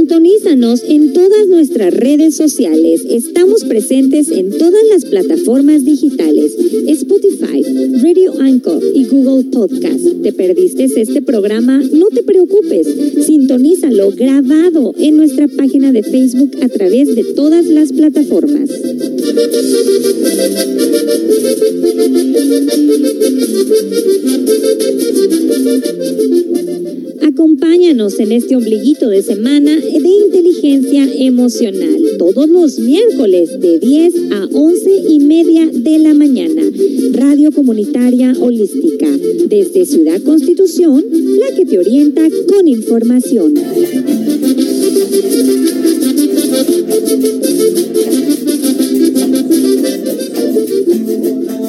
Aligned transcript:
Sintonízanos 0.09 0.81
en 0.88 1.13
todas 1.13 1.47
nuestras 1.47 1.93
redes 1.93 2.35
sociales. 2.35 3.05
Estamos 3.07 3.63
presentes 3.63 4.29
en 4.29 4.49
todas 4.49 4.81
las 4.89 5.05
plataformas 5.05 5.85
digitales, 5.85 6.55
Spotify, 6.88 7.63
Radio 8.01 8.33
Anchor 8.41 8.81
y 8.95 9.05
Google 9.05 9.51
Podcast. 9.51 10.03
¿Te 10.23 10.33
perdiste 10.33 10.85
este 10.85 11.21
programa? 11.21 11.83
No 11.93 12.07
te 12.07 12.23
preocupes. 12.23 12.88
Sintonízalo 13.23 14.09
grabado 14.09 14.95
en 14.97 15.16
nuestra 15.16 15.47
página 15.47 15.91
de 15.91 16.01
Facebook 16.01 16.53
a 16.63 16.69
través 16.69 17.16
de 17.16 17.23
todas 17.35 17.67
las 17.67 17.94
plataformas. 17.94 18.67
Acompáñanos 27.22 28.19
en 28.19 28.31
este 28.31 28.55
ombliguito 28.55 29.07
de 29.07 29.22
semana 29.22 29.78
de 30.01 30.09
inteligencia 30.25 31.07
emocional, 31.17 32.01
todos 32.17 32.47
los 32.49 32.79
miércoles 32.79 33.59
de 33.59 33.79
10 33.79 34.13
a 34.31 34.47
11 34.53 34.89
y 35.09 35.19
media 35.19 35.69
de 35.71 35.99
la 35.99 36.13
mañana. 36.13 36.61
Radio 37.11 37.51
Comunitaria 37.51 38.33
Holística, 38.39 39.07
desde 39.47 39.85
Ciudad 39.85 40.21
Constitución, 40.21 41.03
la 41.11 41.55
que 41.55 41.65
te 41.65 41.79
orienta 41.79 42.21
con 42.47 42.67
información. 42.67 43.53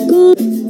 Somos 0.09 0.70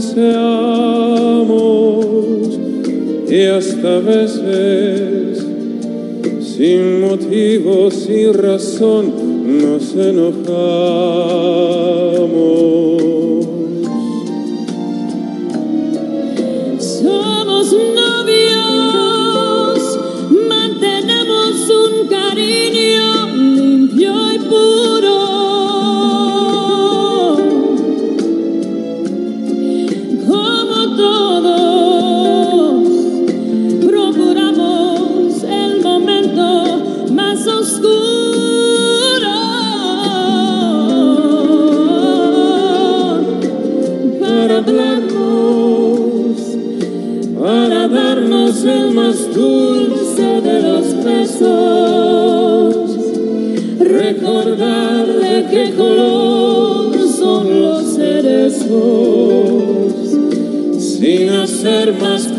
deseamos 0.00 1.50
y 3.28 3.44
hasta 3.44 3.98
veces 3.98 5.46
sin 6.40 7.00
motivo, 7.02 7.90
sin 7.90 8.32
razón, 8.32 9.12
nos 9.60 9.94
enojamos. 9.94 11.29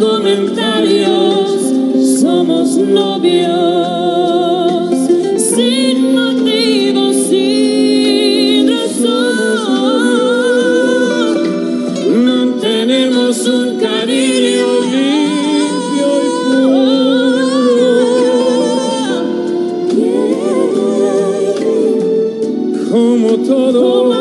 Comentarios, 0.01 1.62
somos 2.19 2.75
novios, 2.77 3.50
sin 5.38 6.13
motivo, 6.13 7.13
sin 7.13 8.68
razón, 8.68 9.12
mantenemos 12.25 13.45
un 13.45 13.77
cariño 13.80 14.68
limpio 14.92 16.09
y 16.25 16.30
puro. 16.48 16.81
Como 22.89 23.30
Como 23.38 24.20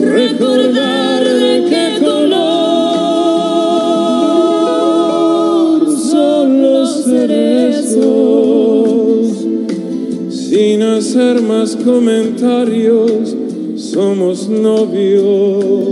recordar 0.00 1.24
de 1.24 1.66
qué 1.68 1.98
color 2.00 2.32
son 6.10 6.62
los 6.62 7.04
cerezos, 7.04 8.00
sin 10.30 10.82
hacer 10.82 11.42
más 11.42 11.76
comentarios, 11.76 13.36
somos 13.76 14.48
novios, 14.48 15.84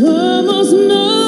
Somos 0.00 0.72
novios. 0.72 1.21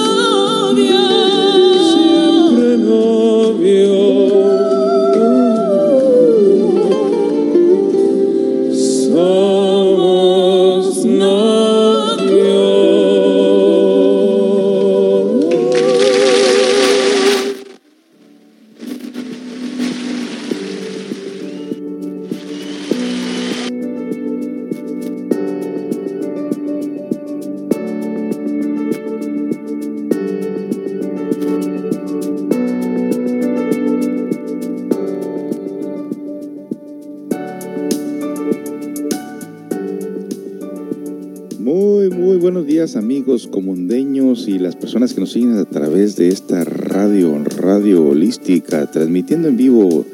Personas 44.94 45.12
que 45.12 45.20
nos 45.22 45.32
siguen 45.32 45.58
a 45.58 45.64
través 45.64 46.14
de 46.14 46.28
esta 46.28 46.62
radio, 46.62 47.42
radio 47.42 48.10
holística, 48.10 48.88
transmitiendo 48.88 49.48
en 49.48 49.56
vivo, 49.56 50.06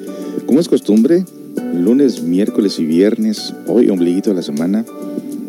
como 0.47 0.59
es 0.59 0.69
costumbre, 0.69 1.23
lunes, 1.75 2.23
miércoles 2.23 2.79
y 2.79 2.87
viernes, 2.87 3.53
hoy 3.67 3.91
ombliguito 3.91 4.31
de 4.31 4.37
la 4.37 4.43
semana. 4.43 4.87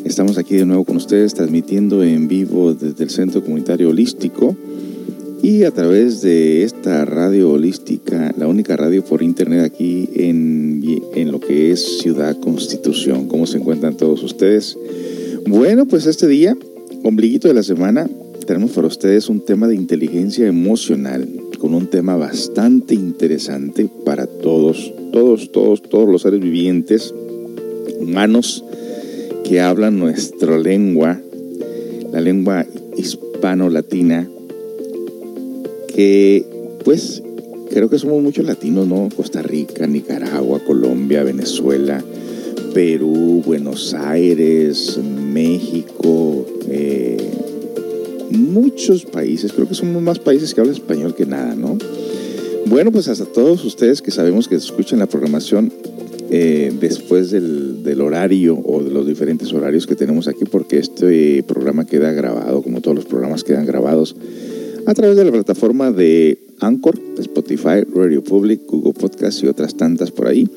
Estamos 0.04 0.38
aquí 0.38 0.58
de 0.58 0.66
nuevo 0.66 0.84
con 0.84 0.98
ustedes 0.98 1.34
transmitiendo 1.34 2.04
en 2.04 2.28
vivo 2.28 2.74
desde 2.74 3.06
el 3.06 3.10
Centro 3.10 3.42
Comunitario 3.42 3.88
Holístico 3.88 4.58
y 5.42 5.64
a 5.64 5.72
través 5.72 6.22
de 6.22 6.64
esta 6.64 7.06
radio 7.06 7.52
holística, 7.52 8.36
la 8.38 8.48
única 8.48 8.76
radio 8.76 9.02
por 9.02 9.24
internet 9.24 9.64
aquí 9.64 10.10
en, 10.14 10.84
en 11.16 11.32
lo 11.32 11.40
que 11.40 11.72
es 11.72 12.00
Ciudad 12.00 12.38
Constitución. 12.38 13.30
¿Cómo 13.30 13.48
se 13.48 13.60
encuentran 13.60 13.96
todos 13.96 14.24
ustedes? 14.24 14.78
Bueno, 15.48 15.86
pues 15.86 16.06
este 16.06 16.28
día, 16.28 16.54
ombliguito 17.06 17.48
de 17.48 17.54
la 17.54 17.64
semana, 17.64 18.10
tenemos 18.52 18.72
para 18.72 18.88
ustedes 18.88 19.30
un 19.30 19.40
tema 19.40 19.66
de 19.66 19.76
inteligencia 19.76 20.46
emocional, 20.46 21.26
con 21.58 21.74
un 21.74 21.88
tema 21.88 22.18
bastante 22.18 22.94
interesante 22.94 23.90
para 24.04 24.28
todos, 24.28 24.94
todos, 25.14 25.54
todos, 25.54 25.82
todos 25.82 26.10
los 26.10 26.24
seres 26.24 26.42
vivientes, 26.42 27.16
humanos, 28.02 28.66
que 29.46 29.62
hablan 29.62 30.00
nuestra 30.00 30.60
lengua, 30.60 31.18
la 32.12 32.20
lengua 32.20 32.66
hispano-latina, 32.98 34.30
que 35.96 36.46
pues 36.84 37.24
creo 37.70 37.90
que 37.90 38.00
somos 38.00 38.22
muchos 38.22 38.46
latinos, 38.46 38.86
¿no? 38.86 39.08
Costa 39.16 39.42
Rica, 39.42 39.88
Nicaragua, 39.88 40.60
Colombia, 40.60 41.24
Venezuela, 41.24 42.04
Perú, 42.74 43.44
Buenos 43.46 43.94
Aires, 43.94 45.00
México, 45.02 46.46
eh, 46.68 47.41
muchos 48.32 49.06
países, 49.06 49.54
creo 49.54 49.68
que 49.68 49.76
somos 49.76 50.02
más 50.02 50.20
países 50.20 50.54
que 50.54 50.62
hablan 50.62 50.76
español 50.76 51.16
que 51.16 51.26
nada, 51.26 51.56
¿no? 51.56 51.78
Bueno, 52.68 52.92
pues 52.92 53.08
hasta 53.08 53.26
todos 53.26 53.64
ustedes 53.66 54.02
que 54.02 54.12
sabemos 54.12 54.48
que 54.48 54.56
escuchan 54.56 55.00
la 55.00 55.08
programación 55.08 55.72
eh, 56.30 56.72
después 56.80 57.32
del, 57.32 57.84
del 57.84 58.02
horario 58.02 58.58
o 58.64 58.84
de 58.84 58.92
los 58.92 59.06
diferentes 59.06 59.52
horarios 59.54 59.88
que 59.88 59.96
tenemos 59.96 60.28
aquí, 60.28 60.46
porque 60.46 60.78
este 60.78 61.44
programa 61.44 61.86
queda 61.86 62.12
grabado, 62.14 62.62
como 62.62 62.82
todos 62.82 62.96
los 62.96 63.06
programas 63.06 63.44
quedan 63.44 63.66
grabados, 63.66 64.16
a 64.86 64.94
través 64.94 65.18
de 65.18 65.26
la 65.26 65.32
plataforma 65.32 65.92
de 65.92 66.40
Anchor, 66.60 67.00
Spotify, 67.20 67.84
Radio 67.94 68.24
Public, 68.24 68.62
Google 68.68 68.94
Podcast 68.94 69.44
y 69.44 69.48
otras 69.48 69.76
tantas 69.76 70.12
por 70.12 70.28
ahí 70.28 70.50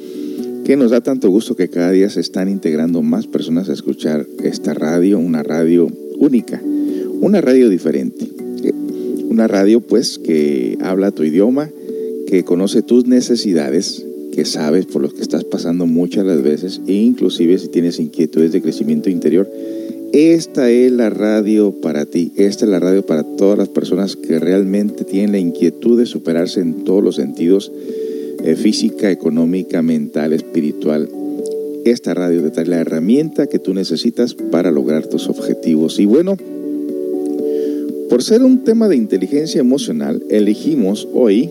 que 0.64 0.76
nos 0.76 0.90
da 0.90 1.02
tanto 1.02 1.28
gusto 1.28 1.56
que 1.56 1.68
cada 1.68 1.90
día 1.90 2.08
se 2.08 2.20
están 2.20 2.49
integrando 2.49 3.02
más 3.02 3.26
personas 3.26 3.68
a 3.68 3.75
escuchar 3.75 4.26
esta 4.42 4.72
radio, 4.72 5.18
una 5.18 5.42
radio 5.42 5.88
única, 6.18 6.60
una 7.25 7.40
radio 7.40 7.71
diferente, 7.71 8.26
eh, 8.62 8.73
una 9.31 9.49
radio 9.49 9.81
pues 9.81 10.19
que 10.19 10.76
habla 10.83 11.11
tu 11.11 11.25
idioma, 11.25 11.71
que 12.26 12.45
conoce 12.45 12.83
tus 12.83 13.07
necesidades, 13.07 14.04
que 14.33 14.45
sabes 14.45 14.85
por 14.85 15.00
lo 15.00 15.09
que 15.09 15.23
estás 15.23 15.43
pasando 15.43 15.87
muchas 15.87 16.26
las 16.26 16.43
veces 16.43 16.83
e 16.87 16.93
inclusive 16.93 17.59
si 17.59 17.69
tienes 17.69 17.99
inquietudes 17.99 18.52
de 18.52 18.61
crecimiento 18.61 19.09
interior, 19.09 19.50
esta 20.12 20.71
es 20.71 20.93
la 20.93 21.09
radio 21.09 21.73
para 21.81 22.04
ti, 22.04 22.31
esta 22.37 22.66
es 22.66 22.71
la 22.71 22.78
radio 22.78 23.07
para 23.07 23.23
todas 23.23 23.57
las 23.57 23.71
personas 23.71 24.16
que 24.16 24.38
realmente 24.38 25.04
tienen 25.04 25.33
la 25.33 25.38
inquietud 25.38 25.99
de 25.99 26.04
superarse 26.04 26.61
en 26.61 26.85
todos 26.85 27.02
los 27.02 27.16
sentidos, 27.16 27.73
eh, 28.45 28.54
física, 28.54 29.11
económica, 29.11 29.81
mental, 29.81 30.35
espiritual. 30.35 31.09
Esta 31.87 32.12
radio 32.12 32.43
te 32.43 32.50
trae 32.50 32.66
la 32.66 32.81
herramienta 32.81 33.47
que 33.47 33.59
tú 33.59 33.73
necesitas 33.73 34.35
para 34.35 34.71
lograr 34.71 35.07
tus 35.07 35.28
objetivos. 35.28 35.99
Y 35.99 36.04
bueno, 36.04 36.37
por 38.14 38.23
ser 38.23 38.44
un 38.44 38.62
tema 38.62 38.87
de 38.87 38.94
inteligencia 38.94 39.61
emocional, 39.61 40.23
elegimos 40.30 41.09
hoy, 41.12 41.50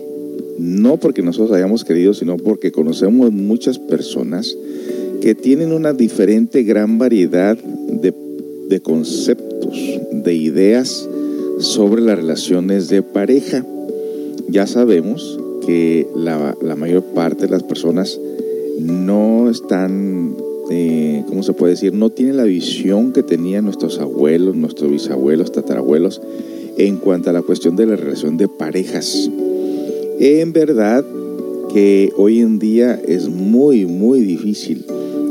no 0.58 0.96
porque 0.96 1.20
nosotros 1.20 1.54
hayamos 1.54 1.84
querido, 1.84 2.14
sino 2.14 2.38
porque 2.38 2.72
conocemos 2.72 3.30
muchas 3.32 3.78
personas 3.78 4.56
que 5.20 5.34
tienen 5.34 5.72
una 5.72 5.92
diferente 5.92 6.62
gran 6.62 6.96
variedad 6.96 7.58
de, 7.58 8.80
conceptos, 8.80 9.78
de 10.10 10.34
ideas 10.34 11.06
sobre 11.58 12.00
las 12.00 12.16
relaciones 12.16 12.88
de 12.88 13.02
pareja. 13.02 13.62
Ya 14.48 14.66
sabemos 14.66 15.38
que 15.66 16.06
la, 16.16 16.56
la 16.62 16.76
mayor 16.76 17.02
parte 17.14 17.44
de 17.44 17.50
las 17.50 17.62
personas 17.62 18.18
no 18.80 19.50
están, 19.50 20.34
eh, 20.70 21.24
¿cómo 21.28 21.42
se 21.42 21.52
puede 21.52 21.72
decir? 21.74 21.92
No 21.92 22.08
tienen 22.08 22.38
la 22.38 22.44
visión 22.44 23.12
que 23.12 23.22
tenían 23.22 23.66
nuestros 23.66 23.98
abuelos, 23.98 24.56
nuestros 24.56 24.90
bisabuelos, 24.90 25.52
tatarabuelos 25.52 26.22
en 26.76 26.96
cuanto 26.96 27.30
a 27.30 27.32
la 27.32 27.42
cuestión 27.42 27.76
de 27.76 27.86
la 27.86 27.96
relación 27.96 28.36
de 28.36 28.48
parejas. 28.48 29.30
En 30.18 30.52
verdad 30.52 31.04
que 31.72 32.12
hoy 32.16 32.40
en 32.40 32.58
día 32.58 33.00
es 33.06 33.28
muy, 33.28 33.86
muy 33.86 34.20
difícil 34.20 34.84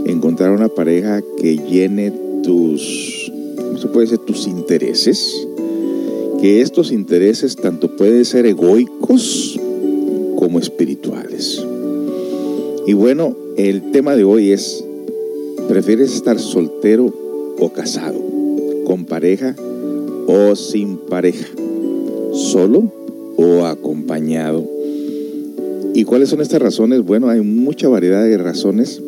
encontrar 0.06 0.52
una 0.52 0.68
pareja 0.68 1.22
que 1.38 1.58
llene 1.58 2.12
tus, 2.44 3.32
¿cómo 3.56 3.78
se 3.78 3.88
puede 3.88 4.08
decir? 4.08 4.20
Tus 4.20 4.48
intereses, 4.48 5.48
que 6.42 6.62
estos 6.62 6.92
intereses 6.92 7.56
tanto 7.56 7.96
pueden 7.96 8.26
ser 8.26 8.46
egoicos 8.46 9.60
como 10.38 10.60
espirituales. 10.60 11.66
Y 12.86 12.94
bueno, 12.94 13.38
el 13.56 13.92
tema 13.92 14.16
de 14.16 14.26
hoy 14.26 14.52
es, 14.52 14.84
¿prefieres 15.70 16.14
estar 16.14 16.38
soltero 16.40 17.14
o 17.58 17.70
casado? 17.72 18.20
¿Con 18.86 19.06
pareja 19.06 19.56
o 20.27 20.56
sin 20.56 20.98
pareja? 20.98 21.48
¿Solo 22.34 22.92
o 23.38 23.65
acompañado? 23.65 24.65
¿Y 25.94 26.06
cuáles 26.06 26.30
son 26.30 26.42
estas 26.42 26.62
razones? 26.62 27.03
Bueno, 27.03 27.30
hay 27.30 27.42
mucha 27.42 27.88
variedad 27.88 28.24
de 28.24 28.38
razones, 28.38 29.01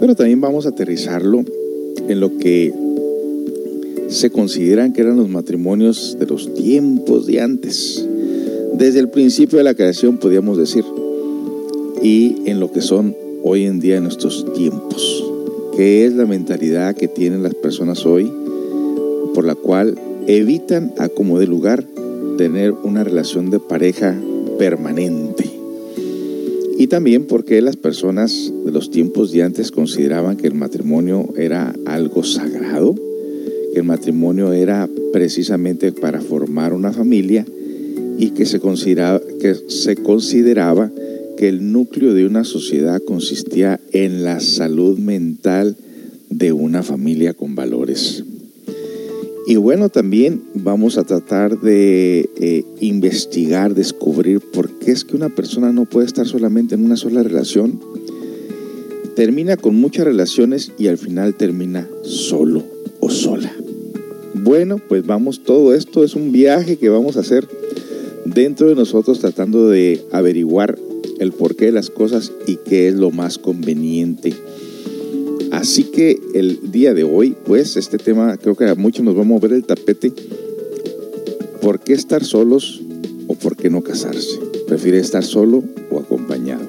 pero 0.00 0.14
también 0.14 0.40
vamos 0.40 0.66
a 0.66 0.70
aterrizarlo 0.70 1.44
en 2.08 2.20
lo 2.20 2.38
que 2.38 2.72
se 4.08 4.30
consideran 4.30 4.92
que 4.92 5.02
eran 5.02 5.16
los 5.16 5.28
matrimonios 5.28 6.16
de 6.18 6.26
los 6.26 6.52
tiempos 6.54 7.26
de 7.26 7.40
antes. 7.40 8.06
Desde 8.74 9.00
el 9.00 9.08
principio 9.08 9.58
de 9.58 9.64
la 9.64 9.74
creación, 9.74 10.18
podríamos 10.18 10.58
decir, 10.58 10.84
y 12.02 12.36
en 12.46 12.60
lo 12.60 12.72
que 12.72 12.80
son 12.80 13.14
hoy 13.42 13.64
en 13.64 13.80
día 13.80 13.96
en 13.96 14.04
nuestros 14.04 14.46
tiempos. 14.54 15.24
¿Qué 15.76 16.04
es 16.04 16.14
la 16.14 16.26
mentalidad 16.26 16.94
que 16.94 17.08
tienen 17.08 17.42
las 17.42 17.54
personas 17.54 18.04
hoy 18.04 18.30
por 19.34 19.44
la 19.44 19.54
cual 19.54 19.98
evitan 20.26 20.92
a 20.98 21.08
como 21.08 21.38
de 21.38 21.46
lugar 21.46 21.84
tener 22.38 22.72
una 22.72 23.04
relación 23.04 23.50
de 23.50 23.60
pareja 23.60 24.14
permanente? 24.58 25.50
Y 26.78 26.86
también 26.88 27.26
porque 27.26 27.60
las 27.62 27.76
personas 27.76 28.52
de 28.64 28.72
los 28.72 28.90
tiempos 28.90 29.30
de 29.30 29.42
antes 29.42 29.70
consideraban 29.70 30.36
que 30.36 30.48
el 30.48 30.54
matrimonio 30.54 31.28
era 31.36 31.74
algo 31.84 32.24
sagrado, 32.24 32.94
que 33.72 33.78
el 33.78 33.84
matrimonio 33.84 34.52
era 34.52 34.88
precisamente 35.12 35.92
para 35.92 36.20
formar 36.20 36.72
una 36.72 36.92
familia 36.92 37.46
y 38.18 38.30
que 38.30 38.46
se 38.46 38.60
consideraba 38.60 39.20
que, 39.40 39.54
se 39.54 39.96
consideraba 39.96 40.90
que 41.36 41.48
el 41.48 41.72
núcleo 41.72 42.14
de 42.14 42.26
una 42.26 42.44
sociedad 42.44 43.00
consistía 43.02 43.80
en 43.92 44.24
la 44.24 44.40
salud 44.40 44.98
mental 44.98 45.76
de 46.30 46.52
una 46.52 46.82
familia 46.82 47.34
con 47.34 47.54
valores. 47.54 48.24
Y 49.46 49.56
bueno, 49.56 49.88
también 49.88 50.42
vamos 50.54 50.98
a 50.98 51.04
tratar 51.04 51.60
de 51.60 52.30
eh, 52.36 52.64
investigar, 52.80 53.74
descubrir 53.74 54.40
por 54.40 54.70
qué 54.78 54.92
es 54.92 55.04
que 55.04 55.16
una 55.16 55.30
persona 55.30 55.72
no 55.72 55.84
puede 55.84 56.06
estar 56.06 56.26
solamente 56.26 56.76
en 56.76 56.84
una 56.84 56.96
sola 56.96 57.24
relación. 57.24 57.80
Termina 59.16 59.56
con 59.56 59.74
muchas 59.74 60.06
relaciones 60.06 60.72
y 60.78 60.86
al 60.86 60.96
final 60.96 61.34
termina 61.34 61.88
solo 62.02 62.62
o 63.00 63.10
sola. 63.10 63.52
Bueno, 64.34 64.80
pues 64.88 65.04
vamos, 65.04 65.42
todo 65.42 65.74
esto 65.74 66.04
es 66.04 66.14
un 66.14 66.30
viaje 66.30 66.76
que 66.76 66.88
vamos 66.88 67.16
a 67.16 67.20
hacer 67.20 67.48
dentro 68.24 68.68
de 68.68 68.76
nosotros 68.76 69.18
tratando 69.18 69.68
de 69.68 70.04
averiguar 70.12 70.78
el 71.18 71.32
porqué 71.32 71.66
de 71.66 71.72
las 71.72 71.90
cosas 71.90 72.32
y 72.46 72.56
qué 72.56 72.88
es 72.88 72.94
lo 72.94 73.10
más 73.10 73.38
conveniente. 73.38 74.34
Así 75.52 75.84
que 75.84 76.18
el 76.34 76.72
día 76.72 76.94
de 76.94 77.04
hoy, 77.04 77.36
pues 77.44 77.76
este 77.76 77.98
tema 77.98 78.38
creo 78.38 78.56
que 78.56 78.64
a 78.64 78.74
muchos 78.74 79.04
nos 79.04 79.14
va 79.16 79.20
a 79.20 79.24
mover 79.24 79.52
el 79.52 79.64
tapete. 79.64 80.10
¿Por 81.60 81.78
qué 81.78 81.92
estar 81.92 82.24
solos 82.24 82.82
o 83.28 83.34
por 83.34 83.56
qué 83.56 83.68
no 83.68 83.82
casarse? 83.82 84.40
¿Prefiere 84.66 84.98
estar 84.98 85.22
solo 85.22 85.62
o 85.90 86.00
acompañado? 86.00 86.64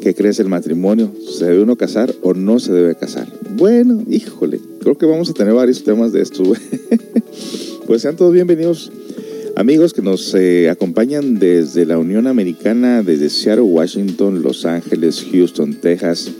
¿Qué 0.00 0.16
crees 0.16 0.40
el 0.40 0.48
matrimonio? 0.48 1.12
¿Se 1.38 1.44
debe 1.44 1.62
uno 1.62 1.76
casar 1.76 2.12
o 2.22 2.34
no 2.34 2.58
se 2.58 2.72
debe 2.72 2.96
casar? 2.96 3.32
Bueno, 3.56 4.02
híjole, 4.10 4.60
creo 4.80 4.98
que 4.98 5.06
vamos 5.06 5.30
a 5.30 5.32
tener 5.32 5.54
varios 5.54 5.84
temas 5.84 6.12
de 6.12 6.22
estos. 6.22 6.48
pues 7.86 8.02
sean 8.02 8.16
todos 8.16 8.34
bienvenidos 8.34 8.90
Amigos 9.54 9.92
que 9.92 10.00
nos 10.00 10.34
eh, 10.34 10.70
acompañan 10.70 11.38
desde 11.38 11.84
la 11.84 11.98
Unión 11.98 12.26
Americana, 12.26 13.02
desde 13.02 13.28
Seattle, 13.28 13.64
Washington, 13.64 14.42
Los 14.42 14.64
Ángeles, 14.64 15.26
Houston, 15.30 15.74
Texas. 15.74 16.32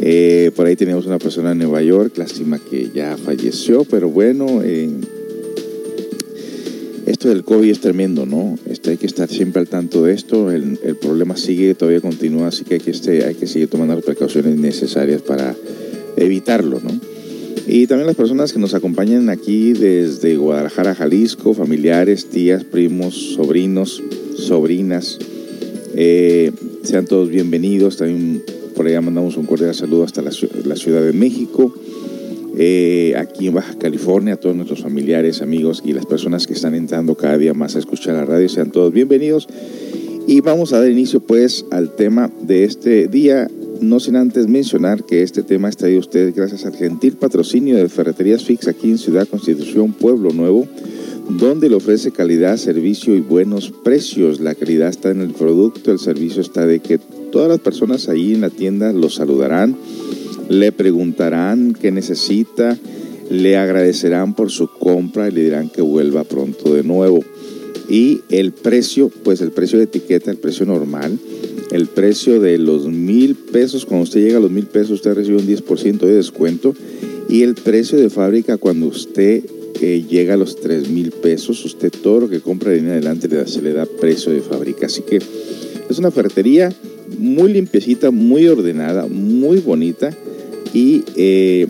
Eh, 0.00 0.50
por 0.54 0.66
ahí 0.66 0.76
tenemos 0.76 1.06
una 1.06 1.18
persona 1.18 1.52
en 1.52 1.58
Nueva 1.58 1.82
York, 1.82 2.16
lástima 2.16 2.58
que 2.58 2.90
ya 2.94 3.16
falleció, 3.16 3.84
pero 3.84 4.08
bueno, 4.08 4.62
esto 7.06 7.28
del 7.28 7.42
COVID 7.42 7.70
es 7.70 7.80
tremendo, 7.80 8.26
¿no? 8.26 8.58
Este, 8.66 8.90
hay 8.90 8.96
que 8.96 9.06
estar 9.06 9.28
siempre 9.28 9.60
al 9.60 9.68
tanto 9.68 10.04
de 10.04 10.14
esto, 10.14 10.50
el, 10.50 10.78
el 10.84 10.96
problema 10.96 11.36
sigue, 11.36 11.74
todavía 11.74 12.00
continúa, 12.00 12.48
así 12.48 12.64
que 12.64 12.74
hay 12.74 12.80
que, 12.80 12.90
este, 12.90 13.24
hay 13.24 13.34
que 13.34 13.46
seguir 13.46 13.68
tomando 13.68 13.94
las 13.94 14.04
precauciones 14.04 14.56
necesarias 14.56 15.22
para 15.22 15.56
evitarlo, 16.16 16.80
¿no? 16.80 17.00
Y 17.70 17.86
también 17.86 18.06
las 18.06 18.16
personas 18.16 18.54
que 18.54 18.58
nos 18.58 18.72
acompañan 18.72 19.28
aquí 19.28 19.74
desde 19.74 20.36
Guadalajara, 20.38 20.94
Jalisco, 20.94 21.52
familiares, 21.52 22.24
tías, 22.30 22.64
primos, 22.64 23.34
sobrinos, 23.34 24.02
sobrinas. 24.36 25.18
Eh, 25.94 26.50
sean 26.82 27.04
todos 27.04 27.28
bienvenidos. 27.28 27.98
También 27.98 28.42
por 28.78 28.86
allá 28.86 29.00
mandamos 29.00 29.36
un 29.36 29.44
cordial 29.44 29.74
saludo 29.74 30.04
hasta 30.04 30.22
la, 30.22 30.30
Ciudad 30.30 31.02
de 31.02 31.12
México. 31.12 31.74
Eh, 32.56 33.12
aquí 33.16 33.48
en 33.48 33.54
Baja 33.54 33.74
California, 33.76 34.34
a 34.34 34.36
todos 34.36 34.54
nuestros 34.54 34.82
familiares, 34.82 35.42
amigos 35.42 35.82
y 35.84 35.94
las 35.94 36.06
personas 36.06 36.46
que 36.46 36.52
están 36.52 36.76
entrando 36.76 37.16
cada 37.16 37.36
día 37.38 37.54
más 37.54 37.74
a 37.74 37.80
escuchar 37.80 38.14
la 38.14 38.24
radio, 38.24 38.48
sean 38.48 38.70
todos 38.70 38.92
bienvenidos. 38.92 39.48
Y 40.28 40.42
vamos 40.42 40.72
a 40.72 40.78
dar 40.78 40.88
inicio 40.88 41.18
pues 41.18 41.64
al 41.72 41.96
tema 41.96 42.30
de 42.40 42.62
este 42.62 43.08
día, 43.08 43.48
no 43.80 43.98
sin 43.98 44.14
antes 44.14 44.46
mencionar 44.46 45.02
que 45.02 45.24
este 45.24 45.42
tema 45.42 45.68
está 45.68 45.88
de 45.88 45.98
ustedes 45.98 46.32
gracias 46.36 46.64
al 46.64 46.76
gentil 46.76 47.14
patrocinio 47.14 47.76
de 47.76 47.88
Ferreterías 47.88 48.44
Fix 48.44 48.68
aquí 48.68 48.90
en 48.90 48.98
Ciudad 48.98 49.26
Constitución, 49.26 49.92
Pueblo 49.92 50.30
Nuevo, 50.30 50.68
donde 51.30 51.68
le 51.68 51.74
ofrece 51.74 52.12
calidad, 52.12 52.56
servicio 52.56 53.16
y 53.16 53.22
buenos 53.22 53.72
precios. 53.72 54.38
La 54.38 54.54
calidad 54.54 54.88
está 54.88 55.10
en 55.10 55.20
el 55.20 55.32
producto, 55.32 55.90
el 55.90 55.98
servicio 55.98 56.42
está 56.42 56.64
de 56.64 56.78
que 56.78 57.00
todas 57.30 57.48
las 57.48 57.60
personas 57.60 58.08
ahí 58.08 58.34
en 58.34 58.40
la 58.40 58.50
tienda 58.50 58.92
lo 58.92 59.10
saludarán, 59.10 59.76
le 60.48 60.72
preguntarán 60.72 61.74
qué 61.74 61.90
necesita, 61.90 62.78
le 63.30 63.56
agradecerán 63.56 64.34
por 64.34 64.50
su 64.50 64.68
compra 64.68 65.28
y 65.28 65.32
le 65.32 65.44
dirán 65.44 65.68
que 65.68 65.82
vuelva 65.82 66.24
pronto 66.24 66.74
de 66.74 66.82
nuevo. 66.82 67.20
Y 67.88 68.20
el 68.30 68.52
precio, 68.52 69.10
pues 69.24 69.40
el 69.40 69.50
precio 69.50 69.78
de 69.78 69.84
etiqueta, 69.84 70.30
el 70.30 70.36
precio 70.36 70.66
normal, 70.66 71.18
el 71.70 71.86
precio 71.86 72.40
de 72.40 72.58
los 72.58 72.86
mil 72.86 73.34
pesos. 73.34 73.86
Cuando 73.86 74.04
usted 74.04 74.20
llega 74.20 74.38
a 74.38 74.40
los 74.40 74.50
mil 74.50 74.66
pesos, 74.66 74.92
usted 74.92 75.14
recibe 75.14 75.38
un 75.38 75.46
10% 75.46 75.98
de 75.98 76.14
descuento. 76.14 76.74
Y 77.28 77.42
el 77.42 77.54
precio 77.54 77.98
de 77.98 78.10
fábrica, 78.10 78.56
cuando 78.56 78.86
usted 78.86 79.44
eh, 79.80 80.04
llega 80.08 80.34
a 80.34 80.36
los 80.36 80.56
tres 80.56 80.88
mil 80.88 81.12
pesos, 81.12 81.64
usted 81.64 81.90
todo 81.90 82.20
lo 82.20 82.28
que 82.28 82.40
compra 82.40 82.72
de 82.72 82.78
en 82.78 82.88
adelante 82.88 83.28
se 83.46 83.62
le 83.62 83.72
da 83.72 83.86
precio 83.86 84.32
de 84.32 84.40
fábrica. 84.40 84.86
Así 84.86 85.02
que 85.02 85.20
es 85.88 85.98
una 85.98 86.10
ferretería 86.10 86.72
muy 87.18 87.52
limpiecita, 87.52 88.10
muy 88.10 88.46
ordenada, 88.46 89.06
muy 89.06 89.58
bonita. 89.58 90.10
Y 90.74 91.04
eh, 91.16 91.66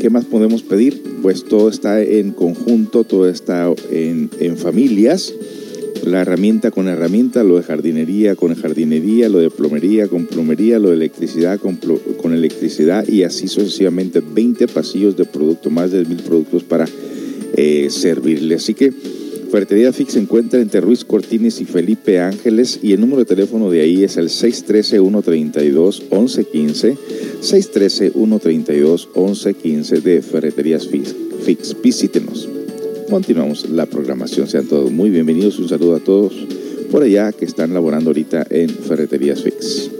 ¿qué 0.00 0.10
más 0.10 0.24
podemos 0.24 0.62
pedir? 0.62 1.02
Pues 1.22 1.44
todo 1.44 1.68
está 1.68 2.02
en 2.02 2.32
conjunto, 2.32 3.04
todo 3.04 3.28
está 3.28 3.72
en, 3.90 4.30
familias 4.56 5.32
la 6.04 6.20
herramienta 6.20 6.70
con 6.70 6.88
herramienta, 6.88 7.42
lo 7.42 7.56
de 7.56 7.62
jardinería 7.62 8.36
con 8.36 8.54
jardinería, 8.54 9.30
lo 9.30 9.38
de 9.38 9.48
plomería 9.48 10.06
con 10.06 10.26
plomería, 10.26 10.78
lo 10.78 10.90
de 10.90 10.96
electricidad 10.96 11.58
con, 11.58 11.76
con 12.20 12.34
electricidad 12.34 13.08
y 13.08 13.22
así 13.22 13.48
sucesivamente 13.48 14.20
20 14.20 14.68
pasillos 14.68 15.16
de 15.16 15.24
producto, 15.24 15.70
más 15.70 15.92
de 15.92 16.04
mil 16.04 16.18
productos 16.18 16.62
para 16.62 16.86
eh, 17.56 17.88
servirle. 17.88 18.56
Así 18.56 18.74
que 18.74 18.92
Ferretería 19.54 19.92
Fix 19.92 20.14
se 20.14 20.18
encuentra 20.18 20.60
entre 20.60 20.80
Ruiz 20.80 21.04
Cortines 21.04 21.60
y 21.60 21.64
Felipe 21.64 22.18
Ángeles 22.18 22.80
y 22.82 22.92
el 22.92 23.00
número 23.00 23.20
de 23.20 23.24
teléfono 23.24 23.70
de 23.70 23.82
ahí 23.82 24.02
es 24.02 24.16
el 24.16 24.28
613-132-1115, 24.28 26.96
613-132-1115 27.40 30.02
de 30.02 30.22
Ferreterías 30.22 30.88
Fix. 30.88 31.14
Fix. 31.44 31.76
Visítenos. 31.80 32.48
Continuamos 33.08 33.70
la 33.70 33.86
programación. 33.86 34.48
Sean 34.48 34.66
todos 34.66 34.90
muy 34.90 35.10
bienvenidos. 35.10 35.60
Un 35.60 35.68
saludo 35.68 35.94
a 35.94 36.00
todos 36.00 36.34
por 36.90 37.04
allá 37.04 37.30
que 37.30 37.44
están 37.44 37.72
laborando 37.72 38.10
ahorita 38.10 38.44
en 38.50 38.70
Ferreterías 38.70 39.44
Fix. 39.44 39.93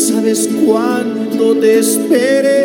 Sabes 0.00 0.48
cuánto 0.64 1.54
te 1.56 1.78
esperé 1.78 2.60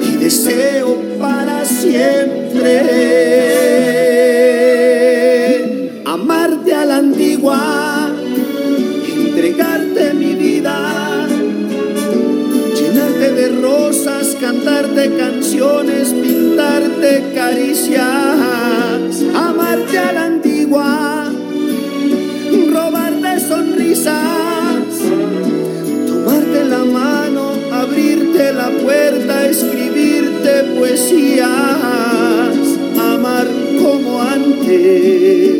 y 0.00 0.16
deseo 0.16 0.96
para 1.18 1.64
siempre. 1.64 2.80
Amarte 6.04 6.72
a 6.72 6.84
la 6.84 6.98
antigua, 6.98 8.12
entregarte 9.16 10.14
mi 10.14 10.34
vida, 10.34 11.26
llenarte 12.78 13.32
de 13.32 13.48
rosas, 13.60 14.36
cantarte 14.40 15.16
canciones, 15.16 16.10
pintarte 16.10 17.24
caricias, 17.34 18.00
amarte 19.34 19.98
a 19.98 20.12
la 20.12 20.26
antigua, 20.26 20.43
la 28.54 28.70
puerta, 28.70 29.48
escribirte 29.48 30.64
poesías, 30.78 31.48
amar 32.98 33.48
como 33.82 34.22
antes, 34.22 35.53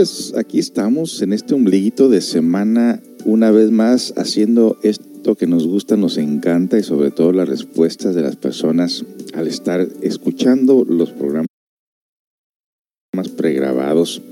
pues 0.00 0.32
aquí 0.34 0.58
estamos 0.58 1.20
en 1.20 1.34
este 1.34 1.52
ombliguito 1.52 2.08
de 2.08 2.22
semana, 2.22 3.02
una 3.26 3.50
vez 3.50 3.70
más 3.70 4.14
haciendo 4.16 4.78
esto 4.82 5.34
que 5.34 5.46
nos 5.46 5.66
gusta, 5.66 5.98
nos 5.98 6.16
encanta 6.16 6.78
y 6.78 6.82
sobre 6.82 7.10
todo 7.10 7.32
las 7.32 7.50
respuestas 7.50 8.14
de 8.14 8.22
las 8.22 8.36
personas 8.36 9.04
al 9.34 9.46
estar 9.46 9.86
escuchando 10.00 10.86
los 10.88 11.10
programas 11.10 11.48
pregrabados 13.36 14.22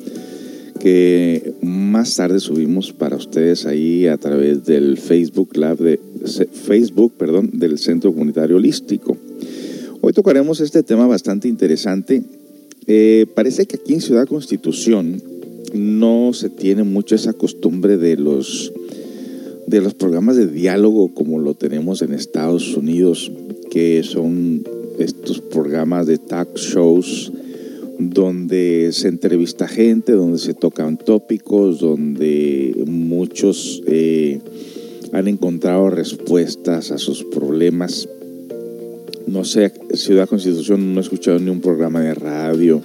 que 0.81 1.53
más 1.61 2.17
tarde 2.17 2.41
subimos 2.41 2.95
para 2.95 3.17
ustedes 3.17 3.67
ahí 3.67 4.07
a 4.07 4.17
través 4.17 4.65
del 4.65 4.97
Facebook 4.97 5.55
Lab 5.55 5.77
de 5.77 6.01
Facebook, 6.51 7.13
perdón, 7.19 7.51
del 7.53 7.77
Centro 7.79 8.11
Comunitario 8.11 8.57
Holístico. 8.57 9.19
Hoy 10.01 10.15
tocaremos 10.15 10.61
este 10.61 10.83
tema 10.83 11.07
bastante 11.07 11.47
interesante 11.47 12.23
eh, 12.91 13.27
parece 13.35 13.67
que 13.67 13.77
aquí 13.77 13.93
en 13.93 14.01
Ciudad 14.01 14.27
Constitución 14.27 15.23
no 15.75 16.33
se 16.33 16.51
tiene 16.51 16.85
mucho 16.85 17.15
esa 17.15 17.33
costumbre 17.33 17.97
de 17.97 18.17
los, 18.17 18.73
de 19.67 19.81
los 19.81 19.95
programas 19.95 20.37
de 20.37 20.47
diálogo 20.47 21.15
como 21.15 21.39
lo 21.39 21.55
tenemos 21.55 22.03
en 22.03 22.13
Estados 22.13 22.77
Unidos, 22.77 23.33
que 23.71 24.03
son 24.03 24.65
estos 24.99 25.41
programas 25.41 26.07
de 26.07 26.19
talk 26.19 26.57
shows 26.57 27.33
donde 27.99 28.91
se 28.93 29.09
entrevista 29.09 29.67
gente, 29.67 30.13
donde 30.13 30.39
se 30.39 30.55
tocan 30.55 30.99
tópicos, 30.99 31.81
donde 31.81 32.75
muchos 32.87 33.83
eh, 33.87 34.39
han 35.13 35.27
encontrado 35.27 35.91
respuestas 35.91 36.93
a 36.93 36.99
sus 36.99 37.25
problemas. 37.25 38.09
No 39.27 39.45
sé, 39.45 39.73
Ciudad 39.95 40.29
Constitución 40.29 40.95
no 40.95 41.01
he 41.01 41.03
escuchado 41.03 41.39
ni 41.39 41.51
un 41.51 41.61
programa 41.61 42.01
de 42.01 42.15
radio 42.15 42.83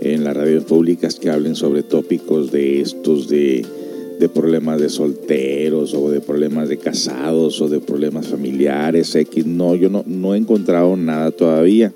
en 0.00 0.24
las 0.24 0.36
radios 0.36 0.64
públicas 0.64 1.16
que 1.16 1.30
hablen 1.30 1.54
sobre 1.54 1.82
tópicos 1.82 2.50
de 2.50 2.80
estos, 2.80 3.28
de, 3.28 3.64
de, 4.18 4.28
problemas 4.28 4.80
de 4.80 4.88
solteros 4.88 5.94
o 5.94 6.10
de 6.10 6.20
problemas 6.20 6.68
de 6.68 6.78
casados 6.78 7.60
o 7.60 7.68
de 7.68 7.80
problemas 7.80 8.26
familiares, 8.26 9.14
X. 9.14 9.46
No, 9.46 9.74
yo 9.74 9.88
no, 9.88 10.04
no 10.06 10.34
he 10.34 10.38
encontrado 10.38 10.96
nada 10.96 11.30
todavía. 11.30 11.92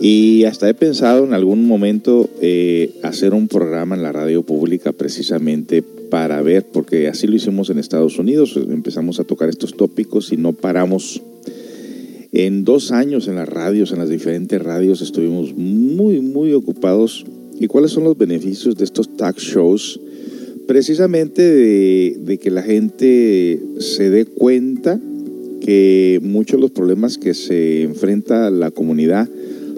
Y 0.00 0.44
hasta 0.44 0.68
he 0.68 0.74
pensado 0.74 1.24
en 1.24 1.32
algún 1.32 1.66
momento 1.66 2.28
eh, 2.40 2.90
hacer 3.02 3.34
un 3.34 3.46
programa 3.46 3.94
en 3.94 4.02
la 4.02 4.10
radio 4.10 4.42
pública 4.42 4.92
precisamente 4.92 5.82
para 5.82 6.42
ver, 6.42 6.66
porque 6.72 7.08
así 7.08 7.26
lo 7.26 7.36
hicimos 7.36 7.70
en 7.70 7.78
Estados 7.78 8.18
Unidos, 8.18 8.58
empezamos 8.68 9.20
a 9.20 9.24
tocar 9.24 9.48
estos 9.48 9.74
tópicos 9.74 10.32
y 10.32 10.36
no 10.36 10.52
paramos 10.52 11.22
en 12.32 12.64
dos 12.64 12.92
años 12.92 13.28
en 13.28 13.36
las 13.36 13.48
radios, 13.48 13.92
en 13.92 13.98
las 13.98 14.08
diferentes 14.08 14.60
radios, 14.60 15.02
estuvimos 15.02 15.54
muy, 15.54 16.20
muy 16.20 16.52
ocupados. 16.52 17.24
¿Y 17.60 17.66
cuáles 17.68 17.92
son 17.92 18.04
los 18.04 18.18
beneficios 18.18 18.76
de 18.76 18.84
estos 18.84 19.16
talk 19.16 19.38
shows? 19.38 20.00
precisamente 20.66 21.42
de, 21.42 22.16
de 22.20 22.38
que 22.38 22.50
la 22.50 22.62
gente 22.62 23.60
se 23.78 24.10
dé 24.10 24.24
cuenta 24.26 25.00
que 25.60 26.20
muchos 26.22 26.58
de 26.58 26.62
los 26.62 26.70
problemas 26.70 27.18
que 27.18 27.34
se 27.34 27.82
enfrenta 27.82 28.50
la 28.50 28.70
comunidad 28.70 29.28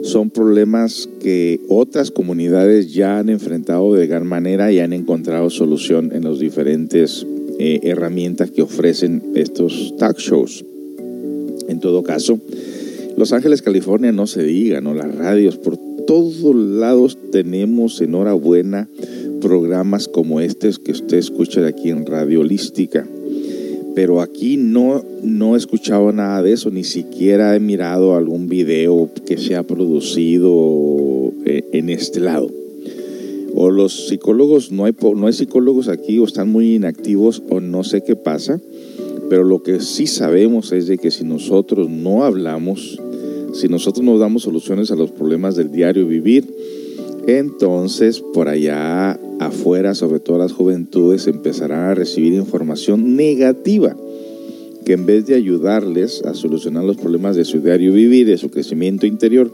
son 0.02 0.30
problemas 0.30 1.08
que 1.20 1.60
otras 1.68 2.10
comunidades 2.10 2.92
ya 2.92 3.18
han 3.18 3.28
enfrentado 3.28 3.94
de 3.94 4.06
gran 4.06 4.26
manera 4.26 4.70
y 4.70 4.78
han 4.78 4.92
encontrado 4.92 5.50
solución 5.50 6.10
en 6.12 6.24
las 6.24 6.38
diferentes 6.38 7.26
eh, 7.58 7.80
herramientas 7.82 8.50
que 8.50 8.62
ofrecen 8.62 9.22
estos 9.34 9.94
talk 9.98 10.18
shows. 10.18 10.64
En 11.68 11.80
todo 11.80 12.02
caso, 12.02 12.38
Los 13.16 13.32
Ángeles, 13.32 13.62
California, 13.62 14.12
no 14.12 14.26
se 14.26 14.42
diga, 14.42 14.80
¿no? 14.80 14.94
Las 14.94 15.14
radios, 15.14 15.56
por 15.56 15.78
todos 16.06 16.54
lados 16.54 17.18
tenemos, 17.30 18.00
enhorabuena, 18.00 18.88
programas 19.40 20.08
como 20.08 20.40
este 20.40 20.70
que 20.82 20.92
usted 20.92 21.18
escucha 21.18 21.60
de 21.60 21.68
aquí 21.68 21.90
en 21.90 22.06
Radio 22.06 22.40
Holística. 22.40 23.06
Pero 23.94 24.20
aquí 24.20 24.56
no, 24.56 25.04
no 25.22 25.54
he 25.54 25.58
escuchado 25.58 26.12
nada 26.12 26.42
de 26.42 26.52
eso, 26.52 26.70
ni 26.70 26.82
siquiera 26.82 27.54
he 27.54 27.60
mirado 27.60 28.16
algún 28.16 28.48
video 28.48 29.08
que 29.24 29.38
se 29.38 29.54
ha 29.54 29.62
producido 29.62 31.32
eh, 31.44 31.62
en 31.72 31.90
este 31.90 32.20
lado. 32.20 32.50
O 33.54 33.70
los 33.70 34.08
psicólogos, 34.08 34.72
no 34.72 34.86
hay, 34.86 34.94
no 35.14 35.26
hay 35.28 35.32
psicólogos 35.32 35.88
aquí, 35.88 36.18
o 36.18 36.24
están 36.24 36.50
muy 36.50 36.74
inactivos, 36.74 37.42
o 37.50 37.60
no 37.60 37.84
sé 37.84 38.02
qué 38.02 38.16
pasa. 38.16 38.60
Pero 39.28 39.44
lo 39.44 39.62
que 39.62 39.80
sí 39.80 40.06
sabemos 40.06 40.72
es 40.72 40.86
de 40.86 40.98
que 40.98 41.10
si 41.10 41.24
nosotros 41.24 41.88
no 41.88 42.24
hablamos, 42.24 43.00
si 43.52 43.68
nosotros 43.68 44.04
no 44.04 44.18
damos 44.18 44.42
soluciones 44.42 44.90
a 44.90 44.96
los 44.96 45.10
problemas 45.10 45.56
del 45.56 45.70
diario 45.70 46.06
vivir, 46.06 46.44
entonces 47.26 48.20
por 48.20 48.48
allá 48.48 49.18
afuera, 49.40 49.94
sobre 49.94 50.20
todo 50.20 50.38
las 50.38 50.52
juventudes, 50.52 51.26
empezarán 51.26 51.90
a 51.90 51.94
recibir 51.94 52.34
información 52.34 53.16
negativa 53.16 53.96
que 54.84 54.92
en 54.92 55.06
vez 55.06 55.26
de 55.26 55.34
ayudarles 55.34 56.22
a 56.24 56.34
solucionar 56.34 56.84
los 56.84 56.98
problemas 56.98 57.36
de 57.36 57.44
su 57.44 57.60
diario 57.60 57.92
vivir, 57.92 58.26
de 58.26 58.36
su 58.36 58.50
crecimiento 58.50 59.06
interior, 59.06 59.50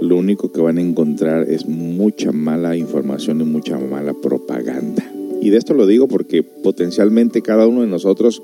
lo 0.00 0.16
único 0.16 0.52
que 0.52 0.60
van 0.60 0.78
a 0.78 0.82
encontrar 0.82 1.48
es 1.48 1.66
mucha 1.66 2.32
mala 2.32 2.76
información 2.76 3.40
y 3.40 3.44
mucha 3.44 3.78
mala 3.78 4.12
propaganda. 4.12 5.08
Y 5.40 5.50
de 5.50 5.58
esto 5.58 5.74
lo 5.74 5.86
digo 5.86 6.08
porque 6.08 6.42
potencialmente 6.42 7.42
cada 7.42 7.66
uno 7.66 7.82
de 7.82 7.86
nosotros, 7.86 8.42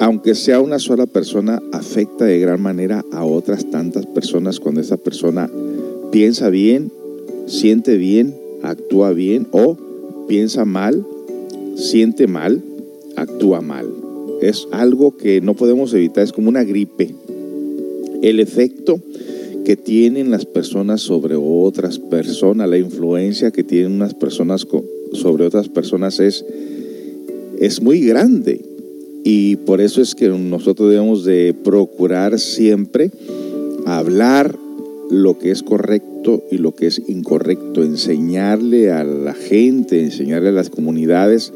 aunque 0.00 0.34
sea 0.34 0.60
una 0.60 0.78
sola 0.78 1.06
persona, 1.06 1.62
afecta 1.72 2.24
de 2.24 2.38
gran 2.38 2.60
manera 2.60 3.04
a 3.12 3.24
otras 3.24 3.70
tantas 3.70 4.06
personas 4.06 4.60
cuando 4.60 4.80
esa 4.80 4.96
persona 4.96 5.50
piensa 6.10 6.50
bien, 6.50 6.90
siente 7.46 7.96
bien, 7.96 8.34
actúa 8.62 9.12
bien 9.12 9.46
o 9.52 9.76
piensa 10.26 10.64
mal, 10.64 11.06
siente 11.76 12.26
mal, 12.26 12.62
actúa 13.16 13.60
mal. 13.60 13.86
Es 14.40 14.66
algo 14.72 15.16
que 15.16 15.40
no 15.40 15.54
podemos 15.54 15.92
evitar, 15.94 16.24
es 16.24 16.32
como 16.32 16.48
una 16.48 16.64
gripe. 16.64 17.14
El 18.22 18.40
efecto 18.40 19.00
que 19.64 19.76
tienen 19.76 20.30
las 20.30 20.44
personas 20.44 21.00
sobre 21.00 21.36
otras 21.36 21.98
personas, 21.98 22.68
la 22.68 22.78
influencia 22.78 23.50
que 23.50 23.64
tienen 23.64 23.92
unas 23.92 24.14
personas 24.14 24.66
sobre 25.12 25.46
otras 25.46 25.68
personas 25.68 26.20
es, 26.20 26.44
es 27.58 27.80
muy 27.80 28.00
grande. 28.00 28.73
Y 29.24 29.56
por 29.56 29.80
eso 29.80 30.02
es 30.02 30.14
que 30.14 30.28
nosotros 30.28 30.90
debemos 30.90 31.24
de 31.24 31.54
procurar 31.64 32.38
siempre 32.38 33.10
hablar 33.86 34.56
lo 35.10 35.38
que 35.38 35.50
es 35.50 35.62
correcto 35.62 36.42
y 36.50 36.58
lo 36.58 36.74
que 36.74 36.86
es 36.86 37.02
incorrecto, 37.08 37.82
enseñarle 37.82 38.92
a 38.92 39.02
la 39.02 39.34
gente, 39.34 40.00
enseñarle 40.00 40.50
a 40.50 40.52
las 40.52 40.70
comunidades 40.70 41.52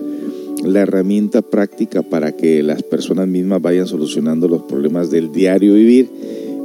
la 0.64 0.80
herramienta 0.80 1.42
práctica 1.42 2.02
para 2.02 2.32
que 2.32 2.62
las 2.62 2.82
personas 2.82 3.28
mismas 3.28 3.62
vayan 3.62 3.86
solucionando 3.86 4.48
los 4.48 4.62
problemas 4.62 5.10
del 5.10 5.30
diario 5.30 5.74
vivir 5.74 6.08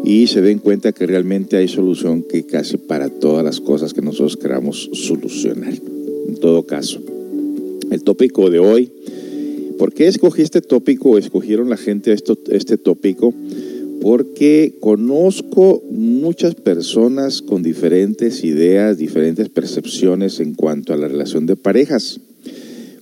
y 0.04 0.28
se 0.28 0.42
den 0.42 0.60
cuenta 0.60 0.92
que 0.92 1.06
realmente 1.06 1.58
hay 1.58 1.68
solución 1.68 2.24
que 2.24 2.46
casi 2.46 2.78
para 2.78 3.10
todas 3.10 3.44
las 3.44 3.62
cosas 3.62 3.94
que 3.94 4.02
nosotros 4.02 4.38
queramos 4.38 4.90
solucionar. 4.94 5.74
En 6.28 6.36
todo 6.36 6.64
caso, 6.64 7.02
el 7.92 8.04
tópico 8.04 8.50
de 8.50 8.60
hoy, 8.60 8.92
¿por 9.84 9.94
qué 9.94 10.08
escogí 10.08 10.42
este 10.44 10.62
tópico 10.62 11.10
o 11.10 11.18
escogieron 11.18 11.70
la 11.70 11.76
gente 11.76 12.14
esto, 12.14 12.38
este 12.48 12.78
tópico? 12.78 13.34
Porque 14.02 14.76
conozco 14.80 15.84
muchas 15.92 16.56
personas 16.56 17.42
con 17.42 17.64
diferentes 17.64 18.46
ideas, 18.46 18.98
diferentes 18.98 19.50
percepciones 19.50 20.40
en 20.40 20.54
cuanto 20.54 20.94
a 20.94 20.96
la 20.96 21.10
relación 21.10 21.48
de 21.48 21.58
parejas. 21.58 22.22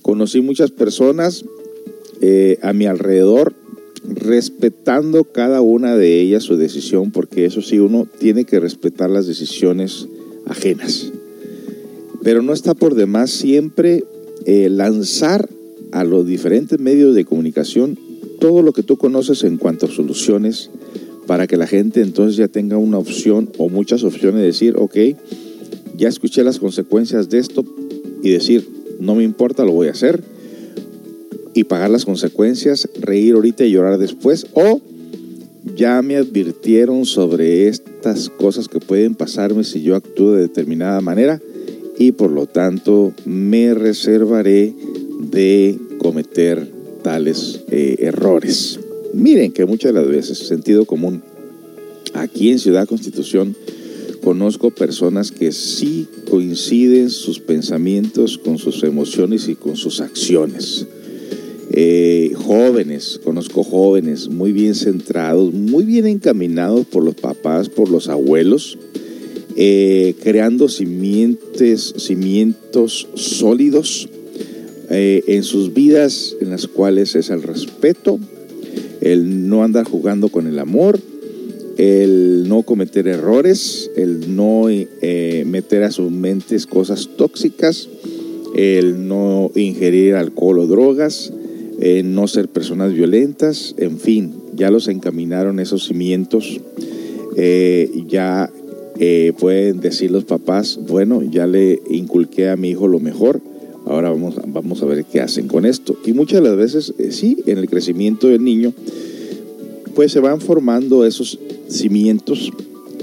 Conocí 0.02 0.40
muchas 0.40 0.72
personas 0.72 1.44
eh, 2.20 2.58
a 2.62 2.72
mi 2.72 2.86
alrededor 2.86 3.54
respetando 4.02 5.22
cada 5.22 5.60
una 5.60 5.94
de 5.96 6.20
ellas 6.20 6.42
su 6.42 6.56
decisión, 6.56 7.12
porque 7.12 7.44
eso 7.44 7.62
sí, 7.62 7.78
uno 7.78 8.08
tiene 8.18 8.44
que 8.44 8.58
respetar 8.58 9.08
las 9.08 9.28
decisiones 9.28 10.08
ajenas. 10.46 11.12
Pero 12.24 12.42
no 12.42 12.52
está 12.52 12.74
por 12.74 12.96
demás 12.96 13.30
siempre 13.30 14.02
eh, 14.46 14.68
lanzar 14.68 15.48
a 15.92 16.04
los 16.04 16.26
diferentes 16.26 16.78
medios 16.80 17.14
de 17.14 17.24
comunicación 17.24 17.98
todo 18.40 18.62
lo 18.62 18.72
que 18.72 18.82
tú 18.82 18.96
conoces 18.96 19.44
en 19.44 19.56
cuanto 19.56 19.86
a 19.86 19.90
soluciones 19.90 20.70
para 21.26 21.46
que 21.46 21.56
la 21.56 21.68
gente 21.68 22.00
entonces 22.00 22.36
ya 22.36 22.48
tenga 22.48 22.76
una 22.76 22.98
opción 22.98 23.50
o 23.58 23.68
muchas 23.68 24.02
opciones 24.02 24.40
de 24.40 24.46
decir, 24.46 24.74
ok, 24.76 24.96
ya 25.96 26.08
escuché 26.08 26.42
las 26.42 26.58
consecuencias 26.58 27.28
de 27.30 27.38
esto 27.38 27.64
y 28.22 28.30
decir, 28.30 28.68
no 28.98 29.14
me 29.14 29.22
importa, 29.22 29.64
lo 29.64 29.72
voy 29.72 29.88
a 29.88 29.92
hacer 29.92 30.24
y 31.54 31.64
pagar 31.64 31.90
las 31.90 32.04
consecuencias, 32.04 32.88
reír 33.00 33.34
ahorita 33.34 33.64
y 33.64 33.70
llorar 33.70 33.98
después, 33.98 34.46
o 34.54 34.80
ya 35.76 36.02
me 36.02 36.16
advirtieron 36.16 37.04
sobre 37.04 37.68
estas 37.68 38.28
cosas 38.28 38.68
que 38.68 38.80
pueden 38.80 39.14
pasarme 39.14 39.64
si 39.64 39.82
yo 39.82 39.94
actúo 39.94 40.32
de 40.32 40.42
determinada 40.42 41.00
manera 41.00 41.40
y 41.98 42.12
por 42.12 42.30
lo 42.30 42.46
tanto 42.46 43.12
me 43.24 43.74
reservaré 43.74 44.74
de 45.30 45.78
cometer 45.98 46.68
tales 47.02 47.60
eh, 47.70 47.96
errores. 48.00 48.80
Miren 49.14 49.52
que 49.52 49.66
muchas 49.66 49.92
de 49.92 50.00
las 50.00 50.08
veces, 50.08 50.38
sentido 50.38 50.84
común, 50.84 51.22
aquí 52.14 52.50
en 52.50 52.58
Ciudad 52.58 52.88
Constitución, 52.88 53.54
conozco 54.22 54.70
personas 54.70 55.32
que 55.32 55.52
sí 55.52 56.06
coinciden 56.30 57.10
sus 57.10 57.40
pensamientos 57.40 58.38
con 58.38 58.58
sus 58.58 58.82
emociones 58.84 59.48
y 59.48 59.54
con 59.54 59.76
sus 59.76 60.00
acciones. 60.00 60.86
Eh, 61.74 62.32
jóvenes, 62.34 63.20
conozco 63.24 63.64
jóvenes 63.64 64.28
muy 64.28 64.52
bien 64.52 64.74
centrados, 64.74 65.52
muy 65.52 65.84
bien 65.84 66.06
encaminados 66.06 66.86
por 66.86 67.02
los 67.02 67.14
papás, 67.14 67.68
por 67.68 67.90
los 67.90 68.08
abuelos, 68.08 68.78
eh, 69.56 70.14
creando 70.22 70.68
simientes, 70.68 71.94
cimientos 71.96 73.08
sólidos 73.14 74.08
eh, 74.94 75.24
en 75.28 75.42
sus 75.42 75.72
vidas, 75.72 76.36
en 76.42 76.50
las 76.50 76.66
cuales 76.66 77.14
es 77.14 77.30
el 77.30 77.42
respeto, 77.42 78.18
el 79.00 79.48
no 79.48 79.64
andar 79.64 79.86
jugando 79.86 80.28
con 80.28 80.46
el 80.46 80.58
amor, 80.58 81.00
el 81.78 82.46
no 82.46 82.62
cometer 82.62 83.08
errores, 83.08 83.90
el 83.96 84.36
no 84.36 84.68
eh, 84.68 85.44
meter 85.46 85.84
a 85.84 85.90
sus 85.90 86.10
mentes 86.10 86.66
cosas 86.66 87.08
tóxicas, 87.16 87.88
el 88.54 89.08
no 89.08 89.50
ingerir 89.54 90.14
alcohol 90.14 90.58
o 90.58 90.66
drogas, 90.66 91.32
eh, 91.80 92.02
no 92.04 92.28
ser 92.28 92.48
personas 92.48 92.92
violentas, 92.92 93.74
en 93.78 93.98
fin, 93.98 94.34
ya 94.54 94.70
los 94.70 94.88
encaminaron 94.88 95.58
esos 95.58 95.86
cimientos, 95.86 96.60
ya 98.08 98.52
pueden 99.38 99.80
decir 99.80 100.10
los 100.10 100.24
papás, 100.24 100.78
bueno, 100.86 101.22
ya 101.22 101.46
le 101.46 101.80
inculqué 101.88 102.50
a 102.50 102.56
mi 102.56 102.68
hijo 102.68 102.88
lo 102.88 103.00
mejor, 103.00 103.40
ahora 103.92 104.10
vamos, 104.10 104.36
vamos 104.46 104.82
a 104.82 104.86
ver 104.86 105.04
qué 105.04 105.20
hacen 105.20 105.48
con 105.48 105.66
esto. 105.66 105.96
Y 106.04 106.12
muchas 106.12 106.42
de 106.42 106.48
las 106.48 106.56
veces, 106.56 106.94
eh, 106.98 107.12
sí, 107.12 107.42
en 107.46 107.58
el 107.58 107.68
crecimiento 107.68 108.26
del 108.26 108.42
niño, 108.42 108.72
pues 109.94 110.12
se 110.12 110.20
van 110.20 110.40
formando 110.40 111.04
esos 111.04 111.38
cimientos 111.68 112.50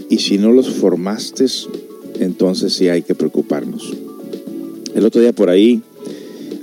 y 0.09 0.17
si 0.17 0.37
no 0.37 0.51
los 0.51 0.69
formaste, 0.69 1.45
entonces 2.19 2.73
sí 2.73 2.89
hay 2.89 3.03
que 3.03 3.15
preocuparnos. 3.15 3.95
El 4.95 5.05
otro 5.05 5.21
día 5.21 5.33
por 5.33 5.49
ahí, 5.49 5.81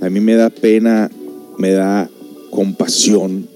a 0.01 0.11
mí 0.11 0.21
me 0.21 0.35
da 0.35 0.51
pena, 0.51 1.11
me 1.59 1.71
da 1.71 2.11
compasión 2.51 3.47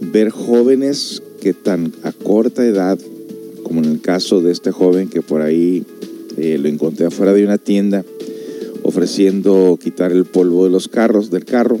ver 0.00 0.30
jóvenes 0.30 1.22
que 1.40 1.52
tan 1.52 1.92
a 2.04 2.12
corta 2.12 2.64
edad, 2.64 2.98
como 3.64 3.80
en 3.82 3.90
el 3.90 4.00
caso 4.00 4.40
de 4.40 4.52
este 4.52 4.70
joven 4.70 5.08
que 5.08 5.22
por 5.22 5.42
ahí 5.42 5.84
eh, 6.36 6.58
lo 6.58 6.68
encontré 6.68 7.06
afuera 7.06 7.32
de 7.32 7.44
una 7.44 7.58
tienda 7.58 8.04
ofreciendo 8.90 9.78
quitar 9.82 10.12
el 10.12 10.26
polvo 10.26 10.64
de 10.64 10.70
los 10.70 10.88
carros, 10.88 11.30
del 11.30 11.44
carro. 11.44 11.78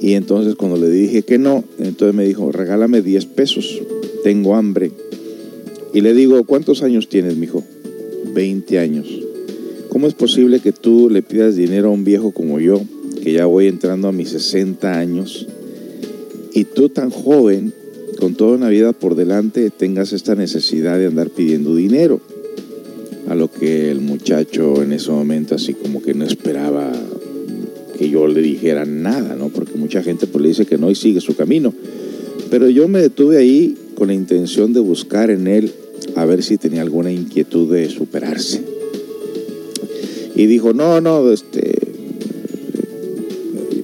Y 0.00 0.14
entonces 0.14 0.56
cuando 0.56 0.76
le 0.76 0.90
dije 0.90 1.22
que 1.22 1.38
no, 1.38 1.64
entonces 1.78 2.14
me 2.14 2.24
dijo, 2.24 2.52
regálame 2.52 3.02
10 3.02 3.26
pesos, 3.26 3.80
tengo 4.24 4.56
hambre. 4.56 4.90
Y 5.94 6.00
le 6.00 6.14
digo, 6.14 6.42
¿cuántos 6.44 6.82
años 6.82 7.08
tienes, 7.08 7.36
mijo? 7.36 7.62
20 8.34 8.78
años. 8.78 9.06
¿cómo 9.90 10.06
es 10.06 10.14
posible 10.14 10.60
que 10.60 10.72
tú 10.72 11.10
le 11.10 11.20
pidas 11.20 11.56
dinero 11.56 11.88
a 11.88 11.90
un 11.90 12.04
viejo 12.04 12.30
como 12.30 12.58
yo, 12.60 12.80
que 13.22 13.32
ya 13.32 13.44
voy 13.44 13.66
entrando 13.66 14.08
a 14.08 14.12
mis 14.12 14.30
60 14.30 14.98
años, 14.98 15.46
y 16.54 16.64
tú 16.64 16.88
tan 16.88 17.10
joven, 17.10 17.74
con 18.18 18.34
toda 18.34 18.56
una 18.56 18.68
vida 18.68 18.92
por 18.92 19.16
delante, 19.16 19.68
tengas 19.70 20.12
esta 20.12 20.34
necesidad 20.34 20.98
de 20.98 21.06
andar 21.06 21.28
pidiendo 21.28 21.74
dinero? 21.74 22.20
A 23.30 23.34
lo 23.36 23.50
que 23.50 23.90
el 23.90 24.00
muchacho 24.00 24.82
en 24.82 24.92
ese 24.92 25.10
momento 25.10 25.54
así 25.54 25.72
como 25.72 26.02
que 26.02 26.14
no 26.14 26.24
esperaba 26.24 26.92
que 27.96 28.10
yo 28.10 28.26
le 28.26 28.42
dijera 28.42 28.84
nada, 28.84 29.36
¿no? 29.36 29.50
Porque 29.50 29.78
mucha 29.78 30.02
gente 30.02 30.26
pues 30.26 30.42
le 30.42 30.48
dice 30.48 30.66
que 30.66 30.78
no 30.78 30.90
y 30.90 30.96
sigue 30.96 31.20
su 31.20 31.36
camino. 31.36 31.72
Pero 32.50 32.68
yo 32.68 32.88
me 32.88 33.00
detuve 33.00 33.38
ahí 33.38 33.76
con 33.94 34.08
la 34.08 34.14
intención 34.14 34.72
de 34.72 34.80
buscar 34.80 35.30
en 35.30 35.46
él 35.46 35.70
a 36.16 36.24
ver 36.24 36.42
si 36.42 36.58
tenía 36.58 36.82
alguna 36.82 37.12
inquietud 37.12 37.72
de 37.72 37.88
superarse. 37.88 38.62
Y 40.34 40.46
dijo, 40.46 40.72
no, 40.72 41.00
no, 41.00 41.30
este, 41.30 41.78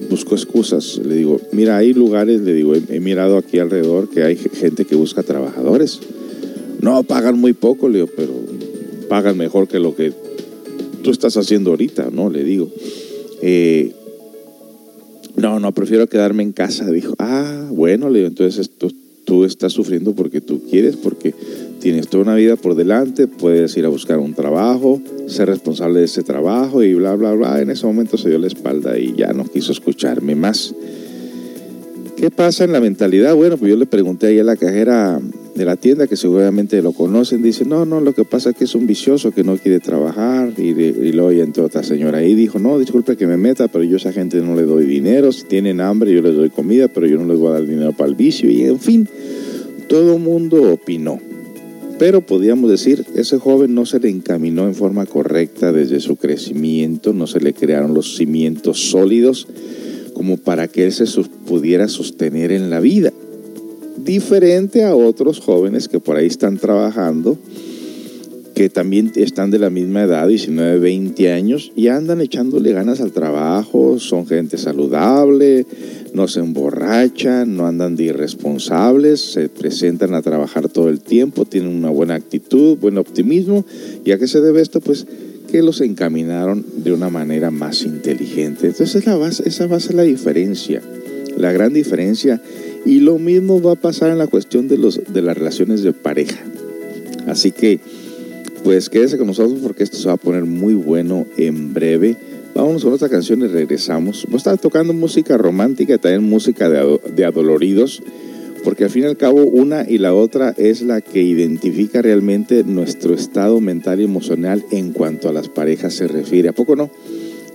busco 0.09 0.35
excusas. 0.35 0.99
Le 1.05 1.15
digo, 1.15 1.39
mira, 1.53 1.77
hay 1.77 1.93
lugares, 1.93 2.41
le 2.41 2.53
digo, 2.53 2.75
he, 2.75 2.81
he 2.89 2.99
mirado 2.99 3.37
aquí 3.37 3.59
alrededor 3.59 4.09
que 4.09 4.23
hay 4.23 4.35
gente 4.35 4.83
que 4.83 4.95
busca 4.95 5.23
trabajadores. 5.23 6.01
No, 6.81 7.03
pagan 7.03 7.39
muy 7.39 7.53
poco, 7.53 7.87
le 7.87 7.99
digo, 7.99 8.09
pero 8.15 8.46
pagan 9.07 9.37
mejor 9.37 9.67
que 9.67 9.79
lo 9.79 9.95
que 9.95 10.13
tú 11.03 11.11
estás 11.11 11.37
haciendo 11.37 11.71
ahorita, 11.71 12.09
¿no? 12.11 12.29
Le 12.29 12.43
digo. 12.43 12.69
Eh, 13.41 13.91
no, 15.37 15.59
no, 15.59 15.71
prefiero 15.71 16.07
quedarme 16.07 16.41
en 16.41 16.51
casa. 16.51 16.89
Dijo, 16.91 17.13
ah, 17.19 17.69
bueno, 17.71 18.09
le 18.09 18.19
digo, 18.19 18.29
entonces 18.29 18.71
tú, 18.75 18.91
tú 19.23 19.45
estás 19.45 19.71
sufriendo 19.71 20.13
porque 20.13 20.41
tú 20.41 20.63
quieres, 20.67 20.95
porque 20.95 21.35
tienes 21.79 22.07
toda 22.07 22.23
una 22.23 22.35
vida 22.35 22.55
por 22.55 22.73
delante, 22.73 23.27
puedes 23.27 23.77
ir 23.77 23.85
a 23.85 23.89
buscar 23.89 24.17
un 24.17 24.33
trabajo, 24.33 24.99
ser 25.27 25.47
responsable 25.47 25.99
de 25.99 26.05
ese 26.05 26.23
trabajo 26.23 26.81
y 26.81 26.95
bla, 26.95 27.15
bla, 27.15 27.33
bla. 27.33 27.61
En 27.61 27.69
ese 27.69 27.85
momento 27.85 28.17
se 28.17 28.29
dio 28.29 28.39
la 28.39 28.47
espalda 28.47 28.97
y 28.97 29.13
ya 29.15 29.31
no 29.31 29.45
quiso 29.45 29.71
escucharme 29.71 30.35
más. 30.35 30.73
¿Qué 32.17 32.31
pasa 32.31 32.63
en 32.63 32.71
la 32.71 32.81
mentalidad? 32.81 33.35
Bueno, 33.35 33.57
pues 33.57 33.69
yo 33.69 33.77
le 33.77 33.85
pregunté 33.85 34.25
ahí 34.25 34.39
a 34.39 34.43
la 34.43 34.55
cajera 34.55 35.21
de 35.53 35.65
la 35.65 35.75
tienda, 35.75 36.07
que 36.07 36.15
seguramente 36.15 36.81
lo 36.81 36.91
conocen, 36.91 37.43
dice, 37.43 37.63
no, 37.63 37.85
no, 37.85 38.01
lo 38.01 38.13
que 38.15 38.25
pasa 38.25 38.49
es 38.49 38.55
que 38.55 38.63
es 38.63 38.73
un 38.73 38.87
vicioso 38.87 39.29
que 39.29 39.43
no 39.43 39.55
quiere 39.55 39.79
trabajar. 39.79 40.51
Y, 40.57 40.69
y 40.71 41.11
luego 41.11 41.29
entró 41.29 41.65
otra 41.65 41.83
señora 41.83 42.17
ahí 42.17 42.33
dijo, 42.33 42.57
no, 42.57 42.79
disculpe 42.79 43.17
que 43.17 43.27
me 43.27 43.37
meta, 43.37 43.67
pero 43.67 43.83
yo 43.83 43.93
a 43.93 43.97
esa 43.97 44.13
gente 44.13 44.41
no 44.41 44.55
le 44.55 44.63
doy 44.63 44.85
dinero. 44.85 45.31
Si 45.31 45.43
tienen 45.43 45.79
hambre, 45.79 46.11
yo 46.11 46.23
les 46.23 46.35
doy 46.35 46.49
comida, 46.49 46.87
pero 46.87 47.05
yo 47.05 47.19
no 47.19 47.27
les 47.27 47.37
voy 47.37 47.49
a 47.49 47.53
dar 47.53 47.67
dinero 47.67 47.93
para 47.93 48.09
el 48.09 48.15
vicio. 48.15 48.49
Y 48.49 48.63
en 48.63 48.79
fin, 48.79 49.07
todo 49.87 50.15
el 50.15 50.19
mundo 50.19 50.73
opinó. 50.73 51.19
Pero 51.99 52.21
podríamos 52.21 52.71
decir, 52.71 53.05
ese 53.13 53.37
joven 53.37 53.75
no 53.75 53.85
se 53.85 53.99
le 53.99 54.09
encaminó 54.09 54.65
en 54.65 54.73
forma 54.73 55.05
correcta 55.05 55.71
desde 55.71 55.99
su 55.99 56.15
crecimiento, 56.15 57.13
no 57.13 57.27
se 57.27 57.39
le 57.41 57.53
crearon 57.53 57.93
los 57.93 58.15
cimientos 58.15 58.89
sólidos 58.89 59.47
como 60.17 60.37
para 60.37 60.67
que 60.67 60.83
él 60.83 60.91
se 60.91 61.05
pudiera 61.45 61.87
sostener 61.87 62.51
en 62.51 62.71
la 62.71 62.79
vida. 62.79 63.13
Diferente 64.03 64.83
a 64.83 64.95
otros 64.95 65.39
jóvenes 65.39 65.87
que 65.87 65.99
por 65.99 66.17
ahí 66.17 66.25
están 66.25 66.57
trabajando, 66.57 67.37
que 68.55 68.67
también 68.67 69.11
están 69.15 69.51
de 69.51 69.59
la 69.59 69.69
misma 69.69 70.01
edad, 70.01 70.27
19, 70.27 70.79
20 70.79 71.31
años, 71.31 71.71
y 71.75 71.89
andan 71.89 72.19
echándole 72.21 72.73
ganas 72.73 72.99
al 72.99 73.11
trabajo, 73.11 73.99
son 73.99 74.25
gente 74.25 74.57
saludable, 74.57 75.67
no 76.13 76.27
se 76.27 76.39
emborrachan, 76.39 77.55
no 77.55 77.67
andan 77.67 77.95
de 77.95 78.05
irresponsables, 78.05 79.19
se 79.21 79.49
presentan 79.49 80.15
a 80.15 80.23
trabajar 80.23 80.67
todo 80.67 80.89
el 80.89 80.99
tiempo, 80.99 81.45
tienen 81.45 81.75
una 81.75 81.91
buena 81.91 82.15
actitud, 82.15 82.75
buen 82.79 82.97
optimismo. 82.97 83.63
¿Y 84.03 84.13
a 84.13 84.17
qué 84.17 84.27
se 84.27 84.41
debe 84.41 84.61
esto? 84.61 84.81
Pues 84.81 85.05
que 85.47 85.61
los 85.61 85.81
encaminaron 85.81 86.65
de 86.77 86.91
una 86.93 87.09
manera 87.09 87.51
más 87.51 87.83
inteligente. 87.83 88.67
Entonces 88.67 89.05
la 89.05 89.15
base, 89.15 89.47
esa 89.47 89.67
va 89.67 89.77
a 89.77 89.79
ser 89.79 89.95
la 89.95 90.03
diferencia, 90.03 90.81
la 91.37 91.51
gran 91.51 91.73
diferencia. 91.73 92.41
Y 92.85 92.99
lo 92.99 93.17
mismo 93.17 93.61
va 93.61 93.73
a 93.73 93.75
pasar 93.75 94.11
en 94.11 94.17
la 94.17 94.27
cuestión 94.27 94.67
de, 94.67 94.77
los, 94.77 95.01
de 95.11 95.21
las 95.21 95.37
relaciones 95.37 95.83
de 95.83 95.93
pareja. 95.93 96.39
Así 97.27 97.51
que, 97.51 97.79
pues 98.63 98.89
quédese 98.89 99.17
con 99.17 99.27
nosotros 99.27 99.59
porque 99.61 99.83
esto 99.83 99.97
se 99.97 100.07
va 100.07 100.13
a 100.13 100.17
poner 100.17 100.45
muy 100.45 100.73
bueno 100.73 101.25
en 101.37 101.73
breve. 101.73 102.15
Vámonos 102.55 102.83
con 102.83 102.93
otra 102.93 103.09
canción 103.09 103.41
y 103.41 103.47
regresamos. 103.47 104.25
Voy 104.29 104.41
a 104.45 104.57
tocando 104.57 104.93
música 104.93 105.37
romántica 105.37 105.97
también 105.97 106.23
música 106.23 106.69
de, 106.69 106.99
de 107.13 107.25
adoloridos 107.25 108.01
porque 108.63 108.85
al 108.85 108.89
fin 108.89 109.03
y 109.03 109.05
al 109.05 109.17
cabo 109.17 109.43
una 109.43 109.85
y 109.87 109.97
la 109.97 110.13
otra 110.13 110.53
es 110.57 110.81
la 110.81 111.01
que 111.01 111.21
identifica 111.21 112.01
realmente 112.01 112.63
nuestro 112.63 113.13
estado 113.13 113.61
mental 113.61 113.99
y 113.99 114.03
emocional 114.03 114.63
en 114.71 114.91
cuanto 114.91 115.29
a 115.29 115.33
las 115.33 115.49
parejas 115.49 115.93
se 115.93 116.07
refiere. 116.07 116.49
¿A 116.49 116.53
poco 116.53 116.75
no? 116.75 116.89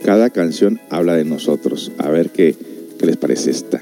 Cada 0.04 0.30
canción 0.30 0.80
habla 0.90 1.14
de 1.14 1.24
nosotros. 1.24 1.92
A 1.98 2.10
ver 2.10 2.30
qué, 2.30 2.54
qué 2.98 3.06
les 3.06 3.16
parece 3.16 3.50
esta. 3.50 3.80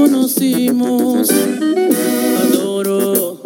Conocimos. 0.00 1.28
Adoro 2.42 3.40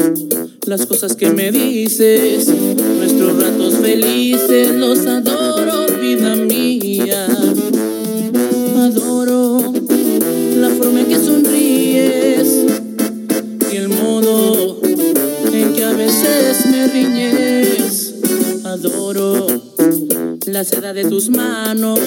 las 0.67 0.87
cosas 0.87 1.17
que 1.17 1.31
me 1.31 1.51
dices, 1.51 2.49
nuestros 2.49 3.43
ratos 3.43 3.75
felices, 3.77 4.75
los 4.75 5.05
adoro, 5.07 5.87
vida 6.01 6.37
mía. 6.37 7.27
Adoro 8.77 9.73
la 10.57 10.69
forma 10.71 11.01
en 11.01 11.07
que 11.07 11.17
sonríes 11.17 12.67
y 13.73 13.77
el 13.77 13.89
modo 13.89 14.81
en 15.53 15.73
que 15.73 15.85
a 15.85 15.93
veces 15.93 16.67
me 16.71 16.87
riñes. 16.87 18.15
Adoro 18.65 19.47
la 20.47 20.63
seda 20.63 20.93
de 20.93 21.05
tus 21.05 21.31
manos, 21.31 21.99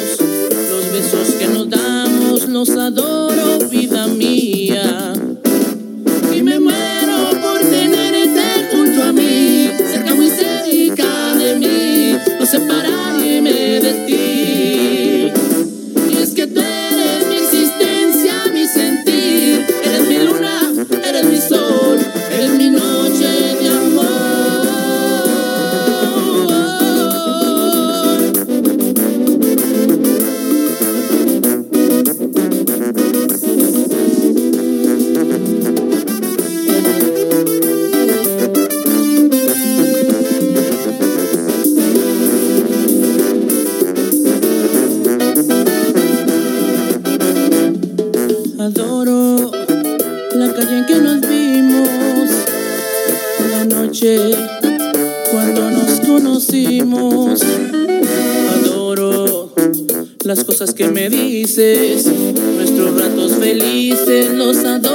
besos 0.97 1.36
que 1.36 1.47
nos 1.47 1.69
damos, 1.69 2.47
los 2.47 2.69
adoro, 2.71 3.60
vida 3.69 4.07
mía. 4.07 5.16
Que 60.77 60.89
me 60.89 61.09
dices, 61.09 62.05
nuestros 62.05 63.01
ratos 63.01 63.33
felices 63.37 64.31
los 64.31 64.57
adoro, 64.57 64.87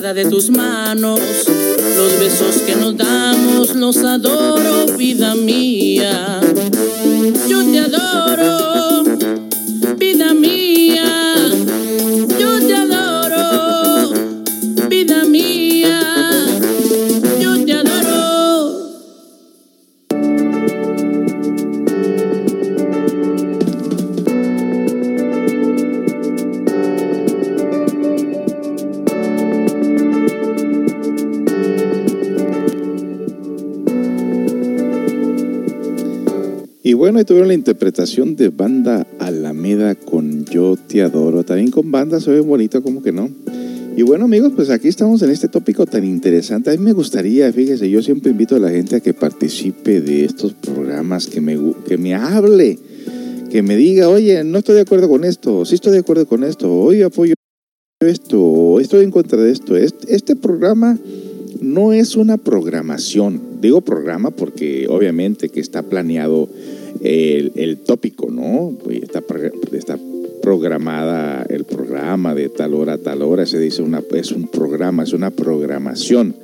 de 0.00 0.24
tus 0.24 0.48
manos, 0.48 1.20
los 1.96 2.18
besos 2.18 2.62
que 2.62 2.74
nos 2.74 2.96
damos, 2.96 3.74
los 3.74 3.98
adoro, 3.98 4.86
vida 4.96 5.34
mía. 5.34 6.40
Yo 7.46 7.62
te 7.70 7.78
adoro, 7.80 8.49
Ahí 37.20 37.24
tuvieron 37.26 37.48
la 37.48 37.54
interpretación 37.54 38.34
de 38.34 38.48
banda 38.48 39.06
Alameda 39.18 39.94
con 39.94 40.46
Yo 40.46 40.78
Te 40.78 41.02
Adoro. 41.02 41.44
También 41.44 41.70
con 41.70 41.90
banda 41.90 42.18
se 42.18 42.30
ve 42.30 42.40
bonito, 42.40 42.82
como 42.82 43.02
que 43.02 43.12
no. 43.12 43.28
Y 43.94 44.00
bueno, 44.00 44.24
amigos, 44.24 44.54
pues 44.56 44.70
aquí 44.70 44.88
estamos 44.88 45.20
en 45.20 45.28
este 45.28 45.48
tópico 45.48 45.84
tan 45.84 46.02
interesante. 46.04 46.70
A 46.70 46.72
mí 46.72 46.78
me 46.78 46.94
gustaría, 46.94 47.52
fíjese, 47.52 47.90
yo 47.90 48.02
siempre 48.02 48.30
invito 48.30 48.56
a 48.56 48.58
la 48.58 48.70
gente 48.70 48.96
a 48.96 49.00
que 49.00 49.12
participe 49.12 50.00
de 50.00 50.24
estos 50.24 50.54
programas, 50.54 51.26
que 51.26 51.42
me, 51.42 51.58
que 51.86 51.98
me 51.98 52.14
hable, 52.14 52.78
que 53.50 53.60
me 53.60 53.76
diga, 53.76 54.08
oye, 54.08 54.42
no 54.42 54.56
estoy 54.56 54.76
de 54.76 54.80
acuerdo 54.80 55.10
con 55.10 55.24
esto, 55.24 55.66
sí 55.66 55.74
estoy 55.74 55.92
de 55.92 55.98
acuerdo 55.98 56.26
con 56.26 56.42
esto, 56.42 56.72
hoy 56.72 57.02
apoyo 57.02 57.34
esto, 58.00 58.80
estoy 58.80 59.04
en 59.04 59.10
contra 59.10 59.42
de 59.42 59.52
esto. 59.52 59.76
Este, 59.76 60.14
este 60.14 60.36
programa 60.36 60.98
no 61.60 61.92
es 61.92 62.16
una 62.16 62.38
programación. 62.38 63.42
Digo 63.60 63.82
programa 63.82 64.30
porque 64.30 64.86
obviamente 64.88 65.50
que 65.50 65.60
está 65.60 65.82
planeado 65.82 66.48
el, 67.02 67.78
tópico, 67.78 68.30
¿no? 68.30 68.72
Pues 68.82 69.02
Está, 69.02 69.22
está 69.72 69.98
programada 70.42 71.44
el 71.48 71.64
programa 71.64 72.34
de 72.34 72.48
tal 72.48 72.74
hora 72.74 72.94
a 72.94 72.98
tal 72.98 73.22
hora. 73.22 73.46
Se 73.46 73.58
dice 73.58 73.82
una, 73.82 74.02
es 74.14 74.32
un 74.32 74.48
programa, 74.48 75.02
es 75.04 75.12
una 75.12 75.30
programación. 75.30 76.34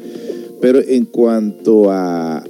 Pero 0.61 0.81
en 0.81 1.05
cuanto 1.07 1.91
a, 1.91 2.45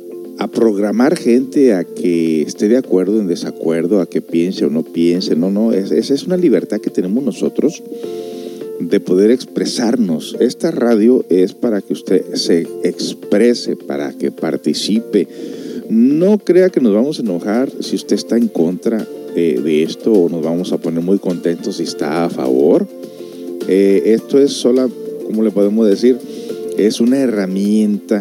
programar 0.52 1.16
gente 1.16 1.72
a 1.74 1.84
que 1.84 2.42
esté 2.42 2.68
de 2.68 2.76
acuerdo, 2.76 3.20
en 3.20 3.26
desacuerdo, 3.26 4.00
a 4.00 4.06
que 4.08 4.20
piense 4.20 4.64
o 4.64 4.70
no 4.70 4.82
piense, 4.84 5.34
no, 5.34 5.50
no, 5.50 5.72
es- 5.72 5.90
esa 5.90 6.14
es 6.14 6.24
una 6.24 6.36
libertad 6.36 6.78
que 6.80 6.90
tenemos 6.90 7.24
nosotros 7.24 7.82
de 8.78 9.00
poder 9.00 9.30
expresarnos. 9.30 10.36
Esta 10.38 10.70
radio 10.70 11.24
es 11.30 11.54
para 11.54 11.80
que 11.80 11.94
usted 11.94 12.34
se 12.34 12.66
exprese, 12.84 13.76
para 13.76 14.12
que 14.12 14.30
participe. 14.30 15.26
No 15.88 16.38
crea 16.38 16.70
que 16.70 16.80
nos 16.80 16.92
vamos 16.92 17.18
a 17.18 17.22
enojar 17.22 17.70
si 17.80 17.96
usted 17.96 18.16
está 18.16 18.36
en 18.36 18.48
contra 18.48 19.06
eh, 19.36 19.60
de 19.62 19.82
esto 19.82 20.12
o 20.12 20.28
nos 20.28 20.42
vamos 20.42 20.72
a 20.72 20.78
poner 20.78 21.02
muy 21.02 21.18
contentos 21.18 21.76
si 21.76 21.84
está 21.84 22.24
a 22.24 22.30
favor. 22.30 22.86
Eh, 23.68 24.02
esto 24.06 24.38
es 24.38 24.52
sola, 24.52 24.88
¿cómo 25.26 25.42
le 25.42 25.50
podemos 25.50 25.86
decir? 25.88 26.18
Es 26.76 27.00
una 27.00 27.18
herramienta 27.18 28.20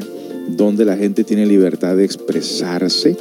donde 0.49 0.85
la 0.85 0.97
gente 0.97 1.23
tiene 1.23 1.45
libertad 1.45 1.95
de 1.97 2.05
expresarse, 2.05 3.15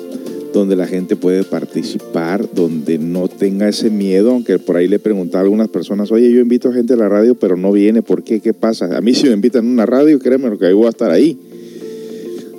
donde 0.53 0.77
la 0.77 0.87
gente 0.87 1.17
puede 1.17 1.45
participar, 1.45 2.49
donde 2.55 2.99
no 2.99 3.29
tenga 3.29 3.69
ese 3.69 3.91
miedo, 3.91 4.31
aunque 4.31 4.59
por 4.59 4.77
ahí 4.77 4.89
le 4.89 4.99
preguntaba 4.99 5.41
a 5.41 5.45
algunas 5.45 5.69
personas, 5.69 6.13
oye, 6.13 6.31
yo 6.31 6.41
invito 6.41 6.69
a 6.69 6.73
gente 6.73 6.95
a 6.95 6.97
la 6.97 7.09
radio, 7.09 7.35
pero 7.35 7.57
no 7.57 7.73
viene, 7.73 8.03
¿por 8.03 8.23
qué? 8.23 8.41
¿Qué 8.41 8.53
pasa? 8.53 8.97
A 8.97 9.01
mí 9.01 9.15
si 9.15 9.27
me 9.27 9.33
invitan 9.33 9.67
a 9.67 9.71
una 9.71 9.87
radio, 9.87 10.19
créeme 10.19 10.57
que 10.59 10.67
ahí 10.67 10.75
voy 10.75 10.87
a 10.87 10.91
estar 10.91 11.11
ahí. 11.11 11.39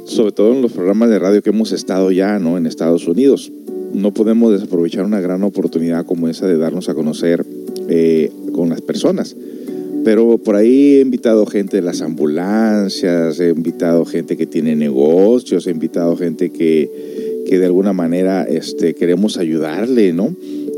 Sobre 0.06 0.32
todo 0.32 0.54
en 0.54 0.62
los 0.62 0.72
programas 0.72 1.10
de 1.10 1.18
radio 1.18 1.42
que 1.42 1.50
hemos 1.50 1.72
estado 1.72 2.12
ya, 2.12 2.38
¿no? 2.38 2.58
En 2.58 2.68
Estados 2.68 3.08
Unidos. 3.08 3.52
No 3.92 4.14
podemos 4.14 4.52
desaprovechar 4.52 5.04
una 5.04 5.20
gran 5.20 5.42
oportunidad 5.44 6.06
como 6.06 6.28
esa 6.28 6.46
de 6.48 6.58
darnos 6.58 6.90
a 6.90 6.94
conocer 6.94 7.44
eh, 7.90 8.32
con 8.54 8.70
las 8.70 8.82
personas. 8.82 9.36
Pero 10.04 10.38
por 10.38 10.56
ahí 10.56 10.98
he 10.98 11.02
invitado 11.02 11.48
gente 11.48 11.78
de 11.78 11.82
las 11.82 12.02
ambulancias, 12.02 13.40
he 13.40 13.50
invitado 13.50 14.06
gente 14.06 14.38
que 14.38 14.46
tiene 14.46 14.76
negocios, 14.76 15.66
he 15.66 15.72
invitado 15.72 16.16
gente 16.16 16.52
que, 16.52 17.44
que 17.48 17.58
de 17.58 17.66
alguna 17.66 17.92
manera 17.92 18.44
este, 18.44 18.94
queremos 18.94 19.38
ayudarle, 19.38 20.14
¿no? 20.14 20.36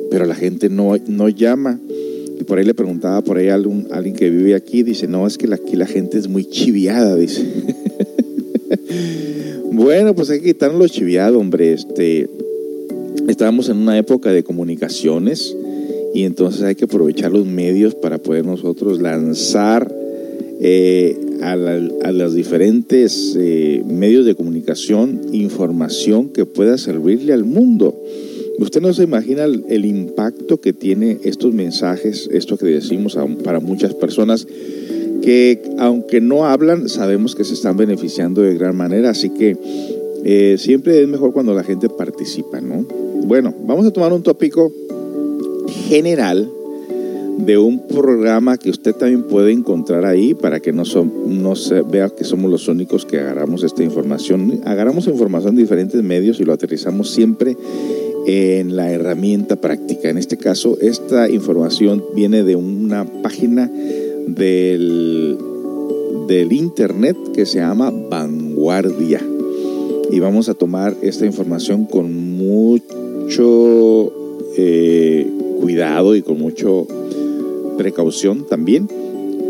Pero 0.09 0.25
la 0.25 0.35
gente 0.35 0.69
no, 0.69 0.95
no 1.07 1.27
llama. 1.27 1.77
Y 2.39 2.45
por 2.45 2.59
ahí 2.59 2.65
le 2.65 2.73
preguntaba 2.73 3.21
por 3.21 3.37
ahí 3.37 3.49
a 3.49 3.55
alguien 3.55 4.15
que 4.15 4.29
vive 4.29 4.55
aquí, 4.55 4.83
dice, 4.83 5.07
no, 5.07 5.27
es 5.27 5.37
que 5.37 5.53
aquí 5.53 5.75
la 5.75 5.87
gente 5.87 6.17
es 6.17 6.29
muy 6.29 6.45
chiviada, 6.45 7.15
dice. 7.17 7.43
bueno, 9.71 10.15
pues 10.15 10.29
hay 10.29 10.39
que 10.39 10.47
quitarnos 10.53 10.79
lo 10.79 10.87
chiviado, 10.87 11.39
hombre. 11.39 11.73
Este, 11.73 12.29
estábamos 13.27 13.69
en 13.69 13.77
una 13.77 13.97
época 13.97 14.31
de 14.31 14.43
comunicaciones 14.43 15.55
y 16.13 16.23
entonces 16.23 16.61
hay 16.63 16.75
que 16.75 16.85
aprovechar 16.85 17.31
los 17.31 17.45
medios 17.45 17.95
para 17.95 18.17
poder 18.17 18.45
nosotros 18.45 19.01
lanzar 19.01 19.93
eh, 20.61 21.17
a, 21.41 21.55
la- 21.55 22.11
los 22.11 22.33
diferentes 22.33 23.35
eh, 23.39 23.83
medios 23.85 24.25
de 24.25 24.33
comunicación 24.35 25.21
información 25.31 26.29
que 26.29 26.45
pueda 26.45 26.77
servirle 26.77 27.33
al 27.33 27.43
mundo. 27.43 27.95
Usted 28.59 28.81
no 28.81 28.91
se 28.93 29.03
imagina 29.03 29.43
el, 29.43 29.65
el 29.69 29.85
impacto 29.85 30.59
que 30.59 30.73
tiene 30.73 31.19
estos 31.23 31.53
mensajes, 31.53 32.27
esto 32.31 32.57
que 32.57 32.65
decimos 32.65 33.15
a- 33.17 33.27
para 33.27 33.59
muchas 33.59 33.93
personas 33.93 34.47
que 35.21 35.61
aunque 35.77 36.21
no 36.21 36.45
hablan, 36.45 36.89
sabemos 36.89 37.35
que 37.35 37.43
se 37.43 37.53
están 37.53 37.77
beneficiando 37.77 38.41
de 38.41 38.55
gran 38.55 38.75
manera, 38.75 39.09
así 39.09 39.29
que 39.29 39.57
eh, 40.23 40.55
siempre 40.57 41.01
es 41.01 41.07
mejor 41.07 41.31
cuando 41.31 41.53
la 41.53 41.63
gente 41.63 41.89
participa, 41.89 42.61
¿no? 42.61 42.85
Bueno, 43.25 43.53
vamos 43.65 43.85
a 43.85 43.91
tomar 43.91 44.13
un 44.13 44.23
tópico 44.23 44.71
general 45.87 46.49
de 47.37 47.57
un 47.57 47.87
programa 47.87 48.57
que 48.57 48.69
usted 48.69 48.95
también 48.95 49.23
puede 49.23 49.51
encontrar 49.51 50.05
ahí 50.05 50.33
para 50.33 50.59
que 50.59 50.73
no, 50.73 50.85
son, 50.85 51.41
no 51.41 51.55
se 51.55 51.81
vea 51.81 52.09
que 52.09 52.23
somos 52.23 52.49
los 52.49 52.67
únicos 52.67 53.05
que 53.05 53.19
agarramos 53.19 53.63
esta 53.63 53.83
información. 53.83 54.61
Agarramos 54.65 55.07
información 55.07 55.55
de 55.55 55.61
diferentes 55.61 56.01
medios 56.01 56.39
y 56.39 56.45
lo 56.45 56.53
aterrizamos 56.53 57.11
siempre 57.11 57.55
en 58.25 58.75
la 58.75 58.91
herramienta 58.91 59.55
práctica. 59.55 60.09
En 60.09 60.17
este 60.17 60.37
caso, 60.37 60.77
esta 60.81 61.29
información 61.29 62.03
viene 62.15 62.43
de 62.43 62.55
una 62.55 63.05
página 63.21 63.71
del, 64.27 65.37
del 66.27 66.53
internet 66.53 67.17
que 67.33 67.45
se 67.45 67.59
llama 67.59 67.91
Vanguardia. 67.91 69.21
Y 70.11 70.19
vamos 70.19 70.47
a 70.49 70.53
tomar 70.53 70.95
esta 71.01 71.25
información 71.25 71.85
con 71.85 72.37
mucho 72.37 74.13
eh, 74.57 75.27
cuidado 75.59 76.15
y 76.15 76.21
con 76.21 76.39
mucho 76.39 76.87
precaución 77.77 78.45
también. 78.47 78.87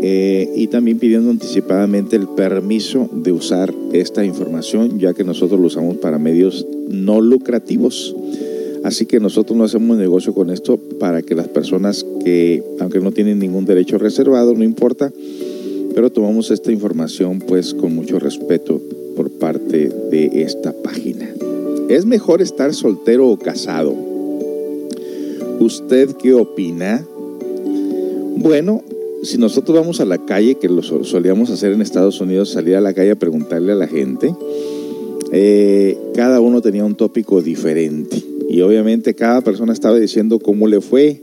eh, 0.00 0.52
y 0.54 0.68
también 0.68 0.98
pidiendo 0.98 1.30
anticipadamente 1.30 2.16
el 2.16 2.28
permiso 2.28 3.08
de 3.12 3.32
usar 3.32 3.74
esta 3.92 4.24
información, 4.24 4.98
ya 4.98 5.12
que 5.12 5.24
nosotros 5.24 5.60
lo 5.60 5.66
usamos 5.66 5.96
para 5.96 6.18
medios 6.18 6.66
no 6.88 7.20
lucrativos. 7.20 8.14
Así 8.84 9.06
que 9.06 9.20
nosotros 9.20 9.56
no 9.56 9.64
hacemos 9.64 9.98
negocio 9.98 10.32
con 10.34 10.50
esto 10.50 10.76
para 10.98 11.22
que 11.22 11.34
las 11.34 11.48
personas 11.48 12.06
que, 12.24 12.62
aunque 12.80 13.00
no 13.00 13.12
tienen 13.12 13.38
ningún 13.38 13.64
derecho 13.64 13.98
reservado, 13.98 14.54
no 14.54 14.64
importa, 14.64 15.12
pero 15.94 16.10
tomamos 16.10 16.50
esta 16.50 16.70
información 16.70 17.40
pues 17.40 17.74
con 17.74 17.94
mucho 17.94 18.18
respeto 18.18 18.80
por 19.16 19.30
parte 19.30 19.88
de 20.10 20.42
esta 20.42 20.72
página. 20.72 21.28
¿Es 21.88 22.06
mejor 22.06 22.40
estar 22.40 22.72
soltero 22.72 23.28
o 23.28 23.38
casado? 23.38 23.94
¿Usted 25.58 26.10
qué 26.22 26.34
opina? 26.34 27.04
Bueno, 28.36 28.82
si 29.24 29.38
nosotros 29.38 29.76
vamos 29.76 30.00
a 30.00 30.04
la 30.04 30.18
calle, 30.24 30.54
que 30.54 30.68
lo 30.68 30.82
sol- 30.82 31.04
solíamos 31.04 31.50
hacer 31.50 31.72
en 31.72 31.82
Estados 31.82 32.20
Unidos, 32.20 32.50
salir 32.50 32.76
a 32.76 32.80
la 32.80 32.94
calle 32.94 33.10
a 33.10 33.16
preguntarle 33.18 33.72
a 33.72 33.74
la 33.76 33.88
gente, 33.88 34.32
eh, 35.32 35.98
cada 36.14 36.40
uno 36.40 36.60
tenía 36.62 36.84
un 36.84 36.94
tópico 36.94 37.42
diferente. 37.42 38.22
Y 38.48 38.62
obviamente 38.62 39.14
cada 39.14 39.42
persona 39.42 39.72
estaba 39.72 39.98
diciendo 39.98 40.38
cómo 40.38 40.66
le 40.66 40.80
fue, 40.80 41.20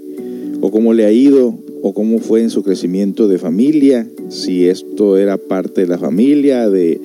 o 0.61 0.71
cómo 0.71 0.93
le 0.93 1.05
ha 1.05 1.11
ido, 1.11 1.57
o 1.82 1.93
cómo 1.93 2.19
fue 2.19 2.41
en 2.41 2.49
su 2.49 2.63
crecimiento 2.63 3.28
de 3.28 3.38
familia, 3.38 4.07
si 4.30 4.67
esto 4.67 5.17
era 5.17 5.38
parte 5.38 5.82
de 5.82 5.88
la 5.88 5.97
familia, 5.97 6.69
de, 6.69 6.99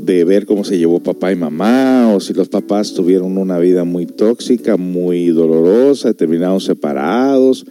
de 0.00 0.24
ver 0.24 0.46
cómo 0.46 0.64
se 0.64 0.78
llevó 0.78 1.00
papá 1.00 1.32
y 1.32 1.36
mamá, 1.36 2.12
o 2.14 2.20
si 2.20 2.32
los 2.32 2.48
papás 2.48 2.94
tuvieron 2.94 3.38
una 3.38 3.58
vida 3.58 3.84
muy 3.84 4.06
tóxica, 4.06 4.76
muy 4.76 5.28
dolorosa, 5.28 6.14
terminaron 6.14 6.60
separados, 6.60 7.66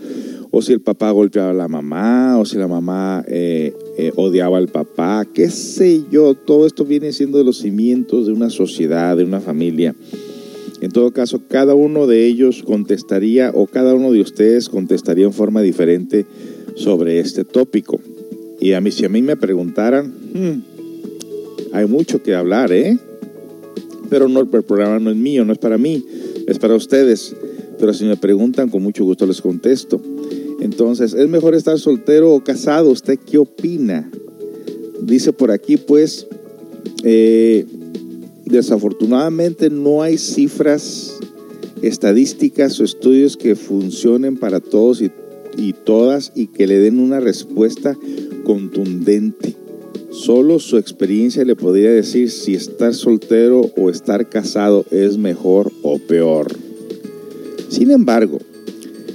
o 0.52 0.62
si 0.62 0.72
el 0.72 0.80
papá 0.80 1.12
golpeaba 1.12 1.52
a 1.52 1.54
la 1.54 1.68
mamá, 1.68 2.38
o 2.40 2.46
si 2.46 2.58
la 2.58 2.68
mamá 2.68 3.26
eh, 3.28 3.74
eh, 3.98 4.12
odiaba 4.16 4.58
al 4.58 4.68
papá, 4.70 5.26
qué 5.34 5.50
sé 5.50 6.04
yo, 6.12 6.34
todo 6.34 6.66
esto 6.66 6.86
viene 6.86 7.12
siendo 7.12 7.38
de 7.38 7.44
los 7.44 7.58
cimientos 7.58 8.28
de 8.28 8.34
una 8.34 8.50
sociedad, 8.50 9.18
de 9.18 9.26
una 9.26 9.42
familia. 9.42 9.96
En 10.86 10.92
todo 10.92 11.10
caso, 11.10 11.42
cada 11.48 11.74
uno 11.74 12.06
de 12.06 12.28
ellos 12.28 12.62
contestaría, 12.62 13.50
o 13.56 13.66
cada 13.66 13.96
uno 13.96 14.12
de 14.12 14.22
ustedes 14.22 14.70
contestaría 14.70 15.26
en 15.26 15.34
forma 15.34 15.64
diferente 15.64 16.28
sobre 16.76 17.20
este 17.20 17.44
tópico. 17.44 18.00
Y 18.62 18.74
a 18.74 18.82
mí, 18.82 18.92
si 18.92 19.04
a 19.04 19.10
mí 19.10 19.24
me 19.24 19.36
preguntaran, 19.36 20.14
hmm, 20.36 21.74
hay 21.74 21.88
mucho 21.88 22.22
que 22.22 22.36
hablar, 22.36 22.72
¿eh? 22.72 23.00
Pero 24.12 24.30
no, 24.30 24.42
el 24.42 24.48
programa 24.48 25.00
no 25.00 25.10
es 25.10 25.18
mío, 25.18 25.44
no 25.44 25.54
es 25.54 25.58
para 25.58 25.80
mí, 25.80 26.06
es 26.46 26.60
para 26.60 26.76
ustedes. 26.76 27.36
Pero 27.80 27.92
si 27.92 28.06
me 28.06 28.16
preguntan, 28.16 28.70
con 28.70 28.84
mucho 28.84 29.04
gusto 29.06 29.26
les 29.26 29.42
contesto. 29.42 30.00
Entonces, 30.62 31.16
¿es 31.16 31.28
mejor 31.28 31.56
estar 31.56 31.80
soltero 31.80 32.32
o 32.32 32.44
casado? 32.44 32.92
¿Usted 32.92 33.18
qué 33.26 33.40
opina? 33.40 34.08
Dice 35.02 35.34
por 35.34 35.50
aquí, 35.50 35.78
pues, 35.78 36.28
eh, 37.04 37.66
desafortunadamente 38.50 39.70
no 39.70 40.02
hay 40.02 40.18
cifras 40.18 41.18
estadísticas 41.82 42.80
o 42.80 42.84
estudios 42.84 43.38
que 43.38 43.56
funcionen 43.56 44.38
para 44.38 44.60
todos 44.60 45.02
y, 45.02 45.74
todas 45.74 46.32
y 46.36 46.48
que 46.48 46.68
le 46.68 46.80
den 46.80 47.00
una 47.00 47.20
respuesta 47.20 47.98
contundente. 48.44 49.56
Solo 50.12 50.60
su 50.60 50.78
experiencia 50.78 51.44
le 51.44 51.56
podría 51.56 51.92
decir 51.92 52.32
si 52.32 52.56
estar 52.56 52.94
soltero 52.94 53.72
o 53.78 53.90
estar 53.90 54.30
casado 54.30 54.86
es 54.92 55.18
mejor 55.18 55.72
o 55.82 56.00
peor. 56.00 56.56
Sin 57.70 57.92
embargo, 57.92 58.40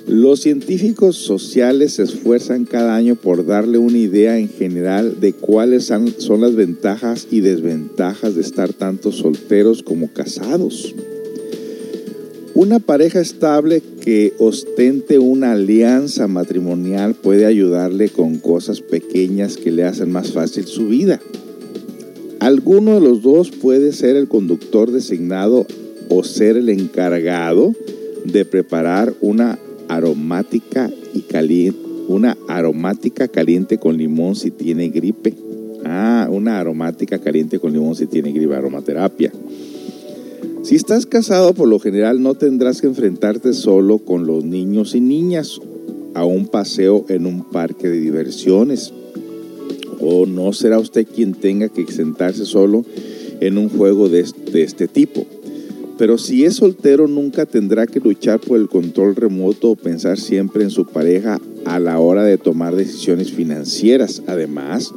los 0.07 0.41
científicos 0.41 1.17
sociales 1.17 1.95
se 1.95 2.03
esfuerzan 2.03 2.65
cada 2.65 2.95
año 2.97 3.15
por 3.17 3.47
darle 3.47 3.79
una 3.79 3.99
idea 3.99 4.39
en 4.39 4.49
general 4.49 5.21
de 5.21 5.33
cuáles 5.33 5.85
son 5.85 6.41
las 6.41 6.55
ventajas 6.55 7.29
y 7.31 7.41
desventajas 7.41 8.35
de 8.35 8.41
estar 8.41 8.73
tanto 8.73 9.13
solteros 9.13 9.83
como 9.83 10.13
casados. 10.13 10.95
Una 12.55 12.81
pareja 12.81 13.21
estable 13.21 13.83
que 14.01 14.35
ostente 14.39 15.19
una 15.19 15.53
alianza 15.53 16.27
matrimonial 16.27 17.15
puede 17.15 17.47
ayudarle 17.47 18.09
con 18.09 18.39
cosas 18.39 18.81
pequeñas 18.81 19.57
que 19.57 19.71
le 19.71 19.85
hacen 19.85 20.11
más 20.11 20.33
fácil 20.33 20.67
su 20.67 20.89
vida. 20.89 21.21
Alguno 22.41 22.95
de 22.95 23.01
los 23.01 23.23
dos 23.23 23.51
puede 23.51 23.93
ser 23.93 24.17
el 24.17 24.27
conductor 24.27 24.91
designado 24.91 25.67
o 26.09 26.25
ser 26.25 26.57
el 26.57 26.69
encargado 26.69 27.73
de 28.25 28.45
preparar 28.45 29.15
una 29.21 29.59
aromática 29.91 30.89
y 31.13 31.23
caliente, 31.23 31.79
una 32.07 32.39
aromática 32.49 33.27
caliente 33.29 33.79
con 33.79 33.99
limón 33.99 34.37
si 34.37 34.51
tiene 34.51 34.89
gripe. 34.89 35.35
Ah, 35.85 36.29
una 36.31 36.61
aromática 36.61 37.19
caliente 37.19 37.59
con 37.59 37.73
limón 37.73 37.97
si 37.97 38.07
tiene 38.07 38.33
gripe, 38.33 38.55
aromaterapia. 38.55 39.33
Si 40.63 40.77
estás 40.77 41.07
casado, 41.07 41.55
por 41.55 41.69
lo 41.69 41.81
general 41.81 42.23
no 42.23 42.35
tendrás 42.35 42.81
que 42.81 42.87
enfrentarte 42.87 43.53
solo 43.53 43.99
con 43.99 44.27
los 44.27 44.45
niños 44.45 44.95
y 44.95 45.01
niñas 45.01 45.61
a 46.15 46.25
un 46.25 46.47
paseo 46.47 47.05
en 47.09 47.27
un 47.27 47.45
parque 47.51 47.89
de 47.89 47.99
diversiones. 47.99 48.93
O 50.01 50.25
no 50.27 50.53
será 50.53 50.79
usted 50.79 51.07
quien 51.07 51.35
tenga 51.35 51.69
que 51.69 51.87
sentarse 51.91 52.45
solo 52.45 52.85
en 53.41 53.59
un 53.59 53.69
juego 53.69 54.09
de 54.09 54.25
este 54.55 54.87
tipo. 54.87 55.27
Pero 56.01 56.17
si 56.17 56.47
es 56.47 56.55
soltero 56.55 57.07
nunca 57.07 57.45
tendrá 57.45 57.87
que 57.87 58.01
luchar 58.01 58.41
por 58.41 58.59
el 58.59 58.71
control 58.71 59.15
remoto 59.15 59.73
o 59.73 59.77
pensar 59.77 60.19
siempre 60.19 60.65
en 60.65 60.71
su 60.71 60.87
pareja 60.87 61.39
a 61.67 61.79
la 61.79 62.01
hora 62.01 62.25
de 62.25 62.39
tomar 62.39 62.75
decisiones 62.75 63.31
financieras. 63.33 64.23
Además, 64.27 64.95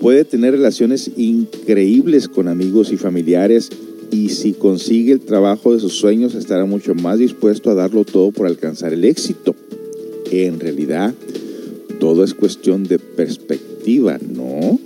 puede 0.00 0.24
tener 0.24 0.52
relaciones 0.52 1.10
increíbles 1.16 2.28
con 2.28 2.46
amigos 2.46 2.92
y 2.92 2.96
familiares 2.96 3.68
y 4.12 4.28
si 4.28 4.52
consigue 4.52 5.12
el 5.12 5.20
trabajo 5.22 5.74
de 5.74 5.80
sus 5.80 5.94
sueños 5.94 6.36
estará 6.36 6.64
mucho 6.66 6.94
más 6.94 7.18
dispuesto 7.18 7.70
a 7.70 7.74
darlo 7.74 8.04
todo 8.04 8.30
por 8.30 8.46
alcanzar 8.46 8.92
el 8.92 9.04
éxito. 9.04 9.56
En 10.30 10.60
realidad, 10.60 11.14
todo 11.98 12.22
es 12.22 12.34
cuestión 12.34 12.84
de 12.84 13.00
perspectiva, 13.00 14.18
¿no? 14.20 14.78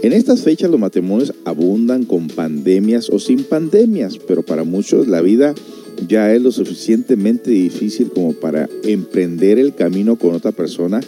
En 0.00 0.12
estas 0.12 0.42
fechas 0.42 0.70
los 0.70 0.78
matrimonios 0.78 1.34
abundan 1.44 2.04
con 2.04 2.28
pandemias 2.28 3.10
o 3.10 3.18
sin 3.18 3.42
pandemias, 3.42 4.16
pero 4.16 4.44
para 4.44 4.62
muchos 4.62 5.08
la 5.08 5.20
vida 5.20 5.56
ya 6.06 6.32
es 6.32 6.40
lo 6.40 6.52
suficientemente 6.52 7.50
difícil 7.50 8.10
como 8.10 8.32
para 8.32 8.68
emprender 8.84 9.58
el 9.58 9.74
camino 9.74 10.14
con 10.14 10.36
otra 10.36 10.52
persona 10.52 11.00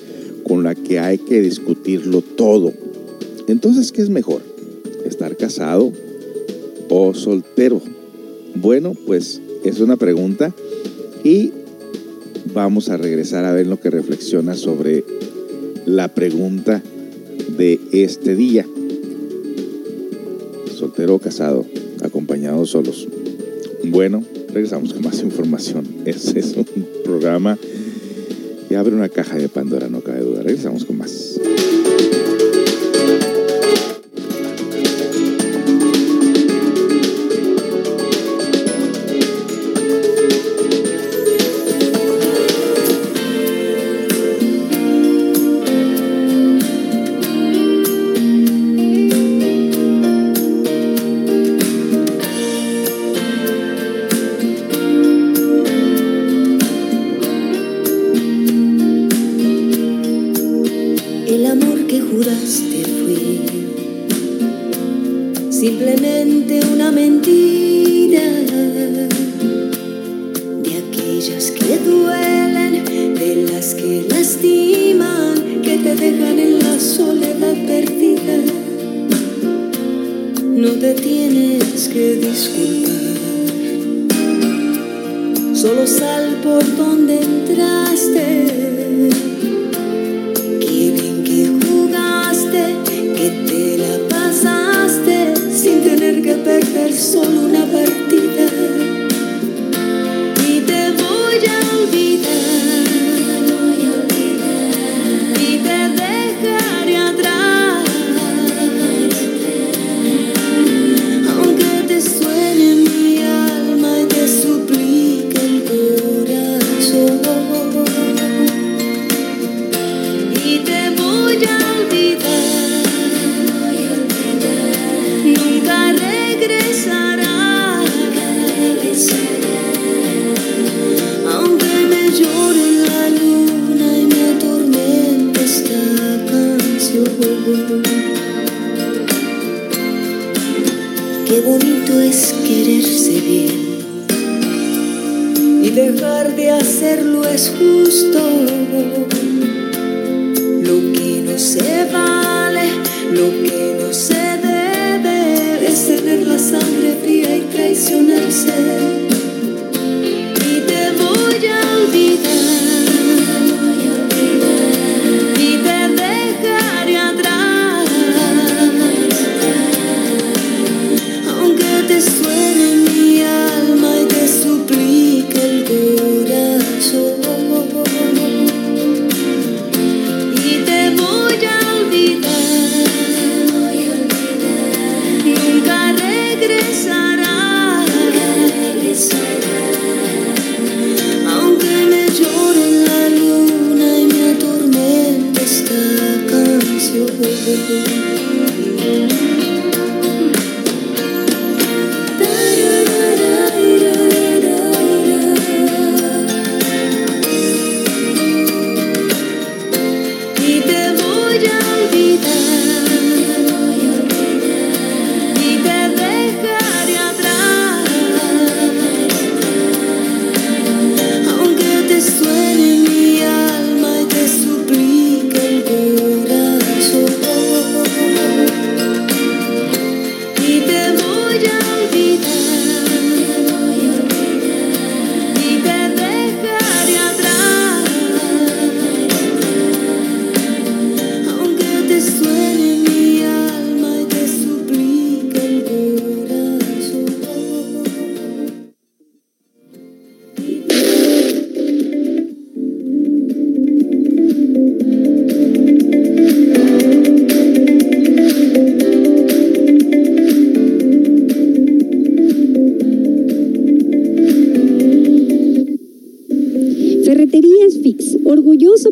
con 0.42 0.64
la 0.64 0.74
que 0.74 0.98
hay 0.98 1.18
que 1.18 1.40
discutirlo 1.40 2.20
todo. 2.20 2.72
Entonces, 3.46 3.92
¿qué 3.92 4.02
es 4.02 4.10
mejor? 4.10 4.42
¿Estar 5.06 5.36
casado 5.36 5.92
o 6.88 7.14
soltero? 7.14 7.80
Bueno, 8.56 8.96
pues 9.06 9.40
es 9.62 9.78
una 9.78 9.96
pregunta 9.98 10.52
y 11.22 11.52
vamos 12.52 12.88
a 12.88 12.96
regresar 12.96 13.44
a 13.44 13.52
ver 13.52 13.68
lo 13.68 13.78
que 13.78 13.90
reflexiona 13.90 14.56
sobre 14.56 15.04
la 15.86 16.12
pregunta 16.12 16.82
de 17.56 17.78
este 17.92 18.34
día 18.34 18.66
o 21.08 21.18
casado, 21.18 21.64
acompañados 22.02 22.70
solos. 22.70 23.08
Bueno, 23.84 24.22
regresamos 24.52 24.92
con 24.92 25.02
más 25.02 25.22
información. 25.22 25.86
Ese 26.04 26.40
es 26.40 26.54
un 26.56 26.66
programa 27.04 27.56
que 28.68 28.76
abre 28.76 28.94
una 28.94 29.08
caja 29.08 29.36
de 29.36 29.48
Pandora, 29.48 29.88
no 29.88 30.00
cabe 30.02 30.20
duda. 30.20 30.42
Regresamos 30.42 30.84
con 30.84 30.98
más. 30.98 31.40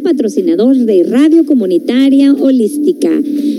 Patrocinador 0.01 0.77
de 0.77 1.03
Radio 1.05 1.45
Comunitaria 1.45 2.33
Holística. 2.33 3.11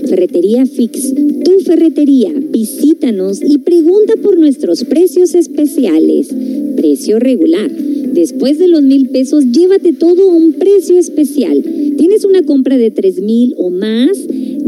Ferretería 0.08 0.66
Fix, 0.66 1.14
tu 1.44 1.60
ferretería. 1.60 2.34
Visítanos 2.52 3.42
y 3.42 3.60
pregunta 3.60 4.14
por 4.22 4.38
nuestros 4.38 4.84
precios 4.86 5.36
especiales. 5.36 6.30
Precio 6.76 7.20
regular. 7.20 7.72
Después 7.72 8.58
de 8.58 8.68
los 8.68 8.82
mil 8.82 9.10
pesos, 9.10 9.52
llévate 9.52 9.94
todo 9.94 10.32
a 10.32 10.36
un 10.36 10.54
precio 10.54 10.98
especial. 10.98 11.64
¿Tienes 11.98 12.26
una 12.26 12.44
compra 12.44 12.78
de 12.78 12.92
tres 12.92 13.22
mil 13.22 13.54
o 13.58 13.70
más? 13.70 14.18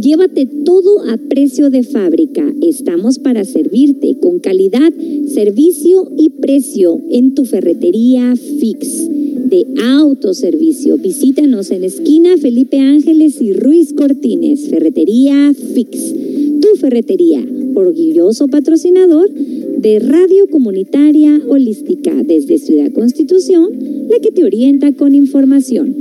Llévate 0.01 0.45
todo 0.45 1.01
a 1.09 1.17
precio 1.17 1.69
de 1.69 1.83
fábrica. 1.83 2.43
Estamos 2.61 3.19
para 3.19 3.45
servirte 3.45 4.17
con 4.19 4.39
calidad, 4.39 4.91
servicio 5.27 6.11
y 6.17 6.29
precio 6.29 6.99
en 7.11 7.33
tu 7.33 7.45
ferretería 7.45 8.35
Fix 8.35 9.20
de 9.33 9.65
autoservicio. 9.83 10.97
Visítanos 10.97 11.71
en 11.71 11.83
esquina 11.83 12.37
Felipe 12.37 12.79
Ángeles 12.79 13.41
y 13.41 13.53
Ruiz 13.53 13.93
Cortines, 13.93 14.67
Ferretería 14.69 15.53
Fix. 15.73 16.13
Tu 16.61 16.75
ferretería, 16.77 17.43
orgulloso 17.75 18.47
patrocinador 18.47 19.29
de 19.31 19.99
Radio 19.99 20.47
Comunitaria 20.47 21.41
Holística 21.47 22.13
desde 22.23 22.59
Ciudad 22.59 22.91
Constitución, 22.91 23.71
la 24.09 24.19
que 24.19 24.31
te 24.31 24.43
orienta 24.43 24.91
con 24.93 25.15
información. 25.15 25.95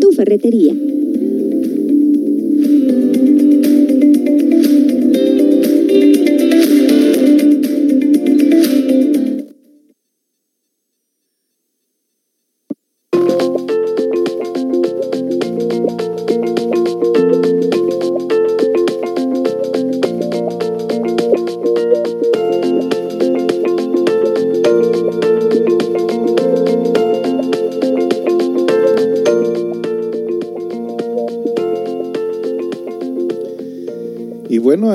Tu 0.00 0.12
ferretería. 0.12 0.74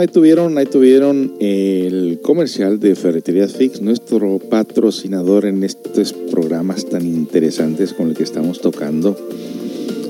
Ahí 0.02 0.08
tuvieron, 0.08 0.58
ahí 0.58 0.66
tuvieron 0.66 1.34
el 1.40 2.20
comercial 2.24 2.80
de 2.80 2.96
Ferreterías 2.96 3.54
Fix, 3.54 3.82
nuestro 3.82 4.40
patrocinador 4.40 5.46
en 5.46 5.64
estos 5.64 6.14
programas 6.14 6.88
tan 6.88 7.06
interesantes 7.06 7.94
con 7.94 8.10
el 8.10 8.16
que 8.16 8.24
estamos 8.24 8.62
tocando. 8.62 9.16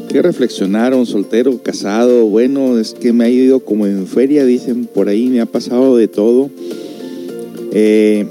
¿Qué 0.08 0.22
reflexionaron? 0.22 1.06
Soltero, 1.06 1.62
casado, 1.62 2.26
bueno, 2.26 2.80
es 2.80 2.94
que 2.94 3.12
me 3.12 3.26
ha 3.26 3.30
ido 3.30 3.60
como 3.60 3.86
en 3.86 4.08
feria, 4.08 4.46
dicen 4.46 4.86
por 4.86 5.10
ahí, 5.10 5.28
me 5.28 5.42
ha 5.42 5.46
pasado 5.46 5.98
de 5.98 6.08
todo. 6.08 6.50
Eh, 7.74 8.26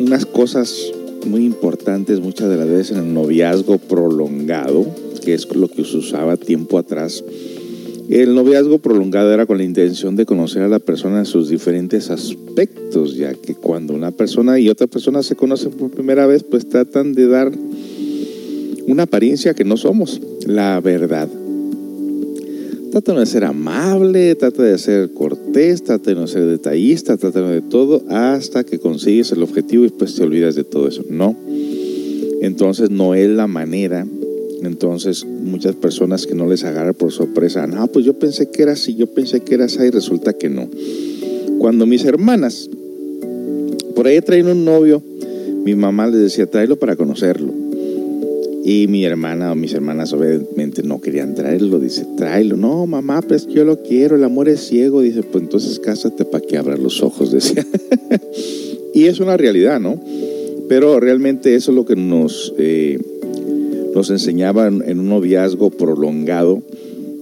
unas 0.00 0.24
cosas 0.24 0.92
muy 1.26 1.44
importantes 1.44 2.20
muchas 2.20 2.48
de 2.48 2.56
las 2.56 2.68
veces 2.68 2.96
en 2.96 3.04
el 3.04 3.14
noviazgo 3.14 3.76
prolongado, 3.78 4.86
que 5.24 5.34
es 5.34 5.46
lo 5.54 5.68
que 5.68 5.84
se 5.84 5.98
usaba 5.98 6.38
tiempo 6.38 6.78
atrás. 6.78 7.22
El 8.08 8.36
noviazgo 8.36 8.78
prolongado 8.78 9.32
era 9.32 9.46
con 9.46 9.58
la 9.58 9.64
intención 9.64 10.14
de 10.14 10.26
conocer 10.26 10.62
a 10.62 10.68
la 10.68 10.78
persona 10.78 11.18
en 11.18 11.26
sus 11.26 11.48
diferentes 11.48 12.08
aspectos, 12.10 13.16
ya 13.16 13.34
que 13.34 13.54
cuando 13.54 13.94
una 13.94 14.12
persona 14.12 14.60
y 14.60 14.68
otra 14.68 14.86
persona 14.86 15.24
se 15.24 15.34
conocen 15.34 15.72
por 15.72 15.90
primera 15.90 16.24
vez, 16.26 16.44
pues 16.44 16.68
tratan 16.68 17.14
de 17.14 17.26
dar 17.26 17.50
una 18.86 19.02
apariencia 19.02 19.54
que 19.54 19.64
no 19.64 19.76
somos, 19.76 20.20
la 20.46 20.80
verdad. 20.80 21.28
Tratan 22.92 23.16
de 23.16 23.26
ser 23.26 23.44
amable, 23.44 24.36
trata 24.36 24.62
de 24.62 24.78
ser 24.78 25.10
cortés, 25.12 25.82
trata 25.82 26.14
de 26.14 26.26
ser 26.28 26.46
detallista, 26.46 27.16
trata 27.16 27.42
de 27.42 27.60
todo 27.60 28.04
hasta 28.08 28.62
que 28.62 28.78
consigues 28.78 29.32
el 29.32 29.42
objetivo 29.42 29.84
y 29.84 29.88
pues 29.88 30.14
te 30.14 30.22
olvidas 30.22 30.54
de 30.54 30.62
todo 30.62 30.86
eso. 30.86 31.04
No. 31.10 31.36
Entonces 32.40 32.90
no 32.90 33.14
es 33.14 33.28
la 33.28 33.48
manera 33.48 34.06
entonces, 34.62 35.24
muchas 35.24 35.74
personas 35.74 36.26
que 36.26 36.34
no 36.34 36.46
les 36.48 36.64
agarra 36.64 36.92
por 36.92 37.12
sorpresa, 37.12 37.66
no, 37.66 37.86
pues 37.88 38.04
yo 38.04 38.14
pensé 38.14 38.50
que 38.50 38.62
era 38.62 38.72
así, 38.72 38.94
yo 38.94 39.06
pensé 39.06 39.40
que 39.40 39.54
era 39.54 39.66
así 39.66 39.78
y 39.82 39.90
resulta 39.90 40.32
que 40.32 40.48
no. 40.48 40.68
Cuando 41.58 41.86
mis 41.86 42.04
hermanas 42.04 42.68
por 43.94 44.06
ahí 44.06 44.20
traen 44.20 44.48
un 44.48 44.64
novio, 44.64 45.02
mi 45.64 45.74
mamá 45.74 46.06
les 46.06 46.20
decía, 46.20 46.46
tráelo 46.46 46.76
para 46.76 46.96
conocerlo. 46.96 47.52
Y 48.62 48.88
mi 48.88 49.04
hermana 49.04 49.52
o 49.52 49.54
mis 49.54 49.72
hermanas 49.74 50.12
obviamente 50.12 50.82
no 50.82 51.00
querían 51.00 51.34
traerlo. 51.34 51.78
Dice, 51.78 52.04
tráelo. 52.16 52.56
No, 52.56 52.84
mamá, 52.86 53.22
pues 53.22 53.46
yo 53.46 53.64
lo 53.64 53.80
quiero. 53.80 54.16
El 54.16 54.24
amor 54.24 54.48
es 54.48 54.66
ciego. 54.66 55.02
Dice, 55.02 55.22
pues 55.22 55.44
entonces 55.44 55.78
cásate 55.78 56.24
para 56.24 56.44
que 56.44 56.58
abra 56.58 56.76
los 56.76 57.02
ojos. 57.02 57.30
Decía. 57.32 57.64
y 58.92 59.04
es 59.04 59.20
una 59.20 59.36
realidad, 59.36 59.80
¿no? 59.80 60.00
Pero 60.68 60.98
realmente 60.98 61.54
eso 61.54 61.70
es 61.70 61.76
lo 61.76 61.86
que 61.86 61.94
nos, 61.94 62.52
eh, 62.58 62.98
nos 63.96 64.10
enseñaba 64.10 64.66
en 64.66 65.00
un 65.00 65.08
noviazgo 65.08 65.70
prolongado 65.70 66.60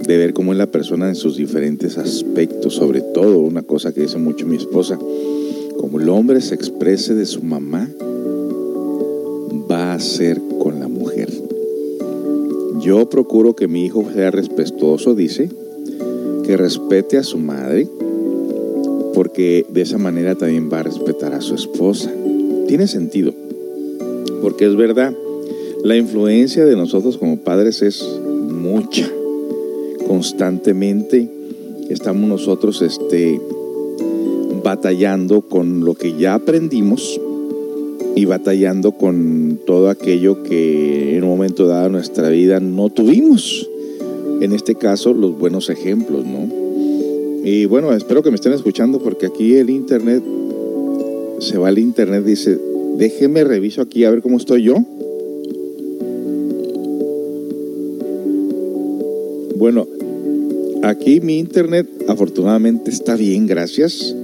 de 0.09 0.17
ver 0.17 0.35
cómo 0.35 0.51
es 0.51 0.59
la 0.59 0.73
persona 0.73 1.09
en 1.09 1.15
sus 1.15 1.37
diferentes 1.37 1.99
aspectos, 1.99 2.75
sobre 2.75 3.01
todo 3.01 3.39
una 3.39 3.63
cosa 3.63 3.95
que 3.95 4.01
dice 4.01 4.19
mucho 4.19 4.45
mi 4.45 4.57
esposa, 4.57 4.99
como 5.79 6.01
el 6.01 6.09
hombre 6.09 6.41
se 6.41 6.57
exprese 6.57 7.15
de 7.15 7.27
su 7.27 7.45
mamá, 7.45 7.89
va 9.71 9.93
a 9.93 10.01
ser 10.01 10.41
con 10.59 10.81
la 10.81 10.89
mujer. 10.89 11.31
Yo 12.81 13.09
procuro 13.09 13.55
que 13.55 13.69
mi 13.69 13.85
hijo 13.85 14.05
sea 14.13 14.33
respetuoso, 14.33 15.15
dice, 15.15 15.49
que 16.45 16.57
respete 16.57 17.19
a 17.19 17.23
su 17.23 17.39
madre, 17.39 17.87
porque 19.15 19.65
de 19.73 19.83
esa 19.83 19.99
manera 19.99 20.35
también 20.35 20.69
va 20.73 20.81
a 20.81 20.83
respetar 20.83 21.35
a 21.35 21.41
su 21.41 21.55
esposa. 21.55 22.11
Tiene 22.67 22.89
sentido, 22.89 23.33
porque 24.43 24.67
es 24.67 24.75
verdad, 24.75 25.15
la 25.85 25.97
influencia 25.97 26.65
de 26.65 26.77
nosotros 26.77 27.19
como 27.19 27.37
padres 27.37 27.83
es 27.83 28.03
mucha 28.49 29.09
constantemente 30.09 31.29
estamos 31.91 32.29
nosotros 32.29 32.83
este, 32.83 33.41
batallando 34.63 35.43
con 35.43 35.85
lo 35.85 35.95
que 35.95 36.17
ya 36.17 36.35
aprendimos 36.35 37.21
y 38.17 38.25
batallando 38.25 38.93
con 38.93 39.61
todo 39.67 39.91
aquello 39.91 40.43
que 40.43 41.17
en 41.17 41.25
un 41.25 41.31
momento 41.31 41.67
dado 41.67 41.85
de 41.85 41.91
nuestra 41.91 42.29
vida 42.29 42.61
no 42.61 42.89
tuvimos. 42.89 43.69
En 44.41 44.53
este 44.53 44.77
caso, 44.77 45.13
los 45.13 45.37
buenos 45.37 45.69
ejemplos, 45.69 46.25
¿no? 46.25 46.49
Y 47.45 47.67
bueno, 47.67 47.93
espero 47.93 48.23
que 48.23 48.31
me 48.31 48.37
estén 48.37 48.53
escuchando 48.53 49.01
porque 49.01 49.27
aquí 49.27 49.57
el 49.57 49.69
internet, 49.69 50.23
se 51.41 51.59
va 51.59 51.69
al 51.69 51.79
internet, 51.79 52.25
dice, 52.25 52.59
déjeme 52.97 53.45
reviso 53.45 53.83
aquí 53.83 54.05
a 54.05 54.11
ver 54.11 54.23
cómo 54.23 54.37
estoy 54.37 54.63
yo. 54.63 54.77
Bueno, 59.65 59.89
aquí 60.83 61.23
mi 61.23 61.39
internet 61.39 61.89
afortunadamente 62.07 62.91
está 62.91 63.17
bien, 63.17 63.47
gracias. 63.47 64.15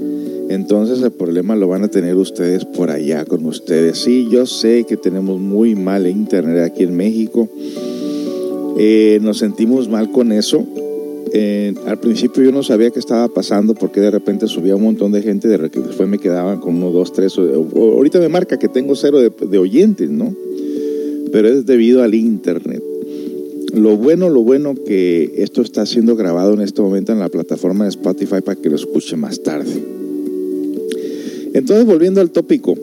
Entonces 0.50 1.00
el 1.00 1.12
problema 1.12 1.56
lo 1.56 1.66
van 1.66 1.82
a 1.82 1.88
tener 1.88 2.14
ustedes 2.16 2.66
por 2.66 2.90
allá 2.90 3.24
con 3.24 3.46
ustedes. 3.46 3.96
Sí, 3.96 4.28
yo 4.30 4.44
sé 4.44 4.84
que 4.84 4.98
tenemos 4.98 5.40
muy 5.40 5.74
mal 5.74 6.06
internet 6.06 6.62
aquí 6.62 6.82
en 6.82 6.94
México. 6.94 7.48
Eh, 8.76 9.18
nos 9.22 9.38
sentimos 9.38 9.88
mal 9.88 10.12
con 10.12 10.30
eso. 10.30 10.66
Eh, 11.32 11.72
al 11.86 11.98
principio 11.98 12.42
yo 12.42 12.52
no 12.52 12.62
sabía 12.62 12.90
qué 12.90 12.98
estaba 12.98 13.26
pasando 13.28 13.74
porque 13.74 14.00
de 14.00 14.10
repente 14.10 14.46
subía 14.46 14.76
un 14.76 14.82
montón 14.82 15.10
de 15.10 15.22
gente, 15.22 15.48
de 15.48 15.70
que 15.70 15.80
después 15.80 16.06
me 16.06 16.18
quedaban 16.18 16.60
con 16.60 16.74
uno, 16.74 16.90
dos, 16.90 17.14
tres. 17.14 17.38
ahorita 17.38 18.18
me 18.18 18.28
marca 18.28 18.58
que 18.58 18.68
tengo 18.68 18.94
cero 18.94 19.20
de 19.20 19.58
oyentes, 19.58 20.10
¿no? 20.10 20.34
Pero 21.32 21.48
es 21.48 21.64
debido 21.64 22.02
al 22.02 22.14
internet. 22.14 22.89
Lo 23.74 23.96
bueno, 23.96 24.30
lo 24.30 24.42
bueno 24.42 24.74
que 24.74 25.32
esto 25.36 25.62
está 25.62 25.86
siendo 25.86 26.16
grabado 26.16 26.54
en 26.54 26.60
este 26.60 26.82
momento 26.82 27.12
en 27.12 27.20
la 27.20 27.28
plataforma 27.28 27.84
de 27.84 27.90
Spotify 27.90 28.40
para 28.44 28.60
que 28.60 28.68
lo 28.68 28.76
escuche 28.76 29.16
más 29.16 29.42
tarde. 29.42 29.82
Entonces, 31.52 31.84
volviendo 31.86 32.20
al 32.20 32.30
tópico, 32.30 32.74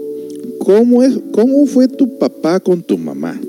¿cómo, 0.59 1.03
es, 1.03 1.19
¿cómo 1.31 1.65
fue 1.65 1.87
tu 1.87 2.17
papá 2.17 2.59
con 2.59 2.83
tu 2.83 2.97
mamá? 2.97 3.39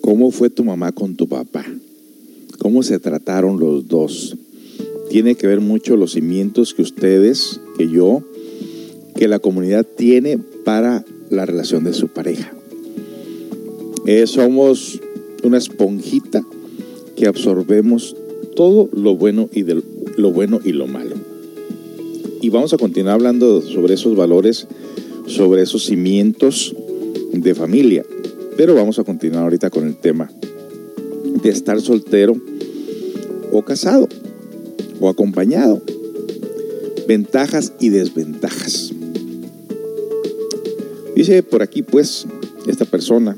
¿Cómo 0.00 0.30
fue 0.30 0.50
tu 0.50 0.64
mamá 0.64 0.92
con 0.92 1.14
tu 1.14 1.28
papá? 1.28 1.64
¿Cómo 2.58 2.82
se 2.82 2.98
trataron 2.98 3.60
los 3.60 3.86
dos? 3.88 4.36
Tiene 5.10 5.34
que 5.34 5.46
ver 5.46 5.60
mucho 5.60 5.96
los 5.96 6.12
cimientos 6.12 6.74
que 6.74 6.82
ustedes, 6.82 7.60
que 7.76 7.88
yo, 7.88 8.22
que 9.14 9.28
la 9.28 9.38
comunidad 9.38 9.86
tiene 9.96 10.38
para 10.64 11.04
la 11.30 11.46
relación 11.46 11.84
de 11.84 11.92
su 11.92 12.08
pareja. 12.08 12.52
Eh, 14.06 14.26
somos 14.26 15.00
una 15.42 15.58
esponjita 15.58 16.44
que 17.16 17.26
absorbemos 17.26 18.16
todo 18.54 18.88
lo 18.92 19.16
bueno 19.16 19.48
y 19.52 19.62
de 19.62 19.82
lo 20.16 20.32
bueno 20.32 20.60
y 20.64 20.72
lo 20.72 20.86
malo. 20.86 21.16
Y 22.40 22.48
vamos 22.48 22.72
a 22.72 22.78
continuar 22.78 23.14
hablando 23.14 23.62
sobre 23.62 23.94
esos 23.94 24.16
valores, 24.16 24.66
sobre 25.26 25.62
esos 25.62 25.86
cimientos 25.86 26.74
de 27.32 27.54
familia. 27.54 28.04
Pero 28.56 28.74
vamos 28.74 28.98
a 28.98 29.04
continuar 29.04 29.44
ahorita 29.44 29.70
con 29.70 29.86
el 29.86 29.96
tema 29.96 30.30
de 31.42 31.48
estar 31.48 31.80
soltero 31.80 32.34
o 33.52 33.62
casado 33.62 34.08
o 35.00 35.08
acompañado. 35.08 35.82
Ventajas 37.06 37.72
y 37.80 37.88
desventajas. 37.88 38.92
Dice 41.14 41.42
por 41.42 41.62
aquí 41.62 41.82
pues 41.82 42.26
esta 42.66 42.84
persona, 42.84 43.36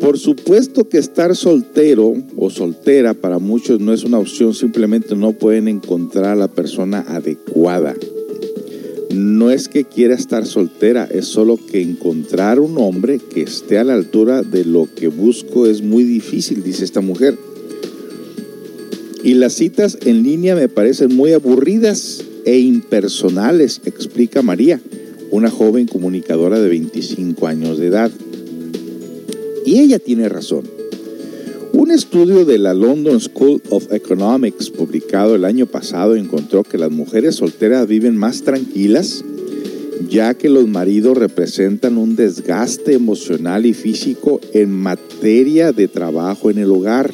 por 0.00 0.18
supuesto 0.18 0.88
que 0.88 0.98
estar 0.98 1.36
soltero 1.36 2.14
o 2.36 2.50
soltera 2.50 3.12
para 3.12 3.38
muchos 3.38 3.80
no 3.80 3.92
es 3.92 4.02
una 4.02 4.18
opción, 4.18 4.54
simplemente 4.54 5.14
no 5.14 5.34
pueden 5.34 5.68
encontrar 5.68 6.32
a 6.32 6.36
la 6.36 6.48
persona 6.48 7.04
adecuada. 7.06 7.94
No 9.14 9.50
es 9.50 9.68
que 9.68 9.84
quiera 9.84 10.14
estar 10.14 10.46
soltera, 10.46 11.04
es 11.04 11.26
solo 11.26 11.58
que 11.58 11.82
encontrar 11.82 12.60
un 12.60 12.78
hombre 12.78 13.18
que 13.18 13.42
esté 13.42 13.78
a 13.78 13.84
la 13.84 13.94
altura 13.94 14.42
de 14.42 14.64
lo 14.64 14.88
que 14.94 15.08
busco 15.08 15.66
es 15.66 15.82
muy 15.82 16.04
difícil, 16.04 16.62
dice 16.62 16.84
esta 16.84 17.02
mujer. 17.02 17.36
Y 19.22 19.34
las 19.34 19.52
citas 19.52 19.98
en 20.06 20.22
línea 20.22 20.56
me 20.56 20.68
parecen 20.68 21.14
muy 21.14 21.34
aburridas 21.34 22.24
e 22.46 22.58
impersonales, 22.58 23.82
explica 23.84 24.40
María, 24.40 24.80
una 25.30 25.50
joven 25.50 25.86
comunicadora 25.86 26.58
de 26.58 26.68
25 26.68 27.46
años 27.46 27.78
de 27.78 27.88
edad. 27.88 28.10
Y 29.64 29.78
ella 29.80 29.98
tiene 29.98 30.28
razón. 30.28 30.64
Un 31.72 31.90
estudio 31.90 32.44
de 32.44 32.58
la 32.58 32.74
London 32.74 33.20
School 33.20 33.62
of 33.70 33.92
Economics 33.92 34.70
publicado 34.70 35.34
el 35.34 35.44
año 35.44 35.66
pasado 35.66 36.16
encontró 36.16 36.62
que 36.62 36.78
las 36.78 36.90
mujeres 36.90 37.36
solteras 37.36 37.86
viven 37.86 38.16
más 38.16 38.42
tranquilas 38.42 39.24
ya 40.08 40.34
que 40.34 40.48
los 40.48 40.66
maridos 40.66 41.16
representan 41.16 41.98
un 41.98 42.16
desgaste 42.16 42.94
emocional 42.94 43.66
y 43.66 43.74
físico 43.74 44.40
en 44.52 44.70
materia 44.70 45.72
de 45.72 45.88
trabajo 45.88 46.50
en 46.50 46.58
el 46.58 46.70
hogar. 46.70 47.12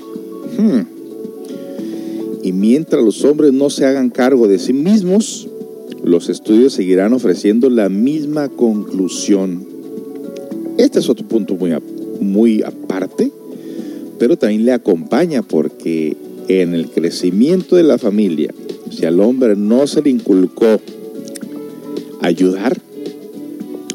Hmm. 0.57 0.83
Y 2.43 2.53
mientras 2.53 3.03
los 3.03 3.25
hombres 3.25 3.53
no 3.53 3.71
se 3.71 3.85
hagan 3.87 4.11
cargo 4.11 4.47
de 4.47 4.59
sí 4.59 4.73
mismos, 4.73 5.49
los 6.05 6.29
estudios 6.29 6.75
seguirán 6.75 7.13
ofreciendo 7.13 7.69
la 7.69 7.89
misma 7.89 8.49
conclusión. 8.49 9.67
Este 10.79 11.01
es 11.01 11.09
otro 11.09 11.27
punto 11.27 11.57
muy, 11.57 11.73
muy 12.21 12.63
aparte, 12.63 13.31
pero 14.19 14.37
también 14.37 14.65
le 14.65 14.73
acompaña 14.73 15.43
porque 15.43 16.17
en 16.49 16.75
el 16.75 16.89
crecimiento 16.89 17.77
de 17.77 17.83
la 17.83 17.99
familia, 17.99 18.55
si 18.91 19.05
al 19.05 19.21
hombre 19.21 19.57
no 19.57 19.87
se 19.87 20.03
le 20.03 20.11
inculcó 20.11 20.81
ayudar, 22.21 22.81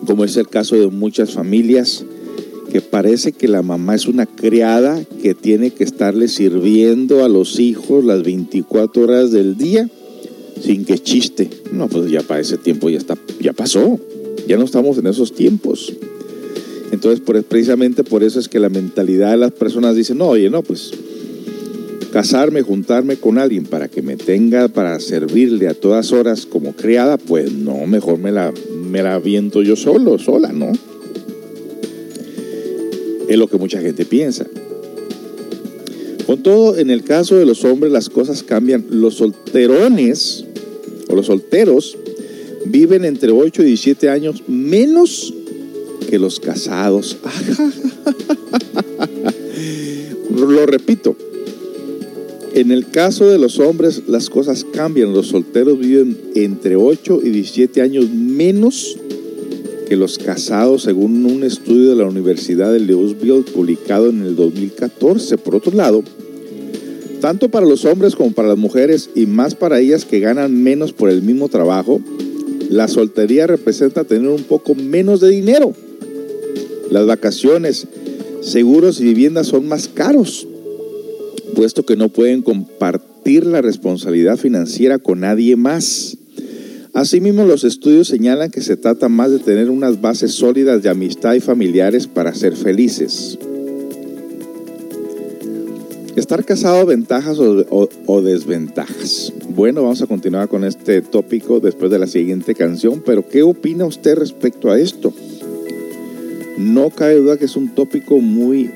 como 0.05 0.23
es 0.25 0.37
el 0.37 0.47
caso 0.47 0.75
de 0.75 0.87
muchas 0.87 1.31
familias, 1.31 2.05
que 2.71 2.81
parece 2.81 3.33
que 3.33 3.47
la 3.47 3.61
mamá 3.61 3.95
es 3.95 4.07
una 4.07 4.25
criada 4.25 5.03
que 5.21 5.33
tiene 5.33 5.71
que 5.71 5.83
estarle 5.83 6.29
sirviendo 6.29 7.25
a 7.25 7.29
los 7.29 7.59
hijos 7.59 8.05
las 8.05 8.23
24 8.23 9.03
horas 9.03 9.31
del 9.31 9.57
día 9.57 9.89
sin 10.61 10.85
que 10.85 10.99
chiste. 10.99 11.49
No, 11.73 11.89
pues 11.89 12.09
ya 12.09 12.21
para 12.21 12.39
ese 12.39 12.57
tiempo 12.57 12.89
ya 12.89 12.97
está, 12.97 13.17
ya 13.39 13.53
pasó. 13.53 13.99
Ya 14.47 14.57
no 14.57 14.63
estamos 14.63 14.97
en 14.97 15.07
esos 15.07 15.33
tiempos. 15.33 15.93
Entonces, 17.03 17.43
precisamente 17.49 18.03
por 18.03 18.21
eso 18.21 18.39
es 18.39 18.47
que 18.47 18.59
la 18.59 18.69
mentalidad 18.69 19.31
de 19.31 19.37
las 19.37 19.51
personas 19.53 19.95
dice, 19.95 20.13
no, 20.13 20.27
oye, 20.27 20.51
no, 20.51 20.61
pues 20.61 20.91
casarme, 22.11 22.61
juntarme 22.61 23.15
con 23.15 23.39
alguien 23.39 23.65
para 23.65 23.87
que 23.87 24.03
me 24.03 24.17
tenga 24.17 24.67
para 24.67 24.99
servirle 24.99 25.67
a 25.67 25.73
todas 25.73 26.11
horas 26.11 26.45
como 26.45 26.73
criada, 26.73 27.17
pues 27.17 27.51
no, 27.53 27.87
mejor 27.87 28.19
me 28.19 28.31
la, 28.31 28.53
me 28.87 29.01
la 29.01 29.15
aviento 29.15 29.63
yo 29.63 29.75
solo, 29.75 30.19
sola, 30.19 30.51
¿no? 30.51 30.71
Es 33.27 33.35
lo 33.35 33.47
que 33.47 33.57
mucha 33.57 33.81
gente 33.81 34.05
piensa. 34.05 34.45
Con 36.27 36.43
todo, 36.43 36.77
en 36.77 36.91
el 36.91 37.03
caso 37.03 37.35
de 37.35 37.47
los 37.47 37.65
hombres 37.65 37.91
las 37.91 38.09
cosas 38.09 38.43
cambian. 38.43 38.85
Los 38.91 39.15
solterones 39.15 40.45
o 41.09 41.15
los 41.15 41.25
solteros 41.25 41.97
viven 42.67 43.05
entre 43.05 43.31
8 43.31 43.63
y 43.63 43.65
17 43.65 44.07
años 44.07 44.43
menos 44.47 45.33
que 46.11 46.19
los 46.19 46.41
casados. 46.41 47.17
Lo 50.29 50.65
repito, 50.65 51.15
en 52.53 52.71
el 52.71 52.89
caso 52.89 53.29
de 53.29 53.37
los 53.37 53.59
hombres 53.59 54.03
las 54.07 54.29
cosas 54.29 54.65
cambian. 54.65 55.13
Los 55.13 55.27
solteros 55.27 55.79
viven 55.79 56.17
entre 56.35 56.75
8 56.75 57.21
y 57.23 57.29
17 57.29 57.81
años 57.81 58.09
menos 58.09 58.97
que 59.87 59.95
los 59.95 60.17
casados, 60.17 60.83
según 60.83 61.25
un 61.25 61.43
estudio 61.43 61.91
de 61.91 61.95
la 61.95 62.09
Universidad 62.09 62.73
de 62.73 62.81
Louisville 62.81 63.43
publicado 63.43 64.09
en 64.09 64.21
el 64.21 64.35
2014. 64.35 65.37
Por 65.37 65.55
otro 65.55 65.71
lado, 65.71 66.03
tanto 67.21 67.47
para 67.47 67.65
los 67.65 67.85
hombres 67.85 68.17
como 68.17 68.33
para 68.33 68.49
las 68.49 68.57
mujeres 68.57 69.09
y 69.15 69.27
más 69.27 69.55
para 69.55 69.79
ellas 69.79 70.03
que 70.03 70.19
ganan 70.19 70.61
menos 70.61 70.91
por 70.91 71.09
el 71.09 71.21
mismo 71.21 71.47
trabajo, 71.47 72.01
la 72.69 72.89
soltería 72.89 73.47
representa 73.47 74.03
tener 74.03 74.27
un 74.27 74.43
poco 74.43 74.75
menos 74.75 75.21
de 75.21 75.29
dinero. 75.29 75.73
Las 76.91 77.05
vacaciones, 77.05 77.87
seguros 78.41 78.99
y 78.99 79.05
viviendas 79.05 79.47
son 79.47 79.65
más 79.65 79.87
caros, 79.87 80.45
puesto 81.55 81.85
que 81.85 81.95
no 81.95 82.09
pueden 82.09 82.41
compartir 82.41 83.45
la 83.45 83.61
responsabilidad 83.61 84.35
financiera 84.35 84.99
con 84.99 85.21
nadie 85.21 85.55
más. 85.55 86.17
Asimismo, 86.93 87.45
los 87.45 87.63
estudios 87.63 88.09
señalan 88.09 88.51
que 88.51 88.59
se 88.59 88.75
trata 88.75 89.07
más 89.07 89.31
de 89.31 89.39
tener 89.39 89.69
unas 89.69 90.01
bases 90.01 90.33
sólidas 90.33 90.83
de 90.83 90.89
amistad 90.89 91.33
y 91.33 91.39
familiares 91.39 92.07
para 92.07 92.35
ser 92.35 92.57
felices. 92.57 93.39
¿Estar 96.17 96.43
casado 96.43 96.85
ventajas 96.85 97.39
o, 97.39 97.87
o, 98.05 98.21
desventajas? 98.21 99.31
Bueno, 99.55 99.83
vamos 99.83 100.01
a 100.01 100.07
continuar 100.07 100.49
con 100.49 100.65
este 100.65 101.01
tópico 101.01 101.61
después 101.61 101.89
de 101.89 101.99
la 101.99 102.07
siguiente 102.07 102.53
canción, 102.53 103.01
pero 103.05 103.25
¿qué 103.25 103.43
opina 103.43 103.85
usted 103.85 104.15
respecto 104.15 104.69
a 104.69 104.77
esto? 104.77 105.13
No 106.57 106.89
cabe 106.89 107.15
duda 107.15 107.37
que 107.37 107.45
es 107.45 107.55
un 107.55 107.69
tópico 107.69 108.19
muy 108.19 108.69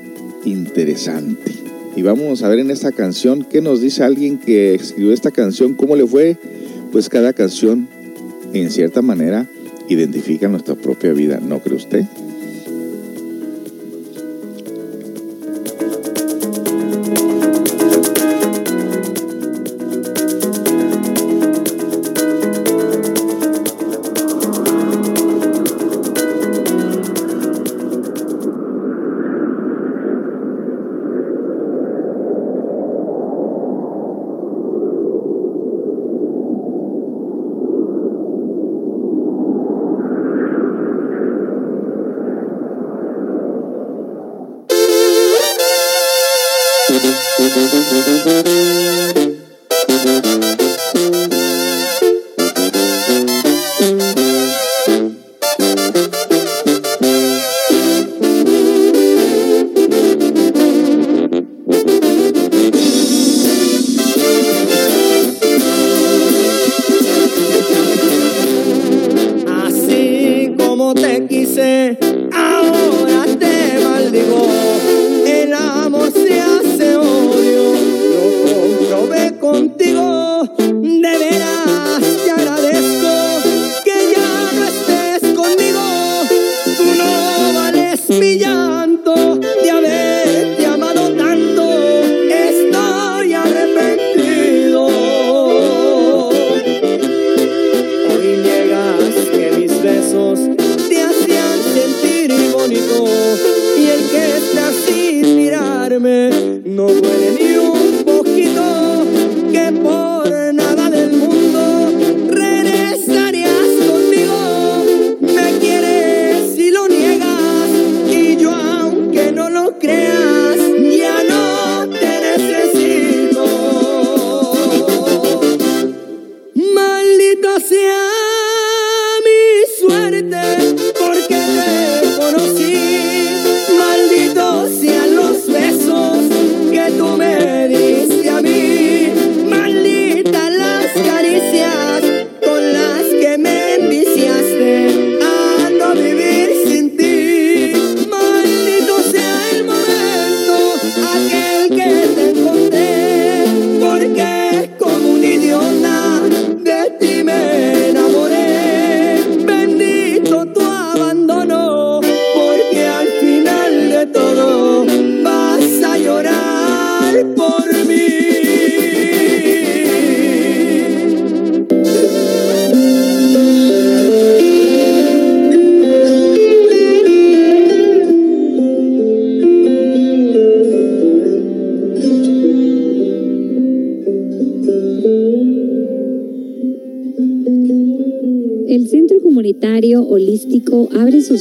interesante. 0.44 1.52
Y 1.94 2.02
vamos 2.02 2.42
a 2.42 2.48
ver 2.48 2.58
en 2.58 2.70
esta 2.70 2.92
canción 2.92 3.44
qué 3.44 3.60
nos 3.60 3.80
dice 3.80 4.04
alguien 4.04 4.38
que 4.38 4.74
escribió 4.74 5.12
esta 5.12 5.30
canción, 5.30 5.74
cómo 5.74 5.96
le 5.96 6.06
fue. 6.06 6.36
Pues 6.92 7.08
cada 7.08 7.32
canción, 7.32 7.88
en 8.52 8.70
cierta 8.70 9.02
manera, 9.02 9.46
identifica 9.88 10.48
nuestra 10.48 10.74
propia 10.74 11.12
vida, 11.12 11.40
¿no 11.40 11.60
cree 11.60 11.76
usted? 11.76 12.04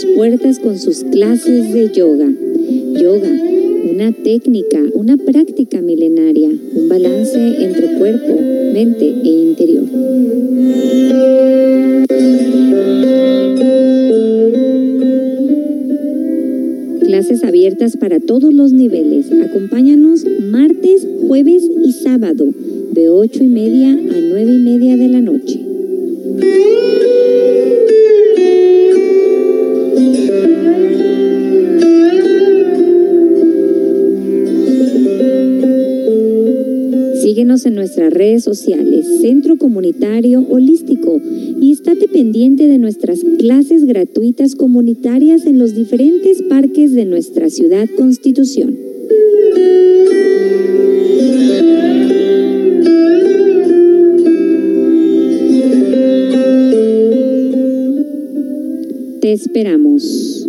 Puertas 0.04 0.60
con 0.60 0.78
sus 0.78 1.06
clases 1.06 1.72
de 1.74 1.90
yoga. 1.90 2.28
Yoga, 3.00 3.32
una 3.90 4.12
técnica, 4.12 4.84
una 4.94 5.16
práctica 5.16 5.82
milenaria, 5.82 6.50
un 6.50 6.90
balance 6.90 7.64
entre 7.64 7.98
cuerpo, 7.98 8.34
mente 8.74 9.06
e 9.06 9.30
interior. 9.30 9.86
Clases 17.06 17.44
abiertas 17.44 17.96
para 17.96 18.20
todos 18.20 18.54
los 18.54 18.74
niveles. 18.74 19.32
Acompáñanos 19.32 20.26
martes, 20.52 21.08
jueves 21.28 21.64
y 21.86 21.94
sábado 21.94 22.48
de 22.92 23.10
8 23.10 23.44
y 23.44 23.48
media 23.48 23.92
a 23.92 24.20
9 24.30 24.54
y 24.54 24.58
media 24.58 24.98
de 24.98 25.08
la 25.08 25.22
noche. 25.22 25.66
En 37.64 37.76
nuestras 37.76 38.12
redes 38.12 38.44
sociales, 38.44 39.06
Centro 39.22 39.56
Comunitario 39.56 40.46
Holístico, 40.50 41.22
y 41.62 41.72
estate 41.72 42.10
pendiente 42.10 42.68
de 42.68 42.78
nuestras 42.78 43.22
clases 43.40 43.86
gratuitas 43.86 44.56
comunitarias 44.56 45.46
en 45.46 45.58
los 45.58 45.74
diferentes 45.74 46.42
parques 46.42 46.92
de 46.92 47.06
nuestra 47.06 47.50
ciudad 47.50 47.88
Constitución. 47.96 48.76
Te 59.22 59.32
esperamos. 59.32 60.46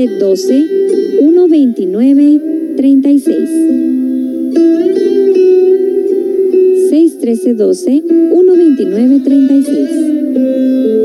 613 0.00 0.18
12 0.18 0.68
129 1.20 2.40
36. 2.76 3.48
613 6.90 7.54
12 7.54 8.02
129 8.32 9.24
36. 9.24 10.99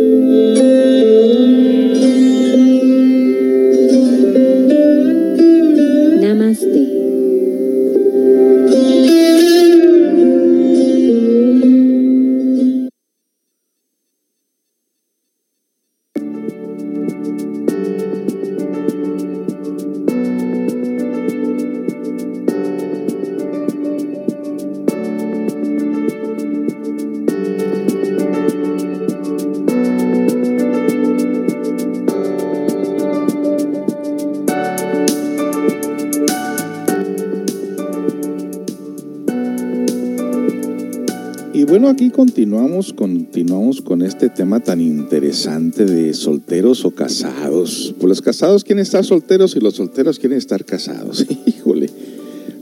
Con 43.86 44.02
este 44.02 44.28
tema 44.30 44.60
tan 44.60 44.82
interesante 44.82 45.86
de 45.86 46.14
solteros 46.14 46.84
o 46.84 46.92
casados. 46.92 47.96
Pues 47.98 48.10
los 48.10 48.22
casados 48.22 48.66
quieren 48.66 48.82
estar 48.82 49.06
solteros 49.06 49.56
y 49.56 49.62
los 49.62 49.76
solteros 49.76 50.20
quieren 50.20 50.38
estar 50.38 50.66
casados. 50.66 51.26
Híjole, 51.46 51.90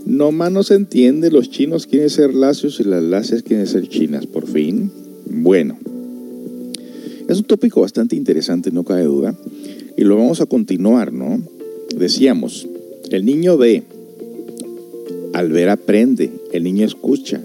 no 0.06 0.32
más 0.32 0.52
no 0.52 0.62
se 0.62 0.76
entiende. 0.76 1.32
Los 1.32 1.50
chinos 1.50 1.88
quieren 1.88 2.12
ser 2.12 2.36
lacios 2.36 2.80
y 2.80 2.84
las 2.84 3.02
lacias 3.02 3.42
quieren 3.42 3.66
ser 3.66 3.88
chinas, 3.88 4.28
por 4.28 4.46
fin. 4.46 4.92
Bueno, 5.26 5.80
es 7.28 7.38
un 7.38 7.46
tópico 7.46 7.82
bastante 7.82 8.16
interesante, 8.16 8.72
no 8.72 8.84
cabe 8.84 9.06
duda. 9.06 9.34
Y 9.98 10.04
lo 10.04 10.18
vamos 10.18 10.42
a 10.42 10.46
continuar, 10.46 11.14
¿no? 11.14 11.42
Decíamos, 11.96 12.68
el 13.10 13.26
niño 13.26 13.58
ve, 13.58 13.84
al 15.34 15.52
ver 15.52 15.70
aprende, 15.70 16.32
el 16.52 16.64
niño 16.64 16.86
escucha, 16.86 17.42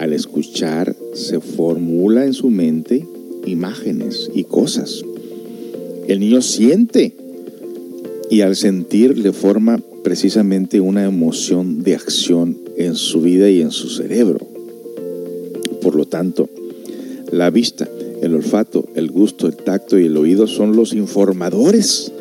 al 0.00 0.12
escuchar 0.12 0.94
se 1.14 1.40
formula 1.40 2.24
en 2.24 2.32
su 2.32 2.50
mente 2.50 3.06
imágenes 3.46 4.30
y 4.34 4.44
cosas. 4.44 5.04
El 6.06 6.20
niño 6.20 6.42
siente 6.42 7.14
y 8.30 8.42
al 8.42 8.56
sentir 8.56 9.18
le 9.18 9.32
forma 9.32 9.80
precisamente 10.04 10.80
una 10.80 11.04
emoción 11.04 11.82
de 11.82 11.94
acción 11.94 12.58
en 12.76 12.94
su 12.94 13.20
vida 13.20 13.50
y 13.50 13.60
en 13.60 13.70
su 13.70 13.88
cerebro. 13.88 14.38
Por 15.82 15.94
lo 15.94 16.06
tanto, 16.06 16.48
la 17.30 17.50
vista, 17.50 17.88
el 18.22 18.34
olfato, 18.34 18.88
el 18.94 19.10
gusto, 19.10 19.46
el 19.46 19.56
tacto 19.56 19.98
y 19.98 20.06
el 20.06 20.16
oído 20.16 20.46
son 20.46 20.76
los 20.76 20.92
informadores 20.92 22.12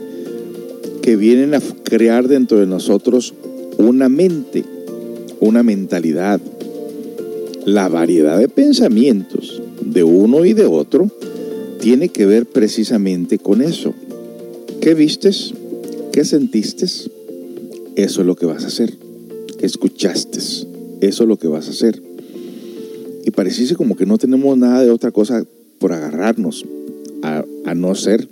que 1.02 1.16
vienen 1.16 1.54
a 1.54 1.62
crear 1.84 2.28
dentro 2.28 2.60
de 2.60 2.66
nosotros 2.66 3.34
una 3.78 4.10
mente, 4.10 4.66
una 5.40 5.64
mentalidad, 5.64 6.42
la 7.68 7.90
variedad 7.90 8.40
de 8.40 8.48
pensamientos 8.48 9.62
de 9.82 10.06
uno 10.06 10.46
y 10.46 10.54
de 10.54 10.66
otro 10.66 11.12
tiene 11.82 12.08
que 12.08 12.26
ver 12.26 12.46
precisamente 12.46 13.40
con 13.40 13.62
eso. 13.62 13.94
¿Qué 14.80 14.94
vistes? 14.94 15.54
¿Qué 16.14 16.24
sentiste? 16.24 16.86
Eso 16.86 17.12
es 18.22 18.26
lo 18.26 18.38
que 18.38 18.46
vas 18.46 18.64
a 18.64 18.68
hacer. 18.68 18.94
¿Qué 19.60 19.66
escuchaste? 19.66 20.40
Eso 20.40 21.24
es 21.24 21.28
lo 21.28 21.36
que 21.36 21.50
vas 21.50 21.68
a 21.68 21.72
hacer. 21.72 22.02
Y 23.26 23.32
pareciese 23.32 23.76
como 23.76 23.98
que 23.98 24.06
no 24.06 24.18
tenemos 24.18 24.58
nada 24.58 24.82
de 24.82 24.90
otra 24.90 25.12
cosa 25.12 25.46
por 25.78 25.92
agarrarnos, 25.92 26.66
a, 27.22 27.44
a 27.66 27.76
no 27.76 27.96
ser 27.96 28.30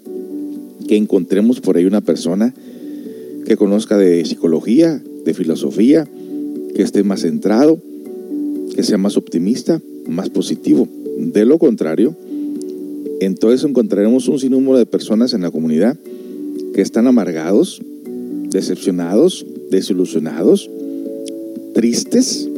que 0.87 0.95
encontremos 0.95 1.59
por 1.59 1.75
ahí 1.75 1.83
una 1.83 1.99
persona 1.99 2.53
que 3.45 3.57
conozca 3.57 3.97
de 3.97 4.23
psicología, 4.23 5.03
de 5.25 5.33
filosofía, 5.33 6.07
que 6.73 6.83
esté 6.83 7.03
más 7.03 7.23
centrado, 7.23 7.81
que 8.75 8.83
sea 8.83 8.97
más 8.97 9.15
optimista, 9.15 9.81
más 10.05 10.29
positivo. 10.29 10.87
De 11.17 11.45
lo 11.45 11.57
contrario, 11.57 12.13
entonces 13.21 13.67
encontraremos 13.67 14.27
un 14.27 14.37
sinnúmero 14.37 14.77
de 14.77 14.85
personas 14.85 15.33
en 15.33 15.41
la 15.41 15.49
comunidad 15.49 15.97
que 16.73 16.81
están 16.81 17.07
amargados, 17.07 17.81
decepcionados, 18.49 19.45
desilusionados, 19.71 20.69
tristes 21.73 22.49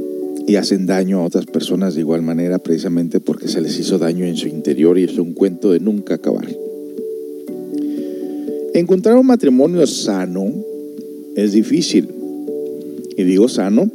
y 0.47 0.55
hacen 0.55 0.87
daño 0.87 1.19
a 1.19 1.25
otras 1.25 1.45
personas 1.45 1.93
de 1.93 2.01
igual 2.01 2.23
manera 2.23 2.57
precisamente 2.57 3.19
porque 3.19 3.47
se 3.47 3.61
les 3.61 3.77
hizo 3.79 3.99
daño 3.99 4.25
en 4.25 4.37
su 4.37 4.47
interior 4.47 4.97
y 4.97 5.03
es 5.03 5.19
un 5.19 5.33
cuento 5.33 5.71
de 5.71 5.79
nunca 5.79 6.15
acabar. 6.15 6.47
Encontrar 8.73 9.17
un 9.17 9.27
matrimonio 9.27 9.85
sano 9.85 10.51
es 11.35 11.51
difícil. 11.51 12.07
Y 13.15 13.23
digo 13.23 13.47
sano 13.49 13.91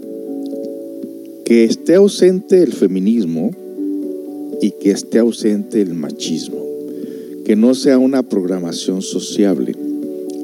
que 1.53 1.65
esté 1.65 1.97
ausente 1.97 2.63
el 2.63 2.73
feminismo 2.73 3.51
y 4.63 4.71
que 4.71 4.91
esté 4.91 5.19
ausente 5.19 5.83
el 5.83 5.93
machismo. 5.93 6.57
Que 7.45 7.57
no 7.57 7.75
sea 7.75 7.99
una 7.99 8.23
programación 8.23 9.03
sociable, 9.03 9.77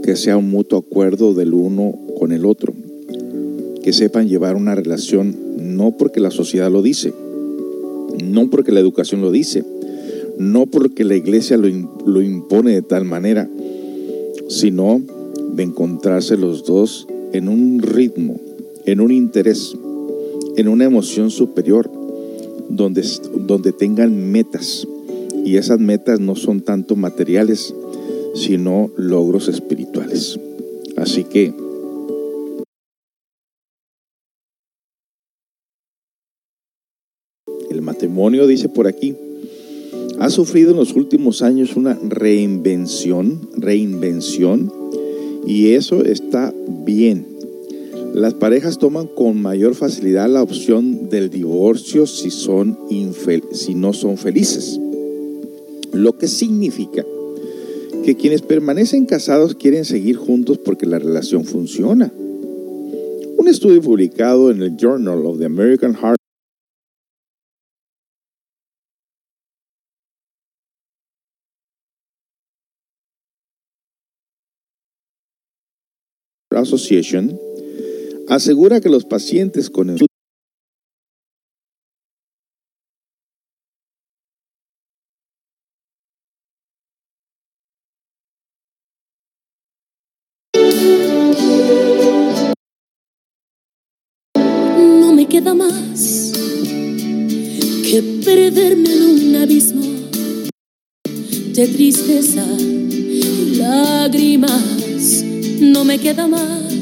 que 0.02 0.16
sea 0.16 0.36
un 0.36 0.50
mutuo 0.50 0.80
acuerdo 0.80 1.32
del 1.32 1.54
uno 1.54 1.98
con 2.18 2.30
el 2.30 2.44
otro. 2.44 2.74
Que 3.82 3.94
sepan 3.94 4.28
llevar 4.28 4.54
una 4.54 4.74
relación 4.74 5.34
no 5.56 5.96
porque 5.96 6.20
la 6.20 6.30
sociedad 6.30 6.70
lo 6.70 6.82
dice, 6.82 7.14
no 8.22 8.50
porque 8.50 8.70
la 8.72 8.80
educación 8.80 9.22
lo 9.22 9.30
dice, 9.30 9.64
no 10.36 10.66
porque 10.66 11.04
la 11.04 11.16
iglesia 11.16 11.56
lo, 11.56 11.68
lo 12.04 12.20
impone 12.20 12.74
de 12.74 12.82
tal 12.82 13.06
manera, 13.06 13.48
sino 14.48 15.00
de 15.54 15.62
encontrarse 15.62 16.36
los 16.36 16.66
dos 16.66 17.06
en 17.32 17.48
un 17.48 17.80
ritmo, 17.80 18.38
en 18.84 19.00
un 19.00 19.10
interés, 19.10 19.74
en 20.58 20.66
una 20.66 20.84
emoción 20.84 21.30
superior, 21.30 21.88
donde, 22.68 23.04
donde 23.46 23.72
tengan 23.72 24.32
metas. 24.32 24.88
Y 25.44 25.56
esas 25.56 25.78
metas 25.78 26.18
no 26.18 26.34
son 26.34 26.62
tanto 26.62 26.96
materiales, 26.96 27.72
sino 28.34 28.90
logros 28.96 29.46
espirituales. 29.46 30.36
Así 30.96 31.22
que 31.22 31.54
el 37.70 37.80
matrimonio, 37.80 38.48
dice 38.48 38.68
por 38.68 38.88
aquí, 38.88 39.14
ha 40.18 40.28
sufrido 40.28 40.72
en 40.72 40.78
los 40.78 40.96
últimos 40.96 41.42
años 41.42 41.76
una 41.76 41.96
reinvención, 42.02 43.48
reinvención, 43.56 44.72
y 45.46 45.74
eso 45.74 46.04
está 46.04 46.52
bien. 46.84 47.27
Las 48.18 48.34
parejas 48.34 48.78
toman 48.78 49.06
con 49.06 49.40
mayor 49.40 49.76
facilidad 49.76 50.28
la 50.28 50.42
opción 50.42 51.08
del 51.08 51.30
divorcio 51.30 52.04
si, 52.04 52.32
son 52.32 52.76
si 53.52 53.76
no 53.76 53.92
son 53.92 54.18
felices. 54.18 54.76
Lo 55.92 56.18
que 56.18 56.26
significa 56.26 57.06
que 58.04 58.16
quienes 58.16 58.42
permanecen 58.42 59.06
casados 59.06 59.54
quieren 59.54 59.84
seguir 59.84 60.16
juntos 60.16 60.58
porque 60.58 60.84
la 60.84 60.98
relación 60.98 61.44
funciona. 61.44 62.12
Un 62.16 63.46
estudio 63.46 63.80
publicado 63.82 64.50
en 64.50 64.62
el 64.62 64.76
Journal 64.76 65.24
of 65.24 65.38
the 65.38 65.44
American 65.44 65.94
Heart 65.94 66.18
Association 76.50 77.47
asegura 78.28 78.80
que 78.80 78.88
los 78.88 79.04
pacientes 79.04 79.70
con 79.70 79.90
el 79.90 79.98
No 94.76 95.12
me 95.14 95.26
queda 95.26 95.54
más 95.54 96.32
que 97.82 98.02
perderme 98.24 98.92
en 98.92 99.02
un 99.02 99.36
abismo 99.36 99.82
de 101.54 101.66
tristeza 101.68 102.44
y 102.60 103.56
lágrimas. 103.56 105.24
No 105.60 105.84
me 105.84 105.98
queda 105.98 106.26
más 106.26 106.77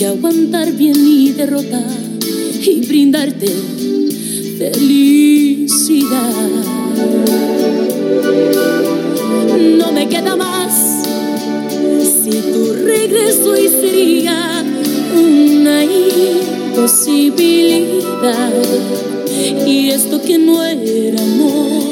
que 0.00 0.06
aguantar 0.06 0.72
bien 0.72 1.04
mi 1.04 1.30
derrota 1.32 1.84
y 2.62 2.86
brindarte 2.86 3.52
felicidad. 4.56 6.08
No 9.78 9.92
me 9.92 10.08
queda 10.08 10.36
más 10.36 11.02
si 12.22 12.30
tu 12.30 12.72
regreso 12.72 13.54
y 13.58 13.68
sería 13.68 14.64
una 15.14 15.84
imposibilidad. 15.84 18.54
Y 19.66 19.90
esto 19.90 20.22
que 20.22 20.38
no 20.38 20.64
era 20.64 21.20
amor, 21.20 21.82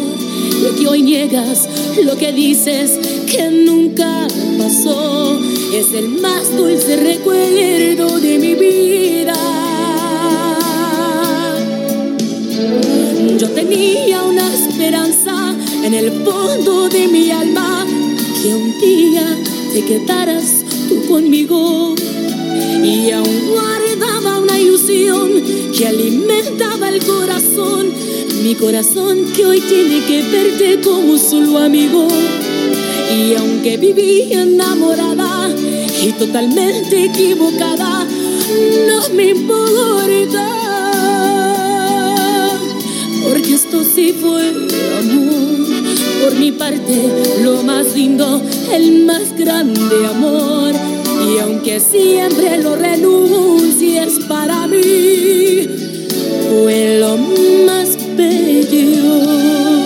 lo 0.63 0.75
que 0.77 0.89
hoy 0.89 1.03
niegas, 1.03 1.69
lo 2.03 2.17
que 2.17 2.33
dices 2.33 3.18
que 3.31 3.51
nunca 3.51 4.27
pasó, 4.59 5.39
es 5.75 5.93
el 5.93 6.09
más 6.09 6.57
dulce 6.57 6.97
recuerdo 6.97 8.19
de 8.21 8.39
mi 8.39 8.55
vida. 8.55 9.35
Yo 13.39 13.51
tenía 13.51 14.23
una 14.23 14.55
esperanza 14.55 15.55
en 15.85 15.95
el 15.95 16.11
fondo 16.25 16.89
de 16.89 17.07
mi 17.09 17.31
alma 17.31 17.87
que 18.43 18.55
un 18.55 18.81
día 18.81 19.37
te 19.75 19.85
quedaras 19.85 20.65
tú 20.89 21.07
conmigo 21.07 21.95
y 22.83 23.11
aún 23.11 23.51
guardaba 23.51 24.41
una 24.41 24.59
ilusión 24.59 25.31
que 25.77 25.87
alimentaba 25.87 26.89
el 26.89 27.05
corazón, 27.05 27.93
mi 28.43 28.55
corazón 28.55 29.27
que 29.37 29.45
hoy 29.45 29.61
tiene 29.61 30.03
que 30.07 30.23
verte 30.23 30.81
como 30.81 31.19
solo 31.19 31.59
amigo. 31.59 32.09
Y 33.11 33.35
aunque 33.35 33.77
viví 33.77 34.33
enamorada 34.33 35.51
y 36.03 36.13
totalmente 36.13 37.07
equivocada, 37.07 38.07
no 38.87 39.09
me 39.15 39.31
importa. 39.31 40.59
Porque 43.23 43.55
esto 43.55 43.83
sí 43.85 44.15
fue 44.21 44.49
amor. 44.99 45.67
Por 46.23 46.35
mi 46.39 46.53
parte, 46.53 47.13
lo 47.43 47.63
más 47.63 47.95
lindo, 47.95 48.43
el 48.73 49.05
más 49.05 49.37
grande 49.37 50.07
amor. 50.07 50.75
Y 51.29 51.39
aunque 51.39 51.81
siempre 51.81 52.63
lo 52.63 52.77
renuncies 52.77 54.25
para 54.29 54.67
mí, 54.67 55.67
fue 56.49 56.99
lo 57.01 57.17
más 57.67 57.97
bello. 58.17 59.78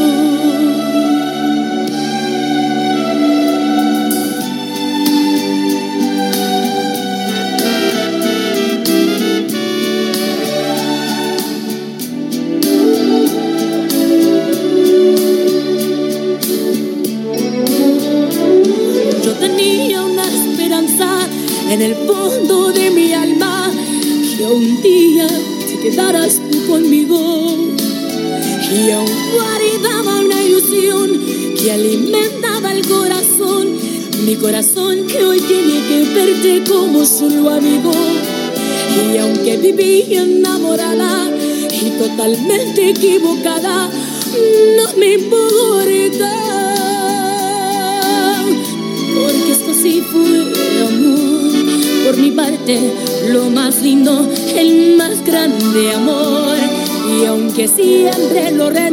En 21.72 21.80
el 21.80 21.94
fondo 21.94 22.70
de 22.70 22.90
mi 22.90 23.14
alma 23.14 23.72
que 24.36 24.44
un 24.44 24.82
día 24.82 25.26
te 25.66 25.78
quedaras 25.80 26.38
tú 26.50 26.66
conmigo. 26.66 27.16
Y 28.74 28.90
aún 28.90 29.08
guardaba 29.32 30.20
una 30.20 30.42
ilusión 30.42 31.18
que 31.56 31.72
alimentaba 31.72 32.72
el 32.72 32.86
corazón, 32.86 33.78
mi 34.26 34.36
corazón 34.36 35.06
que 35.06 35.24
hoy 35.24 35.40
tiene 35.40 35.80
que 35.88 36.14
verte 36.14 36.62
como 36.70 37.06
solo 37.06 37.48
amigo. 37.48 37.92
Y 38.94 39.16
aunque 39.16 39.56
viví 39.56 40.14
enamorada 40.14 41.30
y 41.70 41.90
totalmente 41.98 42.90
equivocada, 42.90 43.88
no 44.76 44.98
me 44.98 45.14
importa. 45.14 46.32
Porque 49.14 49.52
esto 49.52 49.72
sí 49.72 50.02
fue 50.12 50.52
amor. 50.86 51.31
Por 52.12 52.20
mi 52.20 52.30
parte, 52.30 52.78
lo 53.30 53.48
más 53.48 53.80
lindo, 53.80 54.28
el 54.54 54.96
más 54.98 55.24
grande 55.24 55.92
amor. 55.94 56.58
Y 57.08 57.24
aunque 57.24 57.66
siempre 57.66 58.50
lo 58.50 58.68
para 58.68 58.90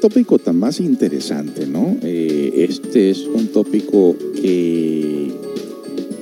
tópico 0.00 0.38
tan 0.38 0.58
más 0.58 0.80
interesante, 0.80 1.66
¿no? 1.66 1.96
Eh, 2.02 2.66
este 2.68 3.10
es 3.10 3.20
un 3.20 3.48
tópico 3.48 4.16
que 4.34 5.30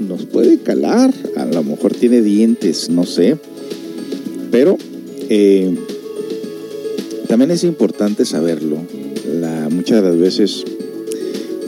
nos 0.07 0.27
puede 0.27 0.59
calar, 0.59 1.13
a 1.37 1.47
lo 1.47 1.63
mejor 1.63 1.95
tiene 1.95 2.21
dientes, 2.21 2.91
no 2.91 3.05
sé, 3.05 3.37
pero 4.51 4.77
eh, 5.29 5.75
también 7.29 7.51
es 7.51 7.65
importante 7.65 8.25
saberlo. 8.25 8.79
Muchas 9.71 10.03
de 10.03 10.09
las 10.09 10.19
veces 10.19 10.65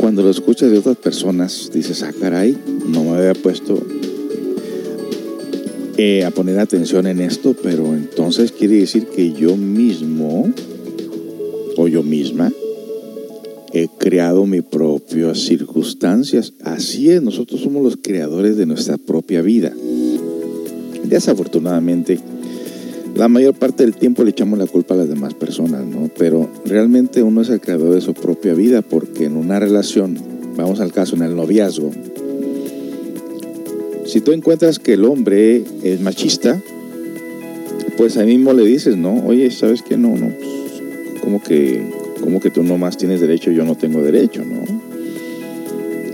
cuando 0.00 0.22
lo 0.22 0.30
escuchas 0.30 0.70
de 0.70 0.78
otras 0.78 0.96
personas 0.96 1.70
dices, 1.72 2.02
ah, 2.02 2.12
caray, 2.18 2.56
no 2.86 3.04
me 3.04 3.11
había 3.11 3.34
puesto 3.34 3.80
eh, 5.98 6.24
a 6.24 6.30
poner 6.30 6.58
atención 6.58 7.06
en 7.06 7.20
esto, 7.20 7.54
pero 7.62 7.94
entonces 7.94 8.52
quiere 8.52 8.76
decir 8.76 9.08
que 9.08 9.32
yo 9.32 9.56
misma 12.11 12.52
he 13.72 13.88
creado 13.88 14.46
mis 14.46 14.62
propias 14.62 15.38
circunstancias. 15.40 16.54
Así 16.62 17.11
es, 17.11 17.22
nosotros 17.22 17.61
somos 17.61 17.82
los 17.82 17.96
creadores 17.96 18.56
de 18.56 18.66
nuestra 18.66 18.98
propia 18.98 19.42
vida. 19.42 19.72
Desafortunadamente, 21.04 22.18
la 23.14 23.28
mayor 23.28 23.54
parte 23.54 23.84
del 23.84 23.94
tiempo 23.94 24.24
le 24.24 24.30
echamos 24.30 24.58
la 24.58 24.66
culpa 24.66 24.94
a 24.94 24.98
las 24.98 25.08
demás 25.08 25.34
personas, 25.34 25.84
¿no? 25.84 26.11
Pero 26.18 26.48
realmente 26.64 27.22
uno 27.22 27.42
es 27.42 27.48
el 27.48 27.61
creador 27.61 27.94
de 27.94 28.00
su 28.00 28.14
propia 28.14 28.54
vida 28.54 28.82
porque 28.82 29.24
en 29.24 29.36
una 29.36 29.58
relación, 29.58 30.18
vamos 30.56 30.80
al 30.80 30.92
caso, 30.92 31.16
en 31.16 31.22
el 31.22 31.36
noviazgo, 31.36 31.90
si 34.04 34.20
tú 34.20 34.32
encuentras 34.32 34.78
que 34.78 34.94
el 34.94 35.04
hombre 35.04 35.64
es 35.84 36.00
machista, 36.00 36.61
pues 37.96 38.16
ahí 38.16 38.26
mismo 38.26 38.52
le 38.52 38.64
dices, 38.64 38.96
¿no? 38.96 39.24
Oye, 39.26 39.50
¿sabes 39.50 39.82
qué? 39.82 39.96
No, 39.96 40.16
no, 40.16 40.30
pues, 40.30 41.20
como 41.20 41.42
que, 41.42 41.99
como 42.20 42.40
que 42.40 42.50
tú 42.50 42.62
nomás 42.62 42.96
tienes 42.96 43.20
derecho, 43.20 43.50
yo 43.50 43.64
no 43.64 43.76
tengo 43.76 44.02
derecho, 44.02 44.44
¿no? 44.44 44.64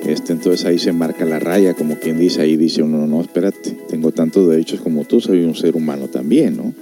Este, 0.06 0.32
entonces 0.32 0.64
ahí 0.64 0.78
se 0.78 0.92
marca 0.92 1.24
la 1.24 1.40
raya, 1.40 1.74
como 1.74 1.98
quien 1.98 2.18
dice, 2.18 2.40
ahí 2.40 2.56
dice 2.56 2.82
uno, 2.82 2.98
no, 2.98 3.06
no, 3.06 3.20
espérate, 3.20 3.76
tengo 3.88 4.12
tantos 4.12 4.48
derechos 4.48 4.80
como 4.80 5.04
tú, 5.04 5.20
soy 5.20 5.42
un 5.42 5.56
ser 5.56 5.74
humano 5.74 6.08
también, 6.08 6.56
¿no? 6.56 6.72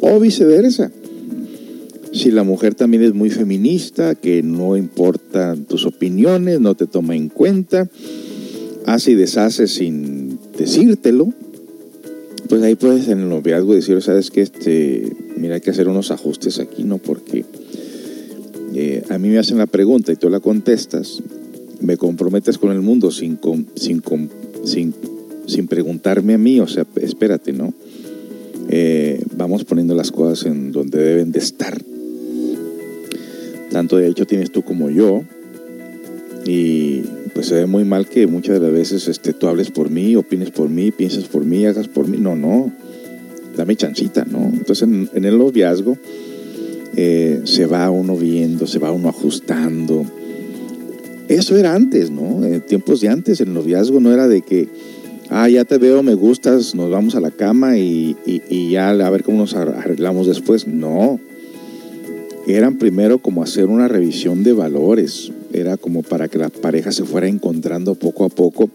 O 0.00 0.18
viceversa. 0.18 0.90
Si 2.12 2.30
la 2.30 2.42
mujer 2.42 2.74
también 2.74 3.04
es 3.04 3.14
muy 3.14 3.30
feminista, 3.30 4.14
que 4.14 4.42
no 4.42 4.76
importan 4.76 5.66
tus 5.66 5.86
opiniones, 5.86 6.58
no 6.58 6.74
te 6.74 6.86
toma 6.86 7.14
en 7.14 7.28
cuenta, 7.28 7.88
hace 8.86 9.12
y 9.12 9.14
deshace 9.14 9.68
sin 9.68 10.38
decírtelo, 10.56 11.32
pues 12.48 12.62
ahí 12.62 12.74
puedes 12.74 13.08
en 13.08 13.20
el 13.20 13.28
noviazgo 13.28 13.74
decir, 13.74 14.00
sabes 14.02 14.30
que 14.30 14.40
este, 14.40 15.14
mira, 15.36 15.56
hay 15.56 15.60
que 15.60 15.70
hacer 15.70 15.86
unos 15.86 16.10
ajustes 16.10 16.58
aquí, 16.58 16.82
¿no? 16.82 16.98
Porque 16.98 17.44
eh, 18.80 19.02
a 19.10 19.18
mí 19.18 19.28
me 19.28 19.38
hacen 19.38 19.58
la 19.58 19.66
pregunta 19.66 20.12
y 20.12 20.14
tú 20.14 20.30
la 20.30 20.38
contestas, 20.38 21.20
me 21.80 21.96
comprometes 21.96 22.58
con 22.58 22.70
el 22.70 22.80
mundo 22.80 23.10
sin, 23.10 23.36
sin, 23.74 24.00
sin, 24.62 24.94
sin 25.48 25.66
preguntarme 25.66 26.34
a 26.34 26.38
mí, 26.38 26.60
o 26.60 26.68
sea, 26.68 26.86
espérate, 27.02 27.52
¿no? 27.52 27.74
Eh, 28.68 29.20
vamos 29.36 29.64
poniendo 29.64 29.96
las 29.96 30.12
cosas 30.12 30.46
en 30.46 30.70
donde 30.70 31.02
deben 31.02 31.32
de 31.32 31.40
estar. 31.40 31.76
Tanto 33.72 33.96
de 33.96 34.06
hecho 34.06 34.26
tienes 34.26 34.52
tú 34.52 34.62
como 34.62 34.90
yo, 34.90 35.24
y 36.46 37.00
pues 37.34 37.48
se 37.48 37.56
ve 37.56 37.66
muy 37.66 37.84
mal 37.84 38.08
que 38.08 38.28
muchas 38.28 38.60
de 38.60 38.60
las 38.60 38.72
veces 38.72 39.08
este, 39.08 39.32
tú 39.32 39.48
hables 39.48 39.72
por 39.72 39.90
mí, 39.90 40.14
opines 40.14 40.52
por 40.52 40.68
mí, 40.68 40.92
pienses 40.92 41.24
por 41.24 41.44
mí, 41.44 41.66
hagas 41.66 41.88
por 41.88 42.06
mí. 42.06 42.16
No, 42.16 42.36
no, 42.36 42.72
dame 43.56 43.74
chancita, 43.74 44.24
¿no? 44.24 44.52
Entonces 44.52 44.82
en, 44.82 45.10
en 45.14 45.24
el 45.24 45.36
noviazgo 45.36 45.98
eh, 47.00 47.42
se 47.44 47.64
va 47.66 47.88
uno 47.92 48.16
viendo, 48.16 48.66
se 48.66 48.80
va 48.80 48.90
uno 48.90 49.08
ajustando. 49.08 50.04
Eso 51.28 51.56
era 51.56 51.72
antes, 51.76 52.10
¿no? 52.10 52.44
En 52.44 52.60
tiempos 52.62 53.00
de 53.00 53.08
antes, 53.08 53.40
el 53.40 53.52
noviazgo 53.54 54.00
no 54.00 54.12
era 54.12 54.26
de 54.26 54.42
que, 54.42 54.66
ah, 55.30 55.48
ya 55.48 55.64
te 55.64 55.78
veo, 55.78 56.02
me 56.02 56.14
gustas, 56.14 56.74
nos 56.74 56.90
vamos 56.90 57.14
a 57.14 57.20
la 57.20 57.30
cama 57.30 57.78
y, 57.78 58.16
y- 58.26 58.42
y 58.50 58.70
ya 58.72 58.90
a 58.90 59.10
ver 59.10 59.22
cómo 59.22 59.38
nos 59.38 59.54
arreglamos 59.54 60.26
después. 60.26 60.66
No. 60.66 61.20
Eran 62.48 62.78
primero 62.78 63.18
como 63.18 63.44
hacer 63.44 63.66
una 63.66 63.86
revisión 63.86 64.42
de 64.42 64.54
valores. 64.54 65.30
Era 65.52 65.76
como 65.76 66.02
para 66.02 66.26
que 66.26 66.38
la 66.38 66.48
pareja 66.48 66.90
se 66.90 67.04
fuera 67.04 67.28
encontrando 67.28 67.94
poco 67.94 68.24
a 68.24 68.28
poco 68.28 68.70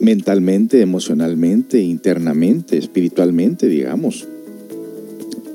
mentalmente, 0.00 0.80
emocionalmente, 0.80 1.80
internamente, 1.80 2.76
espiritualmente, 2.76 3.68
digamos. 3.68 4.26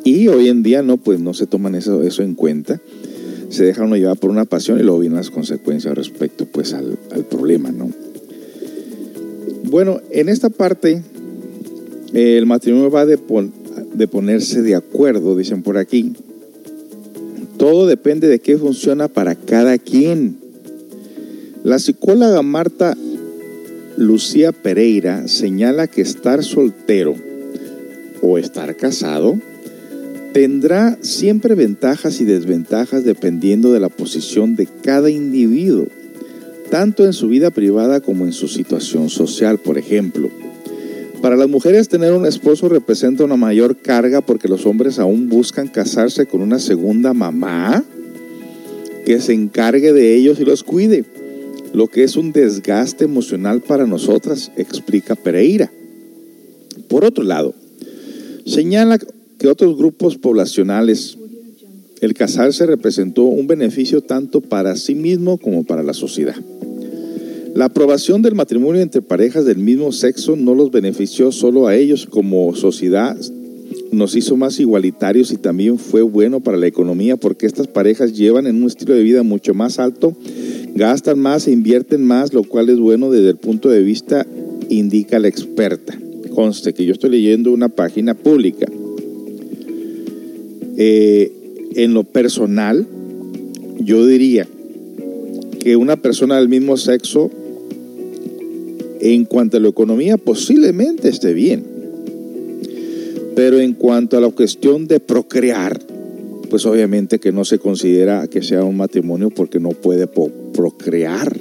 Y 0.10 0.28
hoy 0.28 0.48
en 0.48 0.64
día 0.64 0.82
no, 0.82 0.98
pues 0.98 1.20
no 1.20 1.36
se 1.36 1.46
toman 1.46 1.76
eso, 1.76 2.02
eso 2.02 2.24
en 2.24 2.34
cuenta. 2.34 2.82
Se 3.50 3.64
deja 3.64 3.84
uno 3.84 3.96
llevar 3.96 4.18
por 4.18 4.32
una 4.32 4.46
pasión 4.46 4.80
y 4.80 4.82
luego 4.82 4.98
vienen 5.02 5.18
las 5.18 5.30
consecuencias 5.30 5.94
respecto 5.94 6.48
pues 6.48 6.74
al, 6.74 6.98
al 7.12 7.26
problema, 7.26 7.72
¿no? 7.72 7.92
Bueno, 9.66 10.02
en 10.10 10.30
esta 10.30 10.50
parte 10.50 11.04
el 12.16 12.48
matrimonio 12.48 12.90
va 12.90 13.06
de, 13.06 13.20
pon- 13.20 13.54
de 13.94 14.08
ponerse 14.08 14.64
de 14.64 14.74
acuerdo, 14.74 15.38
dicen 15.38 15.62
por 15.62 15.78
aquí. 15.78 16.14
Todo 17.58 17.86
depende 17.86 18.28
de 18.28 18.40
qué 18.40 18.58
funciona 18.58 19.10
para 19.10 19.36
cada 19.36 19.78
quien. 19.78 20.38
La 21.64 21.78
psicóloga 21.78 22.42
Marta 22.42 22.98
Lucía 23.96 24.54
Pereira 24.54 25.28
señala 25.28 25.86
que 25.86 26.02
estar 26.02 26.44
soltero 26.44 27.14
o 28.24 28.40
estar 28.40 28.76
casado 28.76 29.40
tendrá 30.34 30.98
siempre 31.02 31.56
ventajas 31.56 32.22
y 32.22 32.26
desventajas 32.26 33.04
dependiendo 33.04 33.72
de 33.72 33.80
la 33.80 33.90
posición 33.90 34.56
de 34.56 34.68
cada 34.68 35.10
individuo, 35.10 35.88
tanto 36.70 37.06
en 37.06 37.14
su 37.14 37.28
vida 37.28 37.50
privada 37.50 38.00
como 38.00 38.26
en 38.26 38.34
su 38.34 38.48
situación 38.48 39.10
social, 39.10 39.58
por 39.58 39.78
ejemplo. 39.78 40.30
Para 41.22 41.36
las 41.36 41.50
mujeres 41.50 41.90
tener 41.90 42.14
un 42.14 42.26
esposo 42.26 42.70
representa 42.70 43.26
una 43.26 43.36
mayor 43.36 43.76
carga 43.78 44.22
porque 44.22 44.48
los 44.48 44.66
hombres 44.66 45.00
aún 45.00 45.28
buscan 45.28 45.68
casarse 45.68 46.28
con 46.28 46.42
una 46.42 46.60
segunda 46.60 47.14
mamá 47.14 47.84
que 49.06 49.20
se 49.20 49.34
encargue 49.34 49.92
de 49.92 50.16
ellos 50.16 50.40
y 50.40 50.46
los 50.46 50.64
cuide, 50.64 51.04
lo 51.74 51.88
que 51.88 52.04
es 52.04 52.16
un 52.16 52.32
desgaste 52.32 53.04
emocional 53.04 53.62
para 53.62 53.86
nosotras, 53.86 54.52
explica 54.56 55.16
Pereira. 55.16 55.72
Por 56.88 57.04
otro 57.04 57.24
lado, 57.24 57.54
señala 58.46 58.98
que 59.40 59.48
otros 59.48 59.78
grupos 59.78 60.18
poblacionales, 60.18 61.18
el 62.02 62.14
casarse 62.14 62.66
representó 62.66 63.24
un 63.24 63.48
beneficio 63.48 64.02
tanto 64.02 64.42
para 64.42 64.76
sí 64.76 64.96
mismo 64.96 65.38
como 65.38 65.64
para 65.64 65.82
la 65.82 65.94
sociedad. 65.94 66.36
La 67.56 67.66
aprobación 67.66 68.22
del 68.22 68.36
matrimonio 68.36 68.82
entre 68.82 69.02
parejas 69.02 69.46
del 69.46 69.58
mismo 69.58 69.92
sexo 69.92 70.36
no 70.36 70.54
los 70.54 70.72
benefició 70.72 71.32
solo 71.32 71.68
a 71.68 71.76
ellos 71.76 72.06
como 72.06 72.56
sociedad, 72.56 73.18
nos 73.92 74.16
hizo 74.16 74.36
más 74.36 74.60
igualitarios 74.60 75.32
y 75.32 75.38
también 75.38 75.80
fue 75.80 76.02
bueno 76.02 76.42
para 76.42 76.58
la 76.58 76.68
economía 76.68 77.18
porque 77.18 77.46
estas 77.46 77.68
parejas 77.68 78.14
llevan 78.14 78.46
en 78.46 78.58
un 78.58 78.68
estilo 78.68 78.94
de 78.94 79.04
vida 79.04 79.24
mucho 79.24 79.54
más 79.54 79.80
alto, 79.80 80.16
gastan 80.76 81.20
más 81.20 81.48
e 81.48 81.52
invierten 81.52 82.04
más, 82.04 82.34
lo 82.34 82.44
cual 82.44 82.70
es 82.70 82.80
bueno 82.80 83.10
desde 83.10 83.30
el 83.30 83.38
punto 83.38 83.70
de 83.70 83.82
vista, 83.82 84.28
indica 84.70 85.18
la 85.20 85.28
experta. 85.28 85.98
Conste 86.34 86.74
que 86.74 86.86
yo 86.86 86.94
estoy 86.94 87.10
leyendo 87.10 87.52
una 87.52 87.70
página 87.70 88.14
pública. 88.14 88.68
Eh, 90.82 91.34
en 91.76 91.94
lo 91.94 92.06
personal, 92.06 92.88
yo 93.80 94.08
diría 94.08 94.48
que 95.60 95.76
una 95.76 95.98
persona 95.98 96.38
del 96.38 96.48
mismo 96.48 96.78
sexo, 96.78 97.30
en 99.02 99.26
cuanto 99.26 99.58
a 99.58 99.60
la 99.60 99.68
economía, 99.68 100.16
posiblemente 100.16 101.10
esté 101.10 101.34
bien. 101.34 101.66
Pero 103.36 103.60
en 103.60 103.74
cuanto 103.74 104.18
a 104.18 104.22
la 104.22 104.30
cuestión 104.30 104.88
de 104.88 105.02
procrear, 105.02 105.82
pues 106.50 106.66
obviamente 106.66 107.20
que 107.20 107.34
no 107.34 107.44
se 107.44 107.60
considera 107.60 108.28
que 108.28 108.42
sea 108.42 108.64
un 108.64 108.78
matrimonio 108.78 109.32
porque 109.32 109.60
no 109.60 109.72
puede 109.72 110.08
procrear. 110.08 111.38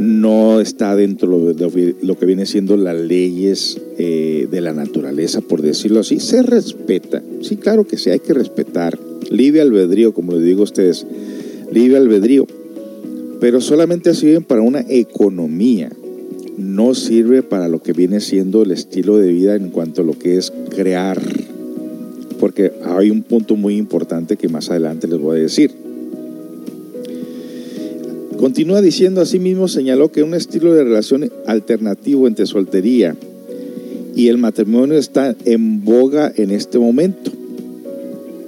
No 0.00 0.62
está 0.62 0.96
dentro 0.96 1.52
de 1.52 1.94
lo, 2.00 2.18
que 2.18 2.24
viene 2.24 2.46
siendo 2.46 2.78
las 2.78 2.98
leyes 2.98 3.78
eh, 3.98 4.48
de 4.50 4.60
la 4.62 4.72
naturaleza, 4.72 5.42
por 5.42 5.60
decirlo 5.60 6.00
así. 6.00 6.20
Se 6.20 6.42
respeta. 6.42 7.22
Sí, 7.42 7.56
claro 7.56 7.86
que 7.86 7.98
sí, 7.98 8.08
hay 8.08 8.20
que 8.20 8.32
respetar. 8.32 8.98
Libre 9.30 9.60
albedrío, 9.60 10.14
como 10.14 10.32
les 10.32 10.42
digo 10.42 10.62
a 10.62 10.64
ustedes. 10.64 11.06
Libre 11.70 11.98
albedrío. 11.98 12.46
Pero 13.40 13.60
solamente 13.60 14.14
sirven 14.14 14.42
para 14.42 14.62
una 14.62 14.86
economía. 14.88 15.92
No 16.56 16.94
sirve 16.94 17.42
para 17.42 17.68
lo 17.68 17.82
que 17.82 17.92
viene 17.92 18.20
siendo 18.20 18.62
el 18.62 18.70
estilo 18.70 19.18
de 19.18 19.30
vida 19.30 19.54
en 19.54 19.68
cuanto 19.68 20.00
a 20.00 20.06
lo 20.06 20.18
que 20.18 20.38
es 20.38 20.50
crear. 20.74 21.20
Porque 22.38 22.72
hay 22.84 23.10
un 23.10 23.22
punto 23.22 23.54
muy 23.54 23.76
importante 23.76 24.38
que 24.38 24.48
más 24.48 24.70
adelante 24.70 25.06
les 25.08 25.18
voy 25.18 25.40
a 25.40 25.42
decir. 25.42 25.89
Continúa 28.40 28.80
diciendo, 28.80 29.20
asimismo 29.20 29.68
señaló 29.68 30.10
que 30.10 30.22
un 30.22 30.32
estilo 30.32 30.72
de 30.72 30.82
relación 30.82 31.30
alternativo 31.46 32.26
entre 32.26 32.46
soltería 32.46 33.14
y 34.16 34.28
el 34.28 34.38
matrimonio 34.38 34.96
está 34.96 35.36
en 35.44 35.84
boga 35.84 36.32
en 36.34 36.50
este 36.50 36.78
momento. 36.78 37.30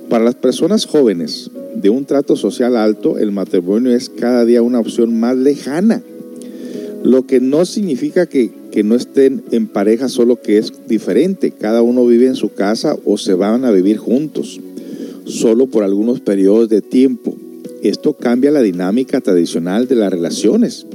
Para 0.08 0.24
las 0.24 0.34
personas 0.34 0.86
jóvenes 0.86 1.50
de 1.74 1.90
un 1.90 2.06
trato 2.06 2.36
social 2.36 2.74
alto, 2.74 3.18
el 3.18 3.32
matrimonio 3.32 3.92
es 3.94 4.08
cada 4.08 4.46
día 4.46 4.62
una 4.62 4.80
opción 4.80 5.20
más 5.20 5.36
lejana, 5.36 6.02
lo 7.04 7.26
que 7.26 7.40
no 7.40 7.66
significa 7.66 8.24
que, 8.24 8.50
que 8.70 8.84
no 8.84 8.94
estén 8.94 9.42
en 9.50 9.66
pareja, 9.66 10.08
solo 10.08 10.40
que 10.40 10.56
es 10.56 10.72
diferente. 10.88 11.50
Cada 11.50 11.82
uno 11.82 12.06
vive 12.06 12.28
en 12.28 12.36
su 12.36 12.54
casa 12.54 12.96
o 13.04 13.18
se 13.18 13.34
van 13.34 13.66
a 13.66 13.70
vivir 13.70 13.98
juntos, 13.98 14.58
solo 15.26 15.66
por 15.66 15.84
algunos 15.84 16.20
periodos 16.20 16.70
de 16.70 16.80
tiempo. 16.80 17.36
Esto 17.82 18.12
cambia 18.12 18.52
la 18.52 18.62
dinámica 18.62 19.20
tradicional 19.20 19.88
de 19.88 19.96
las 19.96 20.12
relaciones. 20.12 20.86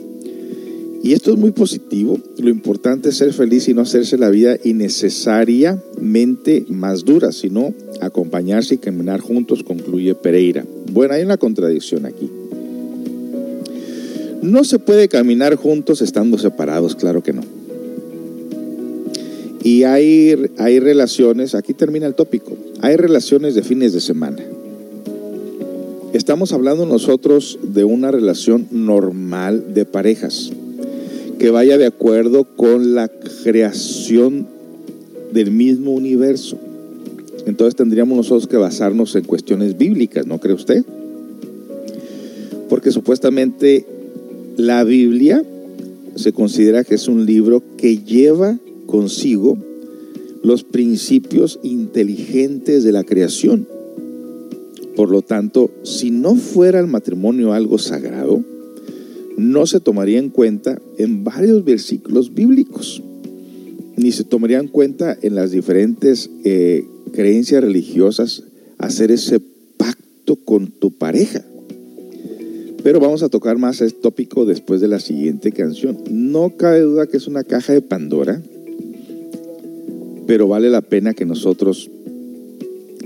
Y 1.03 1.11
esto 1.11 1.31
es 1.31 1.37
muy 1.37 1.51
positivo. 1.51 2.17
Lo 2.37 2.49
importante 2.49 3.09
es 3.09 3.17
ser 3.17 3.33
feliz 3.33 3.67
y 3.67 3.73
no 3.73 3.81
hacerse 3.81 4.17
la 4.17 4.29
vida 4.29 4.55
innecesariamente 4.63 6.65
más 6.69 7.03
dura, 7.03 7.33
sino 7.33 7.73
acompañarse 7.99 8.75
y 8.75 8.77
caminar 8.77 9.19
juntos, 9.19 9.63
concluye 9.63 10.15
Pereira. 10.15 10.63
Bueno, 10.91 11.13
hay 11.13 11.23
una 11.23 11.35
contradicción 11.35 12.05
aquí. 12.05 12.31
No 14.41 14.63
se 14.63 14.79
puede 14.79 15.09
caminar 15.09 15.55
juntos 15.55 16.01
estando 16.01 16.37
separados, 16.37 16.95
claro 16.95 17.21
que 17.21 17.33
no. 17.33 17.41
Y 19.61 19.83
hay, 19.83 20.51
hay 20.57 20.79
relaciones, 20.79 21.53
aquí 21.53 21.73
termina 21.73 22.07
el 22.07 22.15
tópico, 22.15 22.55
hay 22.79 22.95
relaciones 22.95 23.55
de 23.55 23.63
fines 23.63 23.91
de 23.91 23.99
semana. 23.99 24.41
Estamos 26.13 26.53
hablando 26.53 26.85
nosotros 26.85 27.59
de 27.61 27.83
una 27.83 28.11
relación 28.11 28.67
normal 28.71 29.73
de 29.73 29.83
parejas 29.83 30.51
que 31.37 31.49
vaya 31.51 31.77
de 31.77 31.85
acuerdo 31.85 32.45
con 32.45 32.95
la 32.95 33.09
creación 33.43 34.47
del 35.33 35.51
mismo 35.51 35.91
universo. 35.91 36.57
Entonces 37.45 37.75
tendríamos 37.75 38.15
nosotros 38.15 38.47
que 38.47 38.55
basarnos 38.57 39.15
en 39.15 39.25
cuestiones 39.25 39.77
bíblicas, 39.77 40.25
¿no 40.25 40.39
cree 40.39 40.55
usted? 40.55 40.85
Porque 42.69 42.91
supuestamente 42.91 43.85
la 44.55 44.85
Biblia 44.85 45.43
se 46.15 46.31
considera 46.31 46.85
que 46.85 46.95
es 46.95 47.07
un 47.09 47.25
libro 47.25 47.61
que 47.77 47.97
lleva 47.97 48.57
consigo 48.85 49.57
los 50.41 50.63
principios 50.63 51.59
inteligentes 51.63 52.83
de 52.85 52.91
la 52.93 53.03
creación. 53.03 53.67
Por 54.97 55.11
lo 55.11 55.21
tanto, 55.21 55.69
si 55.83 56.09
no 56.09 56.35
fuera 56.35 56.79
el 56.79 56.87
matrimonio 56.87 57.53
algo 57.53 57.77
sagrado, 57.77 58.43
no 59.37 59.67
se 59.67 59.79
tomaría 59.79 60.17
en 60.17 60.29
cuenta 60.29 60.81
en 60.97 61.23
varios 61.23 61.63
versículos 61.63 62.33
bíblicos, 62.33 63.03
ni 63.95 64.11
se 64.11 64.23
tomaría 64.23 64.57
en 64.57 64.67
cuenta 64.67 65.15
en 65.21 65.35
las 65.35 65.51
diferentes 65.51 66.31
eh, 66.43 66.83
creencias 67.13 67.63
religiosas 67.63 68.41
hacer 68.79 69.11
ese 69.11 69.39
pacto 69.77 70.35
con 70.35 70.71
tu 70.71 70.89
pareja. 70.89 71.45
Pero 72.81 72.99
vamos 72.99 73.21
a 73.21 73.29
tocar 73.29 73.59
más 73.59 73.81
este 73.81 74.01
tópico 74.01 74.45
después 74.45 74.81
de 74.81 74.87
la 74.87 74.99
siguiente 74.99 75.51
canción. 75.51 75.99
No 76.09 76.57
cabe 76.57 76.79
duda 76.79 77.05
que 77.05 77.17
es 77.17 77.27
una 77.27 77.43
caja 77.43 77.71
de 77.71 77.83
Pandora, 77.83 78.41
pero 80.25 80.47
vale 80.47 80.71
la 80.71 80.81
pena 80.81 81.13
que 81.13 81.25
nosotros 81.25 81.91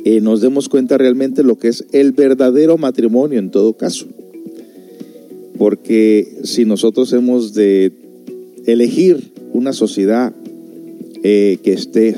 eh, 0.04 0.22
nos 0.22 0.42
demos 0.42 0.70
cuenta 0.70 0.98
realmente 0.98 1.44
lo 1.44 1.58
que 1.58 1.68
es 1.68 1.86
el 1.92 2.12
verdadero 2.12 2.78
matrimonio 2.78 3.40
en 3.40 3.52
todo 3.52 3.74
caso. 3.74 4.08
porque 5.58 6.40
si 6.44 6.66
nosotros 6.66 7.14
hemos 7.14 7.54
de 7.54 7.92
elegir 8.66 9.32
una 9.54 9.74
sociedad 9.74 10.34
eh, 11.24 11.60
que 11.62 11.74
esté 11.74 12.16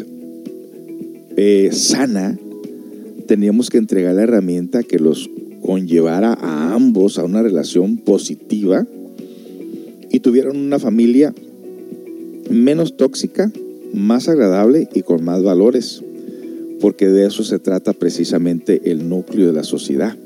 eh, 1.35 1.69
sana, 1.73 2.39
teníamos 3.27 3.69
que 3.69 3.79
entregar 3.79 4.15
la 4.15 4.23
herramienta 4.23 4.83
que 4.83 4.97
los 4.97 5.29
conllevara 5.61 6.33
a 6.33 6.73
ambos 6.73 7.17
a 7.17 7.25
una 7.25 7.41
relación 7.41 7.97
positiva 7.97 8.85
y 10.09 10.19
tuvieran 10.19 10.55
una 10.55 10.79
familia 10.79 11.33
menos 12.49 12.95
tóxica, 12.95 13.51
más 13.93 14.29
agradable 14.29 14.87
y 14.93 15.01
con 15.01 15.23
más 15.23 15.41
valores, 15.41 16.03
porque 16.83 17.07
de 17.07 17.25
eso 17.25 17.45
se 17.45 17.59
trata 17.59 17.93
precisamente 17.93 18.91
el 18.91 19.07
núcleo 19.07 19.47
de 19.47 19.53
la 19.53 19.63
sociedad, 19.63 20.17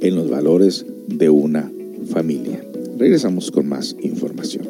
en 0.00 0.14
los 0.14 0.30
valores 0.30 0.86
de 1.08 1.28
una 1.28 1.68
familia. 2.08 2.64
Regresamos 2.96 3.50
con 3.50 3.68
más 3.68 3.96
información. 4.00 4.64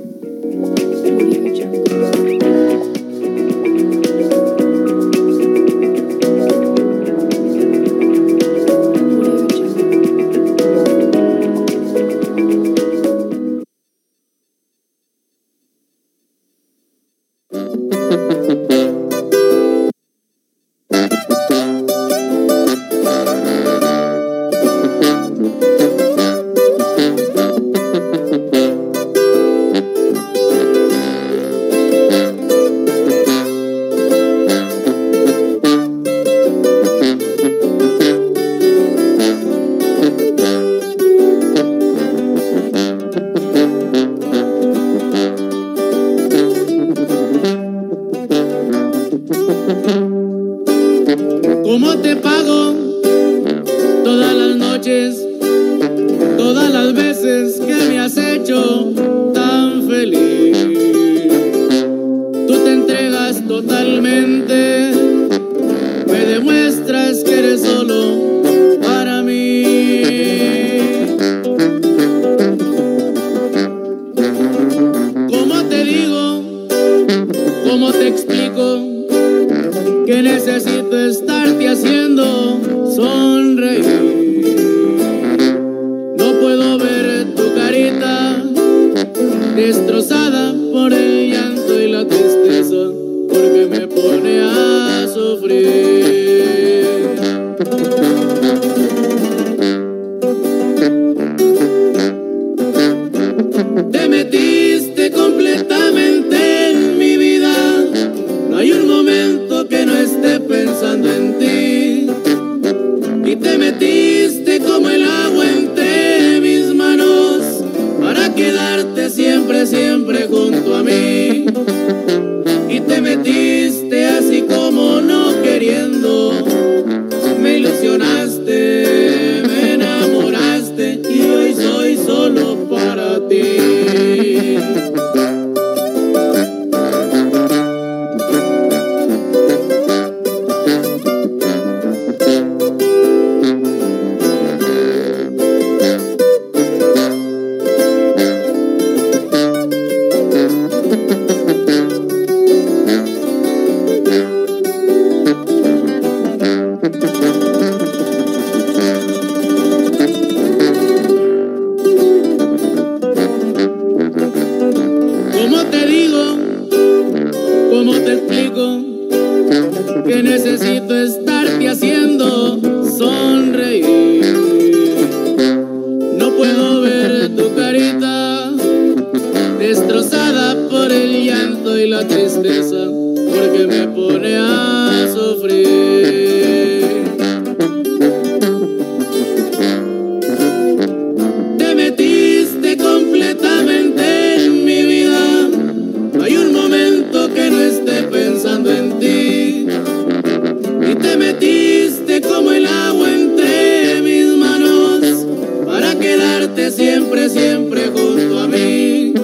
Siempre, 206.76 207.30
siempre 207.30 207.86
junto 207.86 208.38
a 208.40 208.48
mí. 208.48 209.14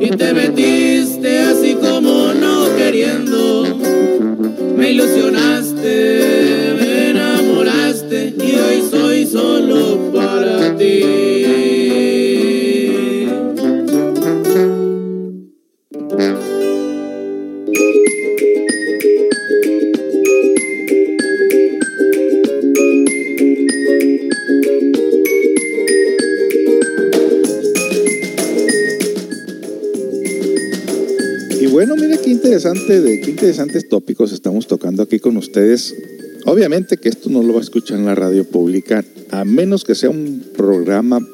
Y 0.00 0.10
te 0.10 0.32
metiste 0.32 1.40
así 1.40 1.74
como 1.74 2.32
no 2.32 2.74
queriendo. 2.76 3.64
Me 4.76 4.92
ilusionaste, 4.92 5.57
de 32.74 33.20
qué 33.20 33.30
interesantes 33.30 33.88
tópicos 33.88 34.30
estamos 34.32 34.66
tocando 34.66 35.02
aquí 35.02 35.18
con 35.18 35.38
ustedes. 35.38 35.94
Obviamente 36.44 36.98
que 36.98 37.08
esto 37.08 37.30
no 37.30 37.42
lo 37.42 37.54
va 37.54 37.60
a 37.60 37.62
escuchar 37.62 37.98
en 37.98 38.04
la 38.04 38.14
radio 38.14 38.44
pública, 38.44 39.02
a 39.30 39.46
menos 39.46 39.84
que 39.84 39.94
sea 39.94 40.10
un 40.10 40.44
programa 40.54 41.26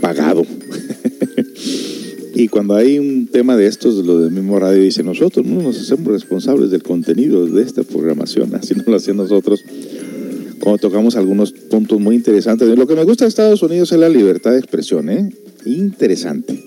pagado. 0.00 0.44
y 2.34 2.48
cuando 2.48 2.74
hay 2.74 2.98
un 2.98 3.28
tema 3.28 3.56
de 3.56 3.68
estos, 3.68 4.04
lo 4.04 4.20
del 4.20 4.32
mismo 4.32 4.58
radio 4.58 4.82
dice, 4.82 5.04
nosotros 5.04 5.46
no 5.46 5.62
nos 5.62 5.80
hacemos 5.80 6.08
responsables 6.08 6.70
del 6.70 6.82
contenido 6.82 7.46
de 7.46 7.62
esta 7.62 7.84
programación, 7.84 8.52
así 8.56 8.74
no 8.74 8.82
lo 8.84 8.96
hacían 8.96 9.16
nosotros. 9.16 9.62
cuando 10.58 10.78
tocamos 10.78 11.14
algunos 11.14 11.52
puntos 11.52 12.00
muy 12.00 12.16
interesantes. 12.16 12.68
Lo 12.76 12.86
que 12.88 12.96
me 12.96 13.04
gusta 13.04 13.26
de 13.26 13.28
Estados 13.28 13.62
Unidos 13.62 13.92
es 13.92 13.98
la 14.00 14.08
libertad 14.08 14.50
de 14.50 14.58
expresión, 14.58 15.08
¿eh? 15.08 15.30
Interesante. 15.66 16.57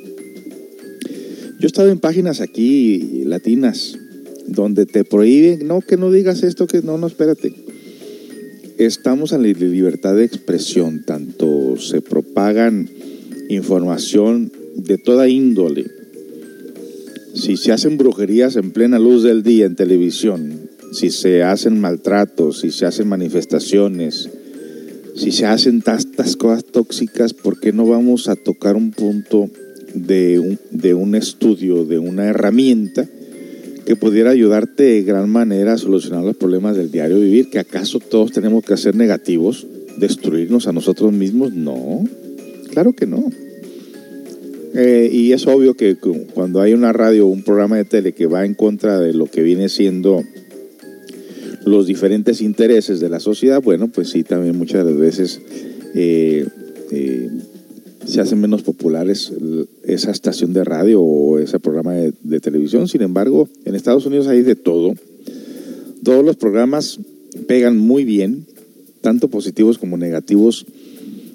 Yo 1.61 1.67
he 1.67 1.73
estado 1.73 1.91
en 1.91 1.99
páginas 1.99 2.41
aquí 2.41 3.21
latinas 3.23 3.95
donde 4.47 4.87
te 4.87 5.03
prohíben, 5.03 5.67
no, 5.67 5.81
que 5.81 5.95
no 5.95 6.11
digas 6.11 6.41
esto, 6.41 6.65
que 6.65 6.81
no, 6.81 6.97
no, 6.97 7.05
espérate. 7.05 7.53
Estamos 8.79 9.31
en 9.31 9.43
la 9.43 9.49
libertad 9.49 10.15
de 10.15 10.23
expresión, 10.23 11.03
tanto 11.05 11.77
se 11.77 12.01
propagan 12.01 12.89
información 13.47 14.51
de 14.75 14.97
toda 14.97 15.29
índole. 15.29 15.85
Si 17.35 17.57
se 17.57 17.71
hacen 17.71 17.95
brujerías 17.95 18.55
en 18.55 18.71
plena 18.71 18.97
luz 18.97 19.21
del 19.21 19.43
día 19.43 19.67
en 19.67 19.75
televisión, 19.75 20.61
si 20.93 21.11
se 21.11 21.43
hacen 21.43 21.79
maltratos, 21.79 22.61
si 22.61 22.71
se 22.71 22.87
hacen 22.87 23.07
manifestaciones, 23.07 24.31
si 25.15 25.31
se 25.31 25.45
hacen 25.45 25.83
tantas 25.83 26.37
cosas 26.37 26.65
tóxicas, 26.65 27.35
¿por 27.35 27.59
qué 27.59 27.71
no 27.71 27.85
vamos 27.85 28.29
a 28.29 28.35
tocar 28.35 28.75
un 28.75 28.89
punto 28.89 29.51
de 29.93 30.39
un, 30.39 30.59
de 30.71 30.93
un 30.93 31.15
estudio, 31.15 31.85
de 31.85 31.99
una 31.99 32.25
herramienta 32.25 33.07
que 33.85 33.95
pudiera 33.95 34.31
ayudarte 34.31 34.83
de 34.83 35.03
gran 35.03 35.29
manera 35.29 35.73
a 35.73 35.77
solucionar 35.77 36.23
los 36.23 36.37
problemas 36.37 36.75
del 36.75 36.91
diario 36.91 37.19
vivir? 37.19 37.49
¿Que 37.49 37.59
acaso 37.59 37.99
todos 37.99 38.31
tenemos 38.31 38.63
que 38.63 38.77
ser 38.77 38.95
negativos? 38.95 39.67
¿Destruirnos 39.97 40.67
a 40.67 40.73
nosotros 40.73 41.11
mismos? 41.11 41.53
No, 41.53 42.03
claro 42.71 42.93
que 42.93 43.07
no. 43.07 43.31
Eh, 44.73 45.09
y 45.11 45.33
es 45.33 45.47
obvio 45.47 45.73
que 45.73 45.97
cuando 46.33 46.61
hay 46.61 46.73
una 46.73 46.93
radio 46.93 47.27
o 47.27 47.29
un 47.29 47.43
programa 47.43 47.75
de 47.77 47.85
tele 47.85 48.13
que 48.13 48.27
va 48.27 48.45
en 48.45 48.53
contra 48.53 48.99
de 48.99 49.13
lo 49.13 49.25
que 49.25 49.41
viene 49.41 49.67
siendo 49.67 50.23
los 51.65 51.87
diferentes 51.87 52.41
intereses 52.41 52.99
de 52.99 53.09
la 53.09 53.19
sociedad, 53.19 53.61
bueno, 53.61 53.89
pues 53.89 54.09
sí, 54.09 54.23
también 54.23 54.57
muchas 54.57 54.85
veces 54.95 55.41
eh, 55.93 56.47
eh, 56.91 57.29
se 58.05 58.21
hacen 58.21 58.41
menos 58.41 58.63
populares 58.63 59.31
esa 59.83 60.11
estación 60.11 60.53
de 60.53 60.63
radio 60.63 61.01
o 61.01 61.39
ese 61.39 61.59
programa 61.59 61.93
de, 61.93 62.39
televisión. 62.39 62.87
Sin 62.87 63.01
embargo, 63.01 63.47
en 63.65 63.75
Estados 63.75 64.05
Unidos 64.05 64.27
hay 64.27 64.41
de 64.41 64.55
todo. 64.55 64.93
Todos 66.03 66.25
los 66.25 66.35
programas 66.35 66.99
pegan 67.47 67.77
muy 67.77 68.03
bien, 68.03 68.45
tanto 69.01 69.27
positivos 69.29 69.77
como 69.77 69.97
negativos. 69.97 70.65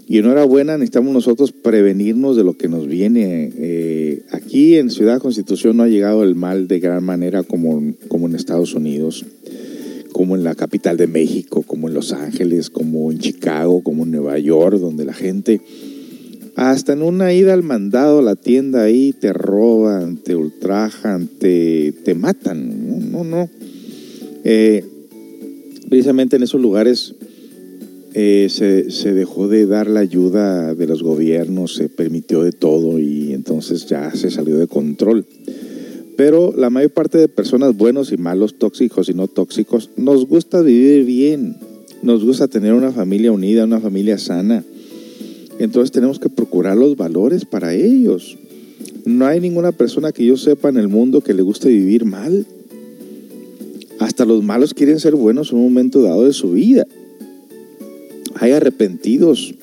Y 0.09 0.19
enhorabuena, 0.19 0.79
necesitamos 0.79 1.13
nosotros 1.13 1.53
prevenirnos 1.53 2.37
de 2.37 2.45
lo 2.45 2.57
que 2.57 2.69
nos 2.69 2.87
viene. 2.87 3.53
Eh, 3.57 4.23
aquí 4.31 4.77
en 4.77 4.91
Ciudad 4.91 5.21
Constitución 5.21 5.77
no 5.77 5.83
ha 5.83 5.89
llegado 5.89 6.23
el 6.23 6.37
mal 6.37 6.69
de 6.69 6.79
gran 6.79 7.03
manera 7.03 7.43
como, 7.43 7.95
como 8.09 8.29
en 8.29 8.35
Estados 8.37 8.75
Unidos 8.75 9.25
como 10.17 10.35
en 10.35 10.45
la 10.45 10.55
capital 10.55 10.97
de 10.97 11.09
México, 11.09 11.61
como 11.61 11.89
en 11.89 11.95
Los 11.95 12.15
Ángeles, 12.15 12.71
como 12.71 13.13
en 13.13 13.19
Chicago, 13.19 13.83
como 13.83 14.05
en 14.05 14.13
Nueva 14.13 14.39
York, 14.39 14.79
donde 14.79 15.05
la 15.05 15.13
gente, 15.13 15.61
hasta 16.57 16.95
en 16.95 17.03
una 17.03 17.35
ida 17.35 17.53
al 17.53 17.63
mandado 17.63 18.21
a 18.21 18.23
la 18.23 18.35
tienda 18.35 18.83
ahí, 18.83 19.13
te 19.13 19.35
roban, 19.35 20.17
te 20.17 20.35
ultrajan, 20.35 21.29
te, 21.29 21.93
te 22.03 22.15
matan. 22.15 23.13
No, 23.13 23.23
no, 23.23 23.25
no. 23.25 23.51
Eh, 24.43 24.83
precisamente 25.91 26.37
en 26.37 26.45
esos 26.45 26.61
lugares 26.61 27.15
eh, 28.15 28.49
se, 28.49 28.91
se, 28.91 29.13
dejó 29.13 29.49
de 29.49 29.67
dar 29.67 29.87
la 29.87 30.01
ayuda 30.01 30.75
de 30.75 30.87
los 30.87 31.03
gobiernos, 31.03 31.75
se 31.75 31.91
permitió 31.91 32.43
de 32.43 32.53
todo 32.53 32.99
y 32.99 33.35
entonces 33.35 33.87
ya 33.87 34.11
se 34.15 34.31
salió 34.31 34.57
de 34.57 34.67
control. 34.67 35.27
Pero 36.17 36.55
la 36.57 36.71
mayor 36.71 36.93
parte 36.93 37.19
de 37.19 37.29
personas 37.29 37.77
buenos 37.77 38.13
y 38.13 38.17
malos, 38.17 38.59
tóxicos 38.59 39.11
y 39.11 39.15
no 39.15 39.29
tóxicos, 39.29 39.91
nos 39.99 40.27
gusta 40.27 40.63
vivir 40.63 41.05
bien, 41.05 41.57
nos 42.03 42.25
gusta 42.25 42.49
tener 42.49 42.73
una 42.73 42.93
familia 42.93 43.31
unida, 43.31 43.65
una 43.65 43.81
familia 43.81 44.17
sana. 44.17 44.65
Entonces 45.59 45.91
tenemos 45.93 46.19
que 46.19 46.29
procurar 46.29 46.77
los 46.77 46.97
valores 46.97 47.45
para 47.45 47.75
ellos. 47.75 48.37
No 49.05 49.27
hay 49.27 49.41
ninguna 49.41 49.73
persona 49.73 50.13
que 50.13 50.27
yo 50.27 50.37
sepa 50.37 50.69
en 50.69 50.77
el 50.77 50.89
mundo 50.89 51.21
que 51.21 51.35
le 51.35 51.43
guste 51.43 51.69
vivir 51.69 52.05
mal. 52.05 52.47
Hasta 53.99 54.25
los 54.25 54.43
malos 54.43 54.75
quieren 54.75 55.01
ser 55.01 55.15
buenos 55.15 55.53
en 55.53 55.59
un 55.59 55.65
momento 55.65 56.03
dado 56.03 56.25
de 56.25 56.33
su 56.33 56.53
vida. 56.53 56.87
Hay 58.35 58.53
arrepentidos 58.53 59.55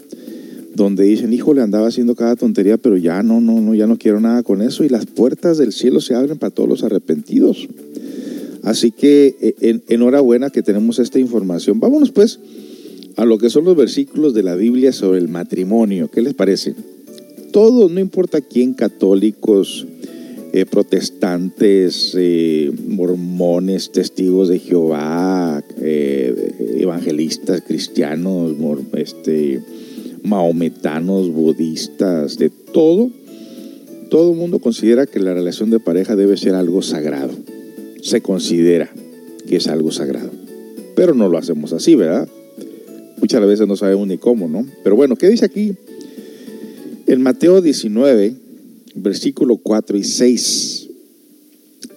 donde 0.74 1.04
dicen, 1.04 1.34
hijo, 1.34 1.54
le 1.54 1.62
andaba 1.62 1.88
haciendo 1.88 2.16
cada 2.16 2.36
tontería, 2.36 2.78
pero 2.78 2.98
ya 2.98 3.22
no, 3.22 3.40
no, 3.40 3.62
no, 3.62 3.76
ya 3.76 3.86
no 3.86 3.98
quiero 3.98 4.20
nada 4.20 4.42
con 4.42 4.62
eso. 4.62 4.84
Y 4.84 4.90
las 4.90 5.06
puertas 5.06 5.58
del 5.60 5.72
cielo 5.72 6.02
se 6.02 6.16
abren 6.16 6.40
para 6.40 6.50
todos 6.50 6.68
los 6.68 6.84
arrepentidos. 6.84 7.68
Así 8.64 8.92
que 8.92 9.36
eh, 9.40 9.56
en, 9.60 9.84
enhorabuena 9.88 10.50
que 10.50 10.64
tenemos 10.64 10.98
esta 10.98 11.20
información. 11.20 11.80
Vámonos 11.80 12.12
pues 12.12 12.40
a 13.16 13.26
lo 13.26 13.38
que 13.38 13.50
son 13.50 13.66
los 13.66 13.76
versículos 13.76 14.34
de 14.34 14.44
la 14.44 14.56
Biblia 14.56 14.92
sobre 14.92 15.20
el 15.20 15.28
matrimonio. 15.28 16.10
¿Qué 16.10 16.22
les 16.22 16.34
parece? 16.34 16.76
Todos, 17.52 17.92
no 17.92 18.00
importa 18.00 18.42
quién, 18.42 18.74
católicos, 18.74 19.86
eh, 20.54 20.66
protestantes, 20.66 22.14
eh, 22.18 22.72
mormones, 22.88 23.92
testigos 23.92 24.50
de 24.50 24.60
Jehová, 24.60 25.64
eh, 25.82 26.78
evangelistas, 26.78 27.62
cristianos, 27.62 28.56
este, 28.94 29.62
maometanos, 30.24 31.32
budistas, 31.32 32.38
de 32.38 32.50
todo, 32.50 33.10
todo 34.10 34.32
el 34.32 34.38
mundo 34.38 34.60
considera 34.60 35.08
que 35.08 35.20
la 35.20 35.34
relación 35.34 35.72
de 35.72 35.80
pareja 35.80 36.16
debe 36.16 36.38
ser 36.38 36.54
algo 36.54 36.84
sagrado. 36.84 37.34
Se 38.02 38.22
considera 38.22 38.92
que 39.48 39.56
es 39.56 39.68
algo 39.68 39.92
sagrado. 39.92 40.30
Pero 40.96 41.16
no 41.16 41.30
lo 41.30 41.40
hacemos 41.40 41.74
así, 41.74 41.96
¿verdad? 41.96 42.28
Muchas 43.20 43.46
veces 43.46 43.68
no 43.68 43.76
sabemos 43.76 44.08
ni 44.08 44.18
cómo, 44.18 44.48
¿no? 44.48 44.66
Pero 44.84 44.96
bueno, 44.96 45.16
¿qué 45.16 45.30
dice 45.30 45.46
aquí? 45.46 45.74
En 47.08 47.22
Mateo 47.22 47.62
19, 47.62 48.36
versículo 48.96 49.58
4 49.58 49.98
y 49.98 50.04
6. 50.04 50.90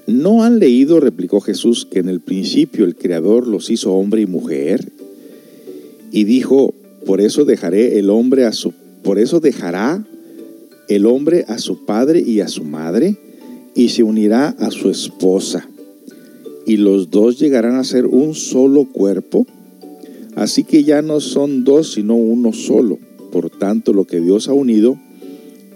¿No 0.06 0.44
han 0.44 0.58
leído, 0.58 1.00
replicó 1.00 1.40
Jesús, 1.40 1.86
que 1.90 1.98
en 1.98 2.08
el 2.08 2.20
principio 2.20 2.84
el 2.84 2.96
Creador 2.96 3.46
los 3.46 3.70
hizo 3.70 3.92
hombre 3.92 4.22
y 4.22 4.26
mujer? 4.26 4.92
Y 6.12 6.24
dijo, 6.24 6.74
por 7.04 7.20
eso 7.20 7.44
dejaré 7.44 7.98
el 7.98 8.10
hombre 8.10 8.44
a 8.44 8.52
su 8.52 8.72
por 9.02 9.20
eso 9.20 9.38
dejará 9.38 10.04
el 10.88 11.06
hombre 11.06 11.44
a 11.46 11.58
su 11.58 11.84
padre 11.84 12.20
y 12.20 12.40
a 12.40 12.48
su 12.48 12.64
madre 12.64 13.16
y 13.76 13.90
se 13.90 14.02
unirá 14.02 14.48
a 14.48 14.72
su 14.72 14.90
esposa 14.90 15.68
y 16.66 16.76
los 16.76 17.10
dos 17.10 17.38
llegarán 17.38 17.76
a 17.76 17.84
ser 17.84 18.06
un 18.06 18.34
solo 18.34 18.84
cuerpo. 18.84 19.46
Así 20.36 20.64
que 20.64 20.84
ya 20.84 21.02
no 21.02 21.20
son 21.20 21.64
dos 21.64 21.94
sino 21.94 22.14
uno 22.14 22.52
solo. 22.52 22.98
Por 23.32 23.50
tanto, 23.50 23.92
lo 23.92 24.04
que 24.04 24.20
Dios 24.20 24.48
ha 24.48 24.52
unido, 24.52 24.96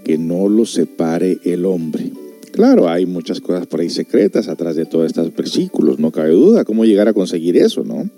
que 0.05 0.19
no 0.19 0.49
lo 0.49 0.67
separe 0.67 1.39
el 1.45 1.65
hombre. 1.65 2.13
Claro, 2.53 2.89
hay 2.89 3.07
muchas 3.07 3.41
cosas 3.41 3.67
por 3.67 3.81
ahí 3.81 3.91
secretas 3.91 4.49
atrás 4.49 4.77
de 4.77 4.85
todos 4.85 5.07
estos 5.07 5.35
versículos, 5.35 5.99
no 5.99 6.11
cabe 6.11 6.31
duda 6.31 6.65
cómo 6.65 6.85
llegar 6.85 7.09
a 7.09 7.13
conseguir 7.13 7.57
eso, 7.57 7.85
¿no? 7.85 8.09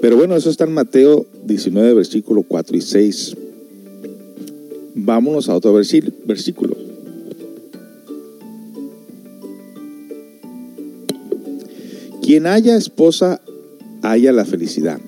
Pero 0.00 0.16
bueno, 0.16 0.36
eso 0.36 0.50
está 0.50 0.64
en 0.64 0.72
Mateo 0.72 1.26
19, 1.46 1.94
versículo 1.94 2.42
4 2.42 2.76
y 2.76 2.80
6. 2.80 3.36
Vámonos 4.94 5.48
a 5.48 5.56
otro 5.56 5.72
versículo. 5.72 6.76
Quien 12.22 12.46
haya 12.46 12.76
esposa, 12.76 13.40
haya 14.02 14.32
la 14.32 14.44
felicidad. 14.44 15.00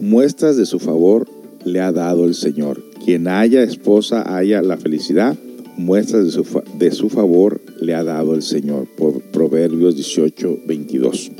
Muestras 0.00 0.56
de 0.56 0.66
su 0.66 0.78
favor 0.78 1.28
le 1.64 1.80
ha 1.80 1.92
dado 1.92 2.24
el 2.24 2.34
Señor. 2.34 2.82
Quien 3.04 3.28
haya 3.28 3.62
esposa, 3.62 4.36
haya 4.36 4.62
la 4.62 4.76
felicidad. 4.76 5.36
Muestras 5.76 6.24
de 6.24 6.30
su, 6.30 6.62
de 6.78 6.90
su 6.90 7.08
favor 7.08 7.60
le 7.80 7.94
ha 7.94 8.04
dado 8.04 8.34
el 8.34 8.42
Señor. 8.42 8.86
Por 8.96 9.20
Proverbios 9.20 9.94
18, 9.94 10.58
22. 10.66 11.32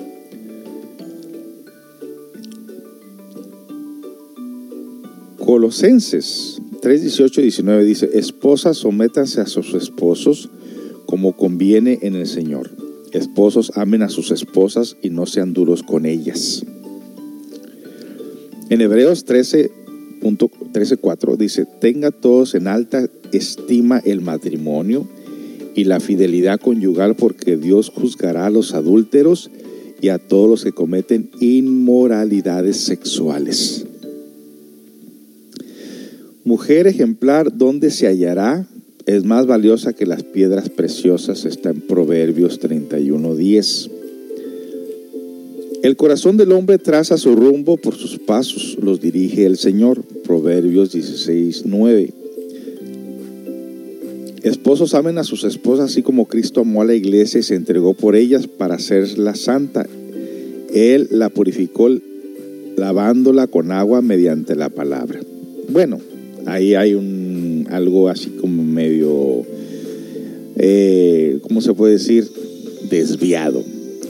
Colosenses 5.44 6.60
3, 6.82 7.02
18 7.02 7.40
y 7.40 7.44
19 7.44 7.84
dice, 7.84 8.10
esposas 8.12 8.76
sométanse 8.76 9.40
a 9.40 9.46
sus 9.46 9.74
esposos 9.74 10.50
como 11.06 11.36
conviene 11.36 11.98
en 12.02 12.14
el 12.14 12.26
Señor. 12.26 12.77
Esposos 13.12 13.72
amen 13.76 14.02
a 14.02 14.08
sus 14.08 14.30
esposas 14.30 14.96
y 15.02 15.10
no 15.10 15.26
sean 15.26 15.54
duros 15.54 15.82
con 15.82 16.06
ellas. 16.06 16.64
En 18.70 18.80
Hebreos 18.82 19.24
13, 19.24 19.70
4 21.00 21.36
dice, 21.36 21.66
tenga 21.80 22.10
todos 22.10 22.54
en 22.54 22.66
alta 22.66 23.08
estima 23.32 23.98
el 24.04 24.20
matrimonio 24.20 25.08
y 25.74 25.84
la 25.84 26.00
fidelidad 26.00 26.60
conyugal 26.60 27.14
porque 27.16 27.56
Dios 27.56 27.90
juzgará 27.94 28.46
a 28.46 28.50
los 28.50 28.74
adúlteros 28.74 29.50
y 30.00 30.08
a 30.10 30.18
todos 30.18 30.48
los 30.48 30.64
que 30.64 30.72
cometen 30.72 31.30
inmoralidades 31.40 32.76
sexuales. 32.78 33.86
Mujer 36.44 36.86
ejemplar, 36.86 37.56
¿dónde 37.56 37.90
se 37.90 38.06
hallará? 38.06 38.66
Es 39.08 39.24
más 39.24 39.46
valiosa 39.46 39.94
que 39.94 40.04
las 40.04 40.22
piedras 40.22 40.68
preciosas, 40.68 41.46
está 41.46 41.70
en 41.70 41.80
Proverbios 41.80 42.60
31.10. 42.60 43.90
El 45.82 45.96
corazón 45.96 46.36
del 46.36 46.52
hombre 46.52 46.76
traza 46.76 47.16
su 47.16 47.34
rumbo 47.34 47.78
por 47.78 47.94
sus 47.94 48.18
pasos, 48.18 48.76
los 48.82 49.00
dirige 49.00 49.46
el 49.46 49.56
Señor. 49.56 50.04
Proverbios 50.24 50.92
16, 50.92 51.62
9. 51.64 52.12
Esposos 54.42 54.92
amen 54.92 55.16
a 55.16 55.24
sus 55.24 55.42
esposas 55.44 55.90
así 55.90 56.02
como 56.02 56.26
Cristo 56.26 56.60
amó 56.60 56.82
a 56.82 56.84
la 56.84 56.94
iglesia 56.94 57.40
y 57.40 57.44
se 57.44 57.54
entregó 57.54 57.94
por 57.94 58.14
ellas 58.14 58.46
para 58.46 58.74
hacerla 58.74 59.34
santa. 59.36 59.86
Él 60.74 61.08
la 61.10 61.30
purificó 61.30 61.88
lavándola 62.76 63.46
con 63.46 63.72
agua 63.72 64.02
mediante 64.02 64.54
la 64.54 64.68
palabra. 64.68 65.18
Bueno, 65.70 65.98
ahí 66.44 66.74
hay 66.74 66.92
un 66.92 67.17
algo 67.70 68.08
así 68.08 68.30
como 68.30 68.62
medio, 68.64 69.44
eh, 70.56 71.38
¿cómo 71.42 71.60
se 71.60 71.74
puede 71.74 71.94
decir? 71.94 72.28
Desviado. 72.90 73.62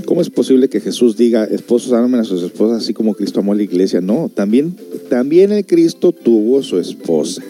¿Cómo 0.04 0.22
es 0.22 0.30
posible 0.30 0.68
que 0.68 0.80
Jesús 0.80 1.16
diga, 1.16 1.44
esposos 1.44 1.92
amen 1.92 2.20
a 2.20 2.24
sus 2.24 2.42
esposas 2.42 2.82
así 2.82 2.94
como 2.94 3.14
Cristo 3.14 3.40
amó 3.40 3.52
a 3.52 3.56
la 3.56 3.62
iglesia? 3.62 4.00
No, 4.00 4.30
también, 4.34 4.74
también 5.10 5.52
el 5.52 5.66
Cristo 5.66 6.12
tuvo 6.12 6.62
su 6.62 6.78
esposa. 6.78 7.42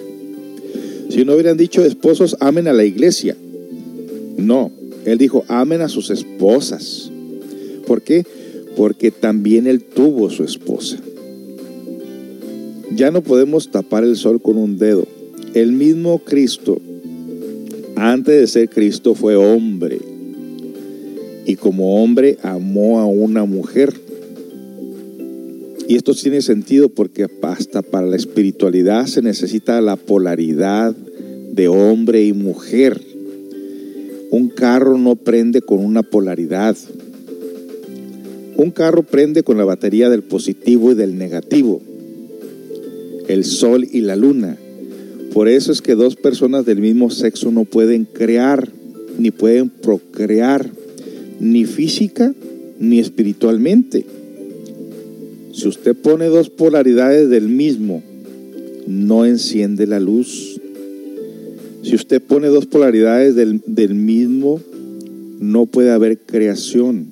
Si 1.08 1.24
no 1.24 1.34
hubieran 1.34 1.56
dicho 1.56 1.84
esposos 1.84 2.36
amen 2.40 2.66
a 2.66 2.72
la 2.72 2.84
iglesia. 2.84 3.36
No, 4.36 4.72
él 5.04 5.18
dijo 5.18 5.44
amen 5.48 5.82
a 5.82 5.88
sus 5.88 6.10
esposas. 6.10 7.10
¿Por 7.86 8.02
qué? 8.02 8.26
Porque 8.76 9.10
también 9.10 9.66
él 9.66 9.82
tuvo 9.82 10.28
su 10.30 10.44
esposa. 10.44 10.98
Ya 12.90 13.10
no 13.10 13.22
podemos 13.22 13.70
tapar 13.70 14.04
el 14.04 14.16
sol 14.16 14.42
con 14.42 14.56
un 14.56 14.78
dedo. 14.78 15.06
El 15.54 15.72
mismo 15.72 16.18
Cristo, 16.18 16.78
antes 17.96 18.38
de 18.38 18.46
ser 18.46 18.68
Cristo, 18.68 19.14
fue 19.14 19.34
hombre. 19.34 19.98
Y 21.46 21.56
como 21.56 22.02
hombre 22.02 22.36
amó 22.42 23.00
a 23.00 23.06
una 23.06 23.46
mujer. 23.46 23.94
Y 25.88 25.96
esto 25.96 26.12
tiene 26.12 26.42
sentido 26.42 26.90
porque 26.90 27.26
hasta 27.42 27.80
para 27.80 28.06
la 28.06 28.16
espiritualidad 28.16 29.06
se 29.06 29.22
necesita 29.22 29.80
la 29.80 29.96
polaridad 29.96 30.94
de 30.94 31.68
hombre 31.68 32.24
y 32.24 32.34
mujer. 32.34 33.00
Un 34.30 34.50
carro 34.50 34.98
no 34.98 35.16
prende 35.16 35.62
con 35.62 35.78
una 35.82 36.02
polaridad. 36.02 36.76
Un 38.56 38.70
carro 38.70 39.02
prende 39.02 39.42
con 39.42 39.56
la 39.56 39.64
batería 39.64 40.10
del 40.10 40.22
positivo 40.22 40.92
y 40.92 40.94
del 40.94 41.16
negativo. 41.16 41.80
El 43.28 43.44
sol 43.44 43.88
y 43.90 44.02
la 44.02 44.14
luna. 44.14 44.58
Por 45.32 45.48
eso 45.48 45.72
es 45.72 45.82
que 45.82 45.94
dos 45.94 46.16
personas 46.16 46.64
del 46.64 46.80
mismo 46.80 47.10
sexo 47.10 47.50
no 47.50 47.64
pueden 47.64 48.04
crear, 48.04 48.68
ni 49.18 49.30
pueden 49.30 49.68
procrear, 49.68 50.68
ni 51.40 51.64
física 51.64 52.34
ni 52.78 52.98
espiritualmente. 52.98 54.04
Si 55.52 55.66
usted 55.66 55.96
pone 55.96 56.26
dos 56.26 56.50
polaridades 56.50 57.28
del 57.28 57.48
mismo, 57.48 58.02
no 58.86 59.24
enciende 59.24 59.86
la 59.86 60.00
luz. 60.00 60.60
Si 61.82 61.94
usted 61.94 62.22
pone 62.22 62.48
dos 62.48 62.66
polaridades 62.66 63.34
del, 63.34 63.60
del, 63.66 63.94
mismo, 63.94 64.60
no 65.40 65.66
puede 65.66 65.90
haber 65.90 66.18
creación. 66.18 67.06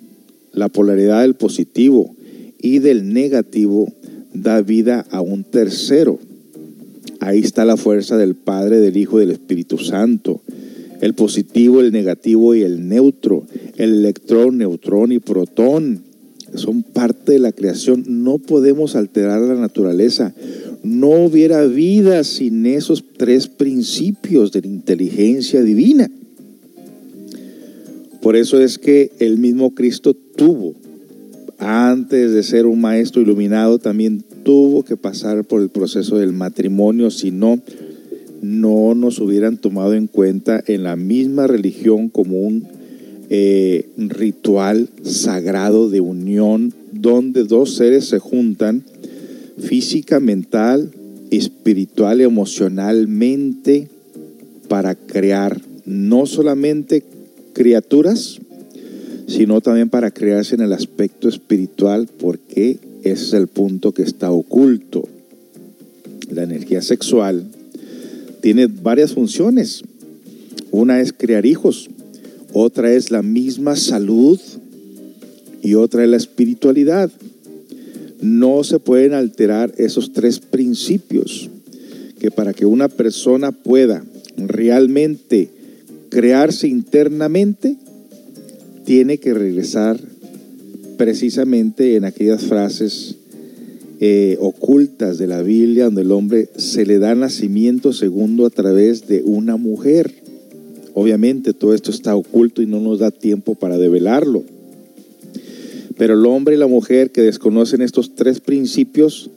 La 0.52 0.68
polaridad 0.68 1.22
del 1.22 1.34
positivo 1.34 2.14
y 2.60 2.78
del 2.78 3.12
negativo 3.12 3.92
da 4.32 4.60
vida 4.62 5.06
a 5.10 5.20
un 5.20 5.44
tercero. 5.44 6.18
Ahí 7.26 7.40
está 7.40 7.64
la 7.64 7.76
fuerza 7.76 8.16
del 8.16 8.36
Padre, 8.36 8.78
del 8.78 8.96
Hijo 8.96 9.16
y 9.16 9.22
del 9.22 9.32
Espíritu 9.32 9.78
Santo. 9.78 10.42
El 11.00 11.14
positivo, 11.14 11.80
el 11.80 11.90
negativo 11.90 12.54
y 12.54 12.62
el 12.62 12.88
neutro. 12.88 13.44
El 13.76 13.94
electrón, 13.94 14.58
neutrón 14.58 15.10
y 15.10 15.18
protón 15.18 16.04
son 16.54 16.84
parte 16.84 17.32
de 17.32 17.40
la 17.40 17.50
creación. 17.50 18.04
No 18.06 18.38
podemos 18.38 18.94
alterar 18.94 19.40
la 19.40 19.56
naturaleza. 19.56 20.34
No 20.84 21.24
hubiera 21.24 21.64
vida 21.64 22.22
sin 22.22 22.64
esos 22.64 23.02
tres 23.16 23.48
principios 23.48 24.52
de 24.52 24.60
la 24.60 24.68
inteligencia 24.68 25.62
divina. 25.62 26.08
Por 28.22 28.36
eso 28.36 28.60
es 28.60 28.78
que 28.78 29.10
el 29.18 29.38
mismo 29.38 29.74
Cristo 29.74 30.14
tuvo, 30.14 30.76
antes 31.58 32.32
de 32.32 32.44
ser 32.44 32.66
un 32.66 32.80
maestro 32.80 33.20
iluminado, 33.20 33.80
también 33.80 34.22
tuvo 34.46 34.84
que 34.84 34.96
pasar 34.96 35.42
por 35.42 35.60
el 35.60 35.70
proceso 35.70 36.18
del 36.18 36.32
matrimonio, 36.32 37.10
si 37.10 37.32
no, 37.32 37.60
no 38.42 38.94
nos 38.94 39.18
hubieran 39.18 39.56
tomado 39.56 39.94
en 39.94 40.06
cuenta 40.06 40.62
en 40.68 40.84
la 40.84 40.94
misma 40.94 41.48
religión 41.48 42.08
como 42.08 42.38
un 42.38 42.64
eh, 43.28 43.88
ritual 43.96 44.88
sagrado 45.02 45.90
de 45.90 46.00
unión 46.00 46.72
donde 46.92 47.42
dos 47.42 47.74
seres 47.74 48.04
se 48.04 48.20
juntan 48.20 48.84
física, 49.58 50.20
mental, 50.20 50.92
espiritual, 51.32 52.20
emocionalmente 52.20 53.88
para 54.68 54.94
crear 54.94 55.60
no 55.86 56.26
solamente 56.26 57.02
criaturas, 57.52 58.38
sino 59.26 59.60
también 59.60 59.90
para 59.90 60.12
crearse 60.12 60.54
en 60.54 60.60
el 60.60 60.72
aspecto 60.72 61.28
espiritual 61.28 62.08
porque 62.16 62.85
ese 63.10 63.24
es 63.24 63.32
el 63.34 63.46
punto 63.46 63.92
que 63.92 64.02
está 64.02 64.30
oculto. 64.30 65.08
La 66.30 66.42
energía 66.42 66.82
sexual 66.82 67.46
tiene 68.40 68.66
varias 68.66 69.14
funciones. 69.14 69.82
Una 70.70 71.00
es 71.00 71.12
crear 71.12 71.46
hijos, 71.46 71.88
otra 72.52 72.92
es 72.92 73.10
la 73.10 73.22
misma 73.22 73.76
salud 73.76 74.40
y 75.62 75.74
otra 75.74 76.04
es 76.04 76.10
la 76.10 76.16
espiritualidad. 76.16 77.10
No 78.20 78.64
se 78.64 78.78
pueden 78.78 79.14
alterar 79.14 79.72
esos 79.76 80.12
tres 80.12 80.40
principios 80.40 81.48
que 82.18 82.30
para 82.30 82.54
que 82.54 82.66
una 82.66 82.88
persona 82.88 83.52
pueda 83.52 84.04
realmente 84.36 85.48
crearse 86.08 86.68
internamente, 86.68 87.76
tiene 88.84 89.18
que 89.18 89.34
regresar 89.34 90.00
precisamente 90.96 91.96
en 91.96 92.04
aquellas 92.04 92.44
frases 92.44 93.16
eh, 93.98 94.36
ocultas 94.40 95.16
de 95.16 95.26
la 95.26 95.40
Biblia 95.40 95.86
donde 95.86 96.02
el 96.02 96.12
hombre 96.12 96.50
se 96.56 96.84
le 96.84 96.98
da 96.98 97.14
nacimiento 97.14 97.94
segundo 97.94 98.44
a 98.44 98.50
través 98.50 99.06
de 99.06 99.22
una 99.24 99.56
mujer. 99.56 100.12
Obviamente 100.92 101.54
todo 101.54 101.74
esto 101.74 101.90
está 101.90 102.14
oculto 102.14 102.60
y 102.60 102.66
no 102.66 102.80
nos 102.80 102.98
da 102.98 103.10
tiempo 103.10 103.54
para 103.54 103.78
develarlo. 103.78 104.44
Pero 105.96 106.12
el 106.12 106.26
hombre 106.26 106.56
y 106.56 106.58
la 106.58 106.66
mujer 106.66 107.10
que 107.10 107.22
desconocen 107.22 107.80
estos 107.80 108.14
tres 108.14 108.40
principios, 108.40 109.30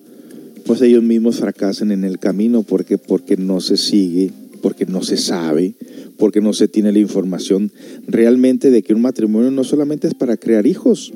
pues 0.65 0.81
ellos 0.81 1.03
mismos 1.03 1.37
fracasan 1.37 1.91
en 1.91 2.03
el 2.03 2.19
camino 2.19 2.63
porque 2.63 2.97
porque 2.97 3.37
no 3.37 3.61
se 3.61 3.77
sigue, 3.77 4.31
porque 4.61 4.85
no 4.85 5.03
se 5.03 5.15
sabe, 5.15 5.73
porque 6.17 6.41
no 6.41 6.51
se 6.51 6.67
tiene 6.67 6.91
la 6.91 6.99
información 6.99 7.71
realmente 8.07 8.71
de 8.71 8.83
que 8.83 8.93
un 8.93 9.01
matrimonio 9.01 9.51
no 9.51 9.63
solamente 9.63 10.09
es 10.09 10.15
para 10.15 10.35
crear 10.35 10.67
hijos, 10.67 11.13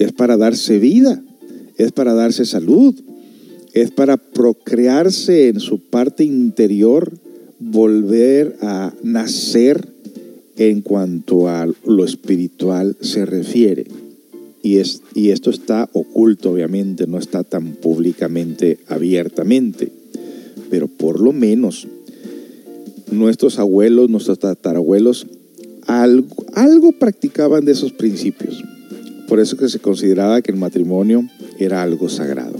es 0.00 0.12
para 0.12 0.38
darse 0.38 0.78
vida, 0.78 1.22
es 1.76 1.92
para 1.92 2.14
darse 2.14 2.46
salud, 2.46 2.94
es 3.74 3.90
para 3.90 4.16
procrearse 4.16 5.48
en 5.48 5.60
su 5.60 5.78
parte 5.78 6.24
interior 6.24 7.12
volver 7.58 8.56
a 8.62 8.94
nacer 9.02 9.86
en 10.56 10.80
cuanto 10.80 11.48
a 11.48 11.68
lo 11.84 12.04
espiritual 12.06 12.96
se 13.02 13.26
refiere. 13.26 13.86
Y, 14.62 14.78
es, 14.78 15.02
y 15.14 15.30
esto 15.30 15.50
está 15.50 15.88
oculto, 15.92 16.52
obviamente, 16.52 17.06
no 17.06 17.18
está 17.18 17.44
tan 17.44 17.74
públicamente, 17.74 18.78
abiertamente, 18.88 19.92
pero 20.70 20.88
por 20.88 21.20
lo 21.20 21.32
menos 21.32 21.86
nuestros 23.10 23.58
abuelos, 23.58 24.08
nuestros 24.08 24.38
tatarabuelos, 24.38 25.26
algo, 25.86 26.46
algo 26.54 26.92
practicaban 26.92 27.66
de 27.66 27.72
esos 27.72 27.92
principios. 27.92 28.64
Por 29.30 29.38
eso 29.38 29.56
que 29.56 29.68
se 29.68 29.78
consideraba 29.78 30.42
que 30.42 30.50
el 30.50 30.58
matrimonio 30.58 31.24
era 31.56 31.82
algo 31.84 32.08
sagrado. 32.08 32.58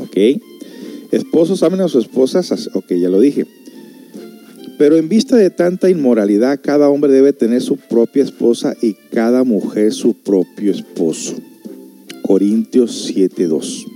¿Ok? 0.00 0.16
Esposos 1.12 1.62
amen 1.62 1.80
a 1.80 1.86
sus 1.86 2.06
esposas, 2.06 2.68
ok, 2.74 2.94
ya 2.94 3.08
lo 3.08 3.20
dije. 3.20 3.46
Pero 4.78 4.96
en 4.96 5.08
vista 5.08 5.36
de 5.36 5.50
tanta 5.50 5.88
inmoralidad, 5.90 6.58
cada 6.60 6.88
hombre 6.88 7.12
debe 7.12 7.32
tener 7.32 7.62
su 7.62 7.76
propia 7.76 8.24
esposa 8.24 8.76
y 8.82 8.94
cada 9.12 9.44
mujer 9.44 9.92
su 9.92 10.14
propio 10.14 10.72
esposo. 10.72 11.36
Corintios 12.22 13.08
7:2. 13.14 13.86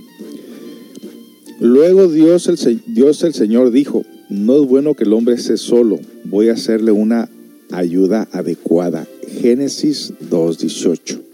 Luego 1.59 2.07
Dios 2.07 2.47
el, 2.47 2.81
Dios 2.87 3.21
el 3.21 3.33
Señor 3.33 3.71
dijo, 3.71 4.05
no 4.29 4.63
es 4.63 4.69
bueno 4.69 4.93
que 4.93 5.03
el 5.03 5.11
hombre 5.11 5.35
esté 5.35 5.57
solo, 5.57 5.99
voy 6.23 6.47
a 6.47 6.53
hacerle 6.53 6.93
una 6.93 7.29
ayuda 7.73 8.29
adecuada. 8.31 9.05
Génesis 9.41 10.13
2:18. 10.29 11.32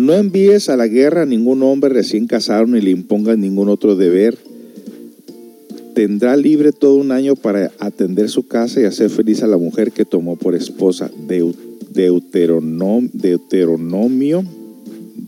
No 0.00 0.14
envíes 0.14 0.70
a 0.70 0.78
la 0.78 0.86
guerra 0.86 1.22
a 1.22 1.26
ningún 1.26 1.62
hombre 1.62 1.90
recién 1.90 2.26
casado 2.26 2.64
ni 2.66 2.80
le 2.80 2.90
impongas 2.90 3.36
ningún 3.36 3.68
otro 3.68 3.96
deber 3.96 4.38
tendrá 5.94 6.34
libre 6.34 6.72
todo 6.72 6.94
un 6.94 7.12
año 7.12 7.36
para 7.36 7.70
atender 7.78 8.30
su 8.30 8.46
casa 8.46 8.80
y 8.80 8.84
hacer 8.84 9.10
feliz 9.10 9.42
a 9.42 9.46
la 9.46 9.58
mujer 9.58 9.92
que 9.92 10.06
tomó 10.06 10.36
por 10.36 10.54
esposa. 10.54 11.10
Deuteronomio, 11.92 13.10
Deuteronomio 13.12 14.42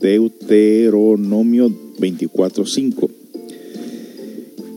Deuteronomio 0.01 1.70
24:5. 1.99 3.11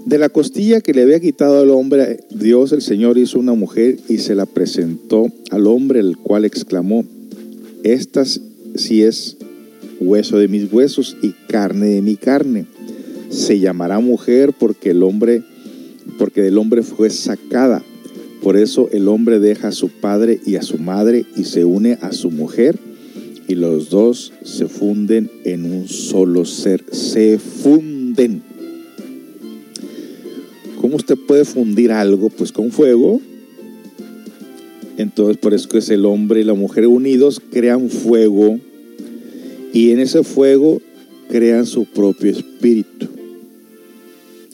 De 0.06 0.18
la 0.18 0.28
costilla 0.28 0.82
que 0.82 0.94
le 0.94 1.04
había 1.04 1.22
quitado 1.22 1.62
al 1.62 1.70
hombre, 1.70 2.20
Dios 2.30 2.74
el 2.74 2.82
Señor 2.82 3.18
hizo 3.18 3.40
una 3.40 3.54
mujer 3.54 3.98
y 4.10 4.18
se 4.18 4.36
la 4.36 4.46
presentó 4.46 5.28
al 5.50 5.66
hombre, 5.66 6.02
el 6.02 6.18
cual 6.18 6.44
exclamó, 6.44 7.06
esta 7.84 8.26
sí 8.26 9.02
es 9.02 9.38
hueso 10.00 10.38
de 10.38 10.48
mis 10.48 10.72
huesos 10.72 11.18
y 11.22 11.32
carne 11.48 11.88
de 11.88 12.02
mi 12.02 12.16
carne. 12.16 12.66
Se 13.30 13.60
llamará 13.60 14.00
mujer 14.00 14.54
porque 14.58 14.92
el 14.92 15.04
hombre, 15.04 15.44
porque 16.18 16.42
del 16.42 16.58
hombre 16.58 16.84
fue 16.84 17.10
sacada. 17.10 17.84
Por 18.42 18.58
eso 18.58 18.90
el 18.92 19.08
hombre 19.08 19.40
deja 19.40 19.70
a 19.70 19.72
su 19.72 19.90
padre 19.90 20.40
y 20.46 20.56
a 20.56 20.62
su 20.62 20.78
madre 20.78 21.26
y 21.36 21.46
se 21.46 21.66
une 21.66 21.98
a 22.02 22.12
su 22.12 22.30
mujer 22.30 22.78
y 23.48 23.56
los 23.56 23.90
dos 23.90 24.34
se 24.44 24.68
funden 24.68 25.30
en 25.44 25.66
un 25.66 25.88
solo 25.88 26.46
ser. 26.46 26.84
Se 26.92 27.40
funden. 27.40 28.42
¿Cómo 30.80 30.96
usted 30.98 31.18
puede 31.28 31.46
fundir 31.46 31.92
algo? 31.92 32.30
Pues 32.30 32.52
con 32.52 32.72
fuego. 32.72 33.22
Entonces 34.98 35.38
por 35.38 35.54
eso 35.54 35.68
que 35.68 35.80
es 35.80 35.90
el 35.90 36.06
hombre 36.06 36.42
y 36.42 36.44
la 36.44 36.54
mujer 36.54 36.88
unidos 36.88 37.42
crean 37.52 37.90
fuego 37.90 38.60
y 39.76 39.91
en 39.91 39.99
ese 39.99 40.23
fuego 40.23 40.81
crean 41.30 41.65
su 41.65 41.84
propio 41.84 42.31
espíritu. 42.31 43.07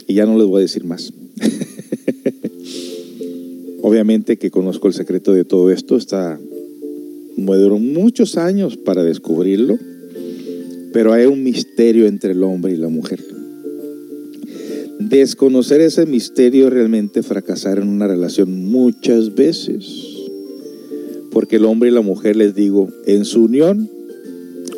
Y 0.07 0.15
ya 0.15 0.25
no 0.25 0.35
les 0.35 0.47
voy 0.47 0.57
a 0.57 0.61
decir 0.61 0.83
más. 0.83 1.13
Obviamente 3.83 4.37
que 4.37 4.49
conozco 4.49 4.87
el 4.87 4.95
secreto 4.95 5.31
de 5.31 5.45
todo 5.45 5.69
esto, 5.69 5.95
está 5.95 6.39
me 7.37 7.55
duró 7.55 7.77
muchos 7.77 8.35
años 8.35 8.77
para 8.77 9.03
descubrirlo, 9.03 9.77
pero 10.91 11.13
hay 11.13 11.27
un 11.27 11.43
misterio 11.43 12.07
entre 12.07 12.31
el 12.31 12.41
hombre 12.41 12.73
y 12.73 12.77
la 12.77 12.89
mujer. 12.89 13.23
Desconocer 14.99 15.81
ese 15.81 16.07
misterio 16.07 16.71
realmente 16.71 17.21
fracasar 17.21 17.77
en 17.77 17.89
una 17.89 18.07
relación 18.07 18.71
muchas 18.71 19.35
veces. 19.35 19.85
Porque 21.29 21.57
el 21.57 21.65
hombre 21.65 21.89
y 21.89 21.93
la 21.93 22.01
mujer, 22.01 22.35
les 22.35 22.55
digo, 22.55 22.89
en 23.05 23.23
su 23.23 23.43
unión 23.43 24.00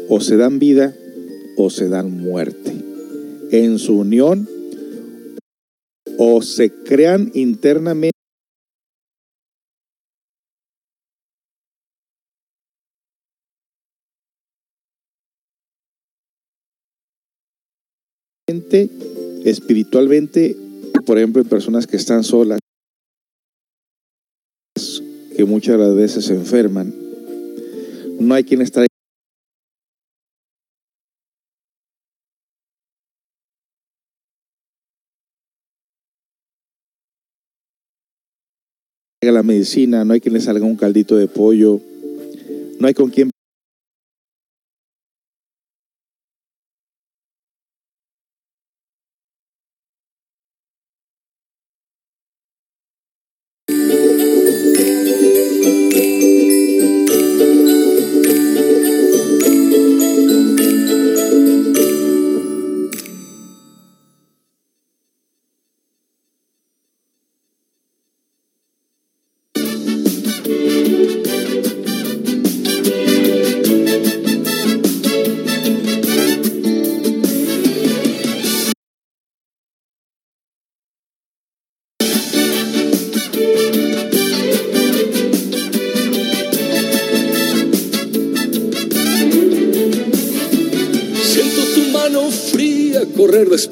o 0.09 0.19
se 0.19 0.37
dan 0.37 0.59
vida 0.59 0.95
o 1.57 1.69
se 1.69 1.87
dan 1.89 2.11
muerte. 2.11 2.73
En 3.51 3.79
su 3.79 3.99
unión 3.99 4.47
o 6.17 6.41
se 6.41 6.71
crean 6.71 7.31
internamente 7.33 8.13
espiritualmente, 19.45 20.55
por 21.05 21.17
ejemplo, 21.17 21.41
en 21.41 21.47
personas 21.47 21.87
que 21.87 21.97
están 21.97 22.23
solas, 22.23 22.59
que 25.35 25.45
muchas 25.45 25.95
veces 25.95 26.25
se 26.25 26.35
enferman, 26.35 26.93
no 28.19 28.33
hay 28.33 28.43
quien 28.43 28.61
esté 28.61 28.87
la 39.31 39.43
medicina, 39.43 40.03
no 40.03 40.13
hay 40.13 40.21
quien 40.21 40.33
le 40.33 40.41
salga 40.41 40.65
un 40.65 40.75
caldito 40.75 41.15
de 41.15 41.27
pollo, 41.27 41.79
no 42.79 42.87
hay 42.87 42.93
con 42.93 43.09
quien 43.09 43.32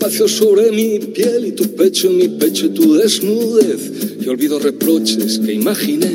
despacio 0.01 0.27
sobre 0.27 0.71
mi 0.71 0.97
piel 0.97 1.45
y 1.45 1.51
tu 1.51 1.75
pecho 1.75 2.07
en 2.07 2.17
mi 2.17 2.27
pecho 2.27 2.65
y 2.65 2.69
tu 2.69 2.95
desnudez. 2.95 3.91
Y 4.19 4.27
olvido 4.27 4.57
reproches 4.57 5.37
que 5.37 5.53
imaginé. 5.53 6.09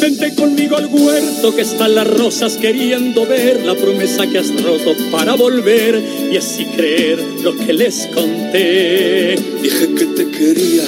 Vente 0.00 0.34
conmigo 0.34 0.76
al 0.76 0.86
huerto 0.86 1.54
que 1.54 1.62
están 1.62 1.94
las 1.94 2.08
rosas 2.08 2.56
queriendo 2.56 3.26
ver 3.26 3.64
la 3.64 3.76
promesa 3.76 4.26
que 4.26 4.38
has 4.38 4.50
roto 4.60 4.92
para 5.12 5.36
volver 5.36 6.02
y 6.32 6.36
así 6.36 6.64
creer 6.64 7.20
lo 7.44 7.56
que 7.56 7.72
les 7.72 8.08
conté. 8.08 9.36
Dije 9.62 9.94
que 9.96 10.06
te 10.06 10.28
quería 10.28 10.84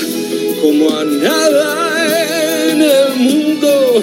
como 0.61 0.91
a 0.91 1.05
nada 1.05 2.73
en 2.73 2.83
el 2.83 3.17
mundo 3.17 4.03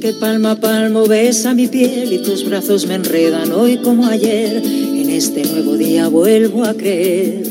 que 0.00 0.12
palma 0.12 0.52
a 0.52 0.56
palmo 0.56 1.06
besa 1.06 1.54
mi 1.54 1.66
piel 1.66 2.12
y 2.12 2.18
tus 2.18 2.44
brazos 2.44 2.86
me 2.86 2.94
enredan 2.94 3.52
hoy 3.52 3.76
como 3.78 4.06
ayer. 4.06 4.62
En 4.64 5.10
este 5.10 5.44
nuevo 5.44 5.76
día 5.76 6.08
vuelvo 6.08 6.64
a 6.64 6.74
creer. 6.74 7.42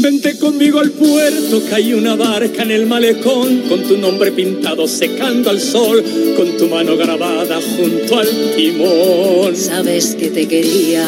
Vente 0.00 0.38
conmigo 0.38 0.80
al 0.80 0.90
puerto, 0.90 1.62
que 1.66 1.74
hay 1.74 1.94
una 1.94 2.16
barca 2.16 2.62
en 2.62 2.70
el 2.70 2.86
malecón, 2.86 3.62
con 3.68 3.82
tu 3.82 3.96
nombre 3.96 4.32
pintado 4.32 4.88
secando 4.88 5.50
al 5.50 5.60
sol, 5.60 6.02
con 6.36 6.56
tu 6.56 6.68
mano 6.68 6.96
grabada 6.96 7.60
junto 7.76 8.18
al 8.18 8.28
timón. 8.56 9.56
Sabes 9.56 10.14
que 10.14 10.28
te 10.28 10.46
quería 10.46 11.06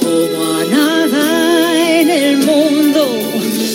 como 0.00 0.44
a 0.44 0.64
mundo 0.64 0.91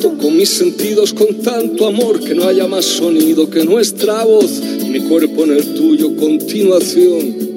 tanto, 0.00 0.16
con 0.18 0.36
mis 0.36 0.48
sentidos 0.48 1.12
con 1.12 1.42
tanto 1.42 1.86
amor, 1.86 2.20
que 2.20 2.34
no 2.34 2.44
haya 2.44 2.66
más 2.66 2.84
sonido 2.84 3.50
que 3.50 3.64
nuestra 3.64 4.24
voz 4.24 4.60
y 4.82 4.88
mi 4.88 5.00
cuerpo 5.00 5.44
en 5.44 5.52
el 5.52 5.74
tuyo 5.74 6.16
continuación. 6.16 7.50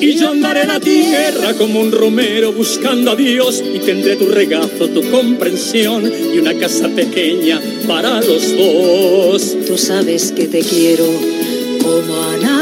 Y 0.00 0.14
yo 0.14 0.30
andaré 0.30 0.66
la 0.66 0.80
tierra 0.80 1.54
como 1.54 1.80
un 1.80 1.92
romero 1.92 2.52
buscando 2.52 3.12
a 3.12 3.16
Dios 3.16 3.62
y 3.62 3.78
tendré 3.78 4.16
tu 4.16 4.26
regazo, 4.26 4.88
tu 4.88 5.02
comprensión 5.10 6.10
y 6.34 6.38
una 6.38 6.54
casa 6.54 6.88
pequeña 6.88 7.60
para 7.86 8.20
los 8.20 8.56
dos. 8.56 9.56
Tú 9.66 9.78
sabes 9.78 10.32
que 10.32 10.46
te 10.46 10.60
quiero 10.60 11.04
como 11.82 12.22
a 12.22 12.36
nada 12.38 12.61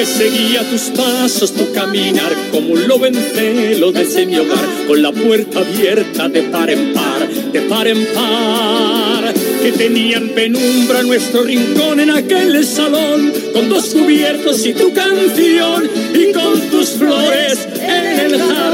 Que 0.00 0.06
seguía 0.06 0.62
tus 0.70 0.84
pasos, 0.96 1.52
tu 1.52 1.70
caminar 1.72 2.34
como 2.50 2.72
un 2.72 2.88
lobo 2.88 3.04
en 3.04 3.14
celo 3.14 3.92
desde 3.92 4.24
mi 4.24 4.38
hogar, 4.38 4.66
con 4.88 5.02
la 5.02 5.12
puerta 5.12 5.58
abierta 5.58 6.26
de 6.26 6.42
par 6.44 6.70
en 6.70 6.94
par, 6.94 7.28
de 7.28 7.60
par 7.60 7.86
en 7.86 8.06
par, 8.14 9.34
que 9.62 9.72
tenía 9.72 10.16
en 10.16 10.30
penumbra 10.30 11.02
nuestro 11.02 11.42
rincón 11.42 12.00
en 12.00 12.12
aquel 12.12 12.64
salón, 12.64 13.30
con 13.52 13.68
dos 13.68 13.90
cubiertos 13.90 14.64
y 14.64 14.72
tu 14.72 14.90
canción 14.94 15.90
y 16.14 16.32
con 16.32 16.58
tus 16.70 16.92
flores 16.92 17.68
en 17.74 18.20
el 18.20 18.38
jarrón. 18.40 18.69